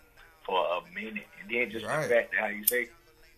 for 0.44 0.64
a 0.64 0.80
minute. 0.94 1.26
And 1.40 1.50
then 1.50 1.70
just 1.70 1.84
Right. 1.86 2.08
the 2.08 2.14
fact 2.14 2.32
that 2.32 2.40
how 2.40 2.46
you 2.46 2.64
say, 2.64 2.88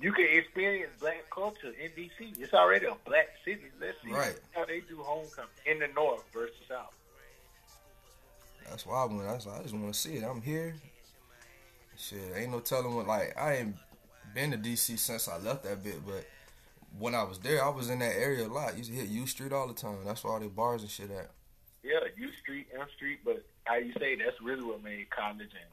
you 0.00 0.12
can 0.12 0.26
experience 0.30 0.92
black 1.00 1.28
culture 1.30 1.72
in 1.80 1.90
D.C. 1.96 2.34
It's 2.40 2.54
already 2.54 2.86
a 2.86 2.96
black 3.04 3.28
city. 3.44 3.62
Let's 3.80 3.96
see 4.04 4.12
Right. 4.12 4.36
how 4.52 4.64
they 4.64 4.80
do 4.80 4.98
homecoming 5.02 5.50
in 5.66 5.78
the 5.80 5.88
North 5.88 6.22
versus 6.32 6.56
South. 6.68 6.92
That's 8.68 8.86
why 8.86 9.02
I 9.02 9.04
went. 9.06 9.22
I, 9.22 9.32
like, 9.32 9.46
I 9.46 9.62
just 9.62 9.74
want 9.74 9.92
to 9.92 9.98
see 9.98 10.14
it. 10.16 10.24
I'm 10.24 10.40
here. 10.40 10.74
Shit, 11.96 12.18
ain't 12.34 12.50
no 12.50 12.60
telling 12.60 12.94
what. 12.94 13.06
Like 13.06 13.36
I 13.38 13.56
ain't 13.56 13.76
been 14.34 14.50
to 14.50 14.56
DC 14.58 14.98
since 14.98 15.28
I 15.28 15.38
left 15.38 15.62
that 15.64 15.82
bit, 15.84 16.04
but 16.04 16.24
when 16.98 17.14
I 17.14 17.22
was 17.22 17.38
there, 17.38 17.64
I 17.64 17.68
was 17.68 17.90
in 17.90 17.98
that 18.00 18.14
area 18.16 18.46
a 18.46 18.48
lot. 18.48 18.76
Used 18.76 18.90
to 18.90 18.96
hit 18.96 19.08
U 19.08 19.26
Street 19.26 19.52
all 19.52 19.66
the 19.66 19.74
time. 19.74 19.98
That's 20.04 20.22
where 20.22 20.32
all 20.32 20.40
the 20.40 20.48
bars 20.48 20.82
and 20.82 20.90
shit 20.90 21.10
at. 21.10 21.30
Yeah, 21.82 22.00
U 22.16 22.28
Street, 22.42 22.68
M 22.74 22.86
Street, 22.96 23.20
but 23.24 23.44
how 23.64 23.76
you 23.76 23.92
say, 23.98 24.16
that's 24.16 24.40
really 24.42 24.62
what 24.62 24.82
made 24.82 25.10
college 25.10 25.40
and 25.40 25.70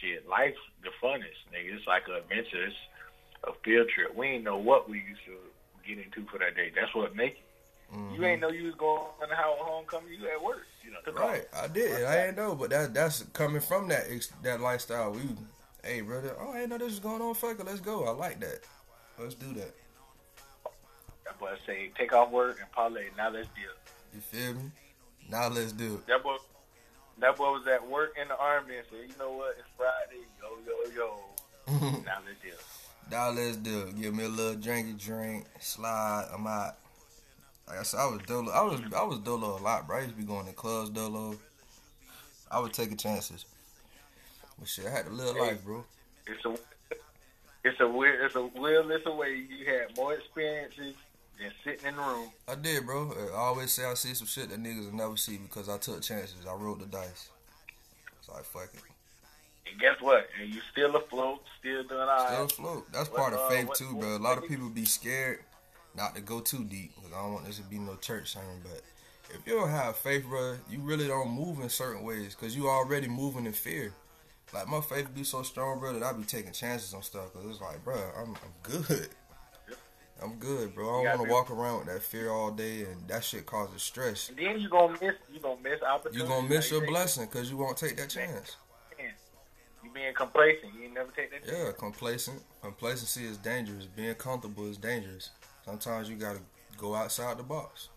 shit, 0.00 0.28
life 0.28 0.54
the 0.82 0.90
funnest, 1.02 1.40
nigga. 1.52 1.76
It's 1.76 1.86
like 1.86 2.02
an 2.08 2.16
adventure. 2.16 2.66
It's 2.66 2.76
a 3.44 3.52
field 3.64 3.88
trip. 3.88 4.14
We 4.14 4.26
ain't 4.28 4.44
know 4.44 4.58
what 4.58 4.88
we 4.88 4.98
used 4.98 5.24
to 5.26 5.36
get 5.86 6.04
into 6.04 6.28
for 6.30 6.38
that 6.38 6.56
day. 6.56 6.72
That's 6.74 6.94
what 6.94 7.14
make 7.14 7.32
it. 7.32 7.38
You 7.92 8.24
ain't 8.24 8.40
mm-hmm. 8.40 8.40
know 8.40 8.48
you 8.50 8.64
was 8.64 8.74
going 8.74 9.00
on 9.22 9.28
how 9.30 9.54
homecoming. 9.60 10.14
You 10.18 10.28
at 10.28 10.42
work. 10.42 10.66
You 10.84 10.90
know, 10.90 10.98
off. 11.22 11.28
Right, 11.28 11.46
I 11.54 11.68
did. 11.68 12.04
I 12.04 12.26
ain't 12.26 12.36
know, 12.36 12.54
but 12.54 12.70
that 12.70 12.92
that's 12.92 13.22
coming 13.32 13.60
from 13.60 13.88
that 13.88 14.04
that 14.42 14.60
lifestyle. 14.60 15.12
We, 15.12 15.20
hey 15.82 16.00
brother, 16.00 16.34
oh 16.40 16.52
I 16.52 16.62
ain't 16.62 16.70
know 16.70 16.78
this 16.78 16.88
was 16.88 16.98
going 16.98 17.22
on. 17.22 17.34
Fuck 17.34 17.60
it, 17.60 17.66
let's 17.66 17.80
go. 17.80 18.04
I 18.04 18.10
like 18.10 18.40
that. 18.40 18.60
Let's 19.18 19.34
do 19.34 19.52
that. 19.54 19.74
That 21.24 21.38
boy 21.38 21.54
say, 21.66 21.90
take 21.96 22.12
off 22.12 22.30
work 22.30 22.58
and 22.60 22.70
parlay. 22.72 23.06
Now 23.16 23.30
let's 23.30 23.48
deal. 23.48 23.72
You 24.14 24.20
feel 24.20 24.54
me? 24.54 24.70
Now 25.30 25.48
let's 25.48 25.72
do 25.72 25.94
it. 25.94 26.06
That 26.06 26.22
boy, 26.22 26.36
that 27.18 27.36
boy 27.36 27.52
was 27.52 27.66
at 27.66 27.86
work 27.88 28.14
in 28.20 28.28
the 28.28 28.36
army 28.36 28.76
and 28.76 28.86
said, 28.90 29.08
you 29.08 29.18
know 29.18 29.32
what? 29.32 29.56
It's 29.58 29.68
Friday. 29.76 30.24
Yo, 30.40 30.58
yo, 30.66 31.18
yo. 31.66 32.02
now 32.04 32.18
let's 32.26 32.40
deal. 32.42 32.54
Now 33.10 33.30
let's 33.30 33.56
do 33.56 33.88
it. 33.88 34.00
Give 34.00 34.14
me 34.14 34.24
a 34.24 34.28
little 34.28 34.60
drinky 34.60 34.98
drink, 34.98 35.46
slide. 35.60 36.28
I'm 36.32 36.46
out. 36.46 36.76
Like 37.66 37.78
I 37.78 37.82
said, 37.82 38.00
I 38.00 38.06
was 38.06 38.20
dolo. 38.26 38.52
I 38.52 38.62
was 38.62 38.80
I 38.94 39.02
was 39.04 39.18
dolo 39.20 39.58
a 39.58 39.60
lot, 39.60 39.86
bro. 39.86 39.96
I 39.96 40.00
used 40.00 40.12
to 40.12 40.16
be 40.16 40.24
going 40.24 40.46
to 40.46 40.52
clubs 40.52 40.90
dolo. 40.90 41.34
I 42.50 42.58
was 42.58 42.72
taking 42.72 42.96
chances. 42.96 43.46
But 44.58 44.68
shit, 44.68 44.86
I 44.86 44.90
had 44.90 45.06
to 45.06 45.12
live 45.12 45.36
life, 45.36 45.64
bro. 45.64 45.84
It's 46.26 46.44
a, 46.44 46.56
it's 47.64 47.80
a 47.80 47.88
weird, 47.88 48.24
it's 48.24 48.36
a 48.36 48.44
weird, 48.44 48.90
it's 48.90 49.06
a 49.06 49.12
way 49.12 49.46
you 49.48 49.66
had 49.66 49.96
more 49.96 50.14
experiences 50.14 50.94
than 51.38 51.50
sitting 51.64 51.86
in 51.88 51.96
the 51.96 52.02
room. 52.02 52.30
I 52.48 52.54
did, 52.54 52.86
bro. 52.86 53.12
I 53.32 53.36
always 53.36 53.72
say 53.72 53.84
I 53.84 53.94
see 53.94 54.14
some 54.14 54.26
shit 54.26 54.50
that 54.50 54.62
niggas 54.62 54.86
will 54.90 54.96
never 54.96 55.16
see 55.16 55.36
because 55.38 55.68
I 55.68 55.78
took 55.78 56.02
chances. 56.02 56.36
I 56.48 56.54
rolled 56.54 56.80
the 56.80 56.86
dice. 56.86 57.28
So 58.22 58.32
I 58.34 58.42
fuck 58.42 58.70
it. 58.74 58.80
And 59.70 59.80
guess 59.80 60.00
what? 60.00 60.28
And 60.40 60.52
you 60.54 60.60
still 60.72 60.94
afloat, 60.96 61.40
still 61.58 61.82
doing 61.84 62.00
all 62.00 62.06
right. 62.06 62.28
Still 62.32 62.48
float. 62.48 62.92
That's 62.92 63.10
What, 63.10 63.18
part 63.20 63.32
of 63.34 63.40
uh, 63.40 63.48
faith 63.48 63.68
what- 63.68 63.76
too, 63.76 63.94
what- 63.94 64.00
bro. 64.00 64.16
A 64.16 64.18
lot 64.18 64.38
of 64.38 64.46
people 64.48 64.68
be 64.68 64.84
scared 64.84 65.40
not 65.96 66.14
to 66.16 66.20
go 66.20 66.40
too 66.40 66.64
deep 66.64 66.94
because 66.96 67.12
I 67.12 67.22
don't 67.22 67.32
want 67.34 67.46
this 67.46 67.56
to 67.58 67.62
be 67.64 67.78
no 67.78 67.96
church 67.96 68.32
sermon. 68.32 68.60
But 68.62 68.82
if 69.34 69.46
you 69.46 69.54
don't 69.54 69.70
have 69.70 69.96
faith, 69.96 70.24
bro, 70.24 70.56
you 70.70 70.80
really 70.80 71.06
don't 71.06 71.30
move 71.30 71.60
in 71.60 71.68
certain 71.68 72.02
ways 72.04 72.34
because 72.34 72.56
you 72.56 72.68
already 72.68 73.08
moving 73.08 73.46
in 73.46 73.52
fear. 73.52 73.92
Like 74.52 74.68
my 74.68 74.80
faith 74.80 75.12
be 75.14 75.24
so 75.24 75.42
strong, 75.42 75.80
bro, 75.80 75.92
that 75.94 76.02
I 76.02 76.12
be 76.12 76.24
taking 76.24 76.52
chances 76.52 76.94
on 76.94 77.02
stuff 77.02 77.32
because 77.32 77.48
it's 77.50 77.60
like, 77.60 77.82
bro, 77.84 77.96
I'm 78.16 78.30
I'm 78.30 78.52
good. 78.62 79.08
I'm 80.22 80.36
good, 80.36 80.74
bro. 80.74 81.00
I 81.00 81.02
don't 81.02 81.18
want 81.18 81.28
to 81.28 81.34
walk 81.34 81.50
around 81.50 81.78
with 81.78 81.94
that 81.94 82.02
fear 82.02 82.30
all 82.30 82.50
day, 82.50 82.82
and 82.84 83.06
that 83.08 83.24
shit 83.24 83.46
causes 83.46 83.82
stress. 83.82 84.28
And 84.28 84.38
then 84.38 84.60
you 84.60 84.68
gonna 84.68 84.92
miss, 84.92 85.14
you 85.32 85.40
gonna 85.40 85.60
miss 85.60 85.82
opportunities. 85.82 86.22
You 86.22 86.28
gonna 86.28 86.48
miss 86.48 86.66
Like 86.66 86.70
your 86.70 86.84
you 86.84 86.90
blessing 86.90 87.26
because 87.26 87.50
you 87.50 87.56
won't 87.56 87.76
take 87.76 87.96
that 87.96 88.08
chance. 88.08 88.56
You 89.82 89.90
being 89.92 90.14
complacent, 90.14 90.72
you 90.74 90.84
ain't 90.84 90.94
never 90.94 91.10
take 91.10 91.30
that. 91.30 91.52
Yeah, 91.52 91.72
complacent. 91.76 92.40
Complacency 92.62 93.26
is 93.26 93.36
dangerous. 93.36 93.84
Being 93.84 94.14
comfortable 94.14 94.66
is 94.70 94.78
dangerous. 94.78 95.30
Sometimes 95.64 96.08
you 96.08 96.16
gotta 96.16 96.40
go 96.78 96.94
outside 96.94 97.36
the 97.36 97.42
box. 97.42 97.88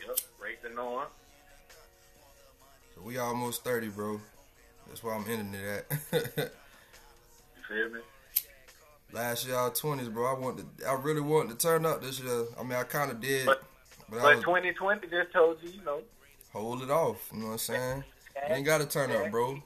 Yep, 0.00 0.18
racing 0.40 0.78
on. 0.78 1.06
So 2.94 3.02
we 3.02 3.18
almost 3.18 3.64
thirty, 3.64 3.88
bro. 3.88 4.20
That's 4.86 5.02
why 5.02 5.14
I'm 5.14 5.28
ending 5.28 5.60
it 5.60 5.86
at. 6.12 6.52
You 7.70 7.76
feel 7.76 7.94
me? 7.94 8.00
Last 9.12 9.46
year 9.46 9.56
was 9.56 9.78
twenties, 9.78 10.08
bro. 10.08 10.26
I 10.34 10.38
wanted, 10.38 10.78
to, 10.78 10.86
I 10.88 10.92
really 10.94 11.20
wanted 11.20 11.58
to 11.58 11.66
turn 11.66 11.86
up 11.86 12.02
this 12.02 12.20
year. 12.20 12.44
I 12.58 12.62
mean, 12.62 12.72
I 12.74 12.84
kind 12.84 13.10
of 13.10 13.20
did, 13.20 13.46
But- 13.46 13.62
but, 14.10 14.22
But 14.22 14.36
was 14.36 14.44
2020 14.44 15.06
just 15.08 15.32
told 15.32 15.62
you, 15.62 15.68
you 15.70 15.82
know, 15.84 16.00
hold 16.52 16.82
it 16.82 16.90
off. 16.90 17.28
You 17.32 17.40
know 17.40 17.46
what 17.46 17.52
I'm 17.52 17.58
saying? 17.58 18.04
You 18.48 18.54
ain't 18.54 18.64
gotta 18.64 18.86
turn 18.86 19.10
up, 19.10 19.30
bro. 19.30 19.62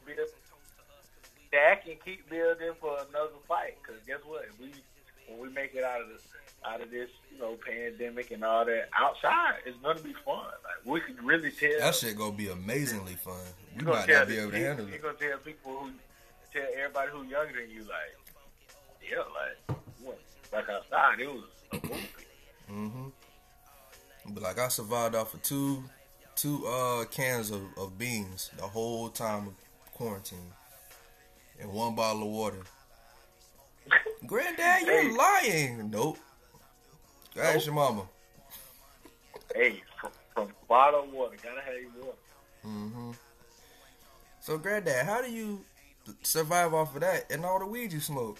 Stack 1.49 1.87
and 1.87 2.03
keep 2.05 2.29
building 2.31 2.73
for 2.81 2.97
another 3.11 3.39
fight. 3.47 3.77
Cause 3.87 3.97
guess 4.07 4.19
what? 4.25 4.45
If 4.45 4.59
we 4.59 4.73
when 5.29 5.41
we 5.41 5.49
make 5.55 5.75
it 5.75 5.85
out 5.85 6.01
of 6.01 6.09
this 6.09 6.23
out 6.65 6.81
of 6.81 6.91
this, 6.91 7.11
you 7.31 7.39
know, 7.39 7.55
pandemic 7.67 8.31
and 8.31 8.43
all 8.45 8.65
that, 8.65 8.89
outside 8.99 9.57
it's 9.67 9.77
gonna 9.83 10.01
be 10.01 10.15
fun. 10.25 10.39
Like 10.65 10.85
we 10.85 11.01
can 11.01 11.25
really 11.25 11.51
tell. 11.51 11.79
That 11.79 11.95
shit 11.95 12.17
gonna 12.17 12.33
be 12.33 12.49
amazingly 12.49 13.15
fun. 13.15 13.37
We 13.79 13.85
might 13.85 14.09
not 14.09 14.29
be 14.29 14.39
able 14.39 14.51
to 14.53 14.57
handle 14.59 14.89
it. 14.89 15.03
gonna 15.03 15.15
tell 15.15 15.39
people 15.39 15.73
who 15.77 15.91
tell 16.53 16.67
everybody 16.77 17.11
who 17.11 17.23
younger 17.25 17.61
than 17.61 17.71
you, 17.71 17.81
like, 17.83 18.17
yeah, 19.09 19.19
like, 19.19 19.79
what, 20.03 20.19
like 20.53 20.69
outside 20.69 21.21
it 21.21 21.27
was 21.29 21.45
a 21.73 21.77
movie. 21.87 22.09
hmm 22.69 23.09
But 24.35 24.43
like 24.43 24.59
I 24.59 24.69
survived 24.69 25.15
off 25.15 25.35
of 25.35 25.43
two, 25.43 25.83
two 26.37 26.67
uh 26.67 27.05
cans 27.07 27.51
of, 27.51 27.63
of 27.77 27.99
beans 27.99 28.51
the 28.57 28.63
whole 28.63 29.09
time 29.09 29.49
of 29.49 29.55
quarantine, 29.95 30.53
and 31.61 31.73
one 31.73 31.95
bottle 31.95 32.23
of 32.23 32.29
water. 32.29 32.63
Granddad, 34.27 34.83
you're 34.87 35.03
Hey. 35.03 35.17
lying. 35.17 35.91
Nope. 35.91 36.19
Go 37.35 37.41
ask 37.43 37.67
your 37.67 37.75
mama. 37.75 38.03
hey, 39.55 39.83
from, 40.01 40.11
from 40.35 40.49
bottled 40.69 41.13
water, 41.13 41.37
gotta 41.43 41.61
have 41.63 41.75
your 41.81 41.91
water. 42.05 42.19
hmm 42.63 43.11
So, 44.41 44.59
Granddad, 44.59 45.07
how 45.07 45.23
do 45.23 45.31
you 45.31 45.65
survive 46.23 46.75
off 46.75 46.95
of 46.95 47.01
that 47.01 47.31
and 47.31 47.45
all 47.45 47.59
the 47.59 47.67
weed 47.67 47.93
you 47.93 48.01
smoke? 48.01 48.39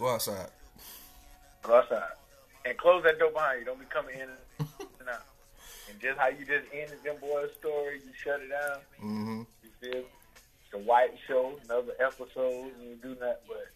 Go 0.00 0.08
outside. 0.14 0.48
Go 1.62 1.76
outside 1.76 2.02
and 2.64 2.76
close 2.78 3.04
that 3.04 3.18
door 3.18 3.30
behind 3.32 3.60
you. 3.60 3.66
Don't 3.66 3.78
be 3.78 3.84
coming 3.86 4.14
in 4.14 4.28
and 4.58 5.08
out. 5.08 5.22
And 5.90 6.00
just 6.00 6.18
how 6.18 6.28
you 6.28 6.38
just 6.46 6.66
ended 6.72 7.02
them 7.04 7.16
boys' 7.20 7.50
story, 7.58 8.00
you 8.04 8.10
shut 8.16 8.40
it 8.40 8.48
down. 8.48 8.78
hmm 8.98 9.42
You 9.62 9.70
feel? 9.80 9.98
It's 10.00 10.70
the 10.72 10.78
White 10.78 11.12
Show, 11.28 11.52
another 11.64 11.92
episode. 12.00 12.72
and 12.78 12.82
You 12.82 12.96
do 13.02 13.08
nothing 13.10 13.34
but 13.46 13.66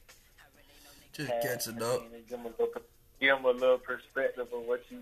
Just 1.12 1.30
have- 1.30 1.42
catching 1.42 1.82
up. 1.82 2.00
Give 2.10 2.28
them, 2.30 2.46
a 2.46 2.48
little, 2.48 2.68
give 3.20 3.36
'em 3.36 3.44
a 3.44 3.50
little 3.50 3.78
perspective 3.78 4.48
of 4.52 4.62
what 4.62 4.82
you. 4.90 5.00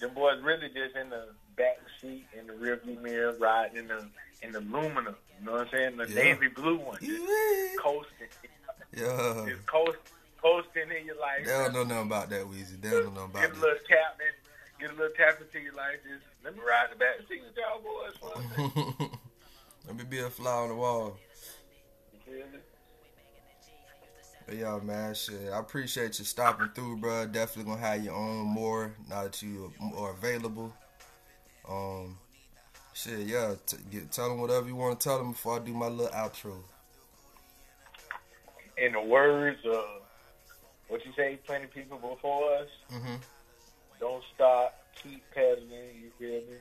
Them 0.00 0.14
boys 0.14 0.40
really 0.42 0.68
just 0.70 0.96
in 0.96 1.10
the 1.10 1.28
back 1.56 1.78
seat 2.00 2.26
in 2.36 2.46
the 2.48 2.54
rearview 2.54 3.00
mirror, 3.00 3.36
riding 3.38 3.76
in 3.76 3.88
the 3.88 4.08
in 4.42 4.50
the 4.52 4.58
aluminum. 4.60 5.14
You 5.38 5.46
know 5.46 5.52
what 5.52 5.60
I'm 5.66 5.70
saying? 5.70 5.96
The 5.98 6.08
Yeah. 6.08 6.14
navy 6.32 6.48
blue 6.48 6.76
one, 6.78 6.98
just 7.00 7.78
coasting, 7.78 8.28
Yeah. 8.92 9.44
just 9.46 9.66
coast, 9.66 9.98
coasting 10.42 10.90
in 10.98 11.06
your 11.06 11.18
life. 11.20 11.44
They 11.44 11.52
don't 11.52 11.72
know 11.72 11.84
nothing 11.84 12.06
about 12.06 12.30
that, 12.30 12.44
Weezy. 12.44 12.80
They 12.80 12.90
don't 12.90 13.14
know 13.14 13.28
Get 13.28 13.50
about 13.50 13.56
a 13.56 13.60
little 13.60 13.78
tap 13.88 14.20
in, 14.20 14.80
get 14.80 14.90
a 14.90 14.94
little 14.94 15.14
tap 15.16 15.40
into 15.40 15.60
your 15.60 15.74
life. 15.74 15.96
Just 16.08 16.24
let 16.44 16.54
me 16.54 16.60
ride 16.66 16.88
the 16.92 16.96
back 16.96 17.16
seat 17.28 17.42
with 17.44 17.56
y'all 17.56 17.80
boys. 17.80 19.10
Let 19.86 19.96
me 19.96 20.04
be 20.04 20.18
a 20.20 20.30
fly 20.30 20.52
on 20.52 20.68
the 20.68 20.74
wall. 20.74 21.16
You? 22.30 22.44
But 24.46 24.56
yeah, 24.56 24.78
man, 24.82 25.14
shit. 25.14 25.50
I 25.52 25.58
appreciate 25.58 26.18
you 26.18 26.24
stopping 26.24 26.68
through, 26.74 26.98
bro. 26.98 27.26
Definitely 27.26 27.72
gonna 27.72 27.86
have 27.86 28.04
you 28.04 28.10
on 28.10 28.46
more 28.46 28.92
now 29.08 29.24
that 29.24 29.42
you 29.42 29.72
are 29.96 30.12
available. 30.12 30.72
Um, 31.68 32.18
shit, 32.92 33.20
yeah. 33.20 33.54
T- 33.66 33.76
get, 33.90 34.12
tell 34.12 34.28
them 34.28 34.40
whatever 34.40 34.66
you 34.66 34.76
want 34.76 34.98
to 34.98 35.08
tell 35.08 35.18
them 35.18 35.32
before 35.32 35.56
I 35.56 35.58
do 35.60 35.72
my 35.72 35.88
little 35.88 36.12
outro. 36.12 36.56
In 38.76 38.92
the 38.92 39.00
words 39.00 39.58
of 39.66 39.99
what 40.90 41.04
you 41.06 41.12
say, 41.16 41.38
plenty 41.46 41.64
of 41.64 41.72
people 41.72 41.96
before 41.98 42.54
us, 42.56 42.68
Mm-hmm. 42.92 43.14
don't 44.00 44.22
stop, 44.34 44.74
keep 45.02 45.22
pedaling. 45.34 45.70
You 46.02 46.10
feel 46.18 46.40
me? 46.50 46.58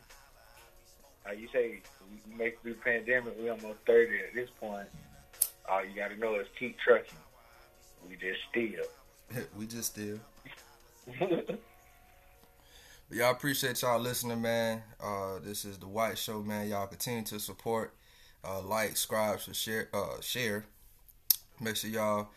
Like 1.26 1.40
you 1.40 1.48
say, 1.52 1.82
we 2.30 2.36
make 2.36 2.54
it 2.54 2.60
through 2.64 2.74
the 2.76 2.80
pandemic. 2.80 3.38
We 3.40 3.50
almost 3.50 3.80
thirty 3.86 4.18
at 4.20 4.34
this 4.34 4.50
point. 4.60 4.88
All 5.70 5.84
you 5.86 5.96
got 5.96 6.10
to 6.10 6.18
know 6.18 6.36
is 6.40 6.48
keep 6.58 6.78
trucking. 6.80 7.18
We 8.08 8.16
just 8.16 8.40
still. 8.50 9.44
we 9.58 9.68
just 9.68 9.92
still. 9.92 10.20
But 13.10 13.18
y'all 13.18 13.32
appreciate 13.32 13.82
y'all 13.82 14.00
listening, 14.00 14.40
man. 14.42 14.84
Uh, 15.04 15.40
this 15.44 15.66
is 15.66 15.80
the 15.80 15.88
White 15.88 16.16
Show, 16.18 16.44
man. 16.44 16.70
Y'all 16.70 16.86
continue 16.86 17.24
to 17.24 17.40
support, 17.40 17.96
uh, 18.44 18.62
like, 18.62 18.90
subscribe, 18.90 19.42
so 19.42 19.52
share, 19.52 19.90
uh, 19.96 20.22
share. 20.22 20.66
Make 21.60 21.76
sure 21.76 21.90
y'all 21.90 22.28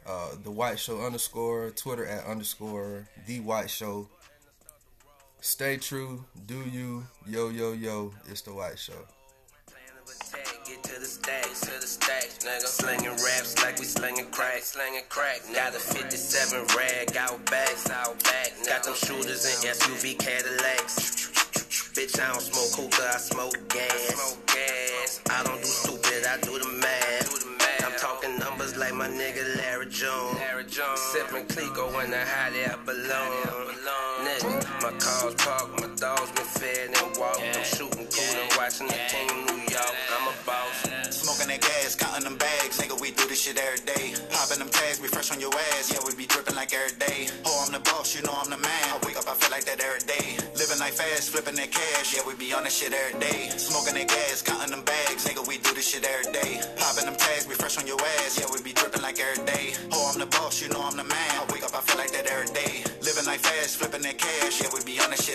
uh, 0.08 0.30
the 0.44 0.52
White 0.52 0.80
Show 0.80 1.02
underscore, 1.02 1.72
Twitter 1.72 2.06
at 2.06 2.26
underscore 2.26 3.08
the 3.26 3.40
White 3.40 3.70
Show. 3.70 4.08
Stay 5.42 5.78
true, 5.78 6.26
do 6.48 6.64
you, 6.72 7.06
yo 7.28 7.50
yo 7.50 7.74
yo. 7.74 8.14
It's 8.30 8.42
the 8.42 8.54
White 8.54 8.80
Show. 8.80 9.06
Get 10.66 10.82
to 10.84 11.00
the 11.00 11.06
to 11.62 11.80
the 11.80 11.86
nigga. 12.46 12.66
Slinging 12.66 13.10
raps 13.10 13.62
like 13.64 13.78
we 13.80 13.86
slinging 13.86 14.30
crack, 14.32 14.62
slinging 14.62 15.04
crack. 15.10 15.42
Got 15.54 15.76
a 15.76 15.80
57 15.80 16.66
rag 16.76 17.16
out 17.18 17.40
out 17.92 18.24
back. 18.24 18.52
Got 18.68 18.84
them 18.84 18.96
shooters 18.96 19.46
in 19.46 19.70
SUV 19.70 20.18
Cadillacs. 20.18 21.30
Bitch, 21.94 22.20
I 22.20 22.32
don't 22.34 22.42
smoke 22.42 22.92
hookah, 22.92 23.14
I 23.14 23.18
smoke 23.18 23.70
gas. 23.70 25.22
I 25.30 25.44
don't 25.44 25.62
do 25.62 25.68
stupid, 25.68 26.26
I 26.26 26.38
do 26.42 26.60
the 26.60 26.70
math. 26.82 27.05
I'm 28.76 28.82
talking 28.82 28.82
numbers 28.82 28.82
like 28.82 28.94
my 28.94 29.08
nigga 29.08 29.58
Larry 29.58 29.88
Jones. 29.88 31.00
Sipping 31.00 31.46
Clico 31.48 31.94
when 31.96 32.14
I 32.14 32.24
hide 32.24 32.56
it, 32.56 32.70
I 32.70 32.76
belong. 32.86 33.32
Nigga, 34.24 34.82
my 34.82 34.92
cars 35.00 35.36
parked, 35.36 35.80
my 35.82 35.88
dogs 35.96 36.32
been 36.32 36.46
fed 36.46 36.88
and 36.88 37.18
walked. 37.18 37.42
I'm 37.42 37.64
shooting 37.64 38.08
cool 38.08 38.36
and 38.42 38.52
watching 38.58 38.88
the 38.88 39.00
team 39.08 39.46
New 39.46 39.62
York. 39.72 39.96
I'm 40.12 40.28
a 40.28 40.34
boss. 40.46 41.16
Smoking 41.16 41.48
that 41.48 41.62
gas, 41.62 41.96
counting 41.96 42.24
them 42.24 42.38
bags. 42.38 42.80
Nigga, 42.80 43.00
we 43.00 43.12
do 43.12 43.28
this 43.28 43.42
shit 43.42 43.58
every 43.58 43.80
day. 43.86 44.14
Popping 44.32 44.60
them 44.60 44.70
tags, 44.70 45.02
we 45.02 45.08
fresh 45.08 45.32
on 45.32 45.40
your 45.40 45.54
ass. 45.76 45.92
Yeah, 45.92 46.00
we 46.06 46.16
be 46.16 46.26
dripping 46.26 46.56
like 46.56 46.74
every 46.74 46.98
day. 46.98 47.28
Oh, 47.46 47.64
I'm 47.66 47.72
the 47.72 47.80
boss, 47.80 48.16
you 48.16 48.22
know 48.24 48.34
I'm 48.36 48.50
the 48.50 48.58
man. 48.58 48.84
I 48.92 49.00
wake 49.06 49.18
up, 49.18 49.28
I 49.28 49.36
feel 49.36 49.52
like 49.52 49.66
that 49.66 49.80
every 49.80 50.04
day. 50.08 50.15
Like 50.86 50.94
fast, 50.94 51.32
flipping 51.32 51.56
that 51.56 51.72
cash. 51.72 52.14
Yeah, 52.14 52.22
we 52.28 52.36
be 52.36 52.54
on 52.54 52.62
that 52.62 52.72
shit 52.72 52.94
every 52.94 53.20
day. 53.20 53.50
Smoking 53.58 53.96
that 53.96 54.08
gas, 54.08 54.44
counting 54.44 54.70
them 54.70 54.84
bags. 54.86 55.26
Nigga, 55.26 55.42
we 55.48 55.58
do 55.58 55.74
this 55.74 55.90
shit 55.90 56.06
every 56.06 56.32
day. 56.32 56.62
Popping 56.78 57.10
them 57.10 57.18
tags, 57.18 57.48
we 57.48 57.56
fresh 57.56 57.80
on 57.80 57.88
your 57.88 57.98
ass. 58.22 58.38
Yeah, 58.38 58.46
we 58.54 58.62
be 58.62 58.72
dripping 58.72 59.02
like 59.02 59.18
every 59.20 59.44
day. 59.50 59.74
Oh, 59.92 60.12
I'm 60.14 60.20
the 60.20 60.28
boss, 60.28 60.62
you 60.62 60.70
know 60.70 60.86
I'm 60.86 60.96
the 60.96 61.04
man. 61.04 61.32
I 61.42 61.42
wake 61.50 61.64
up, 61.64 61.74
I 61.74 61.82
feel 61.82 61.98
like 61.98 62.12
that 62.14 62.28
every 62.28 62.54
day. 62.54 62.86
Living 63.02 63.26
like 63.26 63.40
fast, 63.40 63.78
flipping 63.82 64.04
that 64.04 64.20
cash. 64.20 64.62
Yeah, 64.62 64.70
we 64.78 64.86
be 64.86 65.02
on 65.02 65.10
that 65.10 65.18
shit 65.18 65.24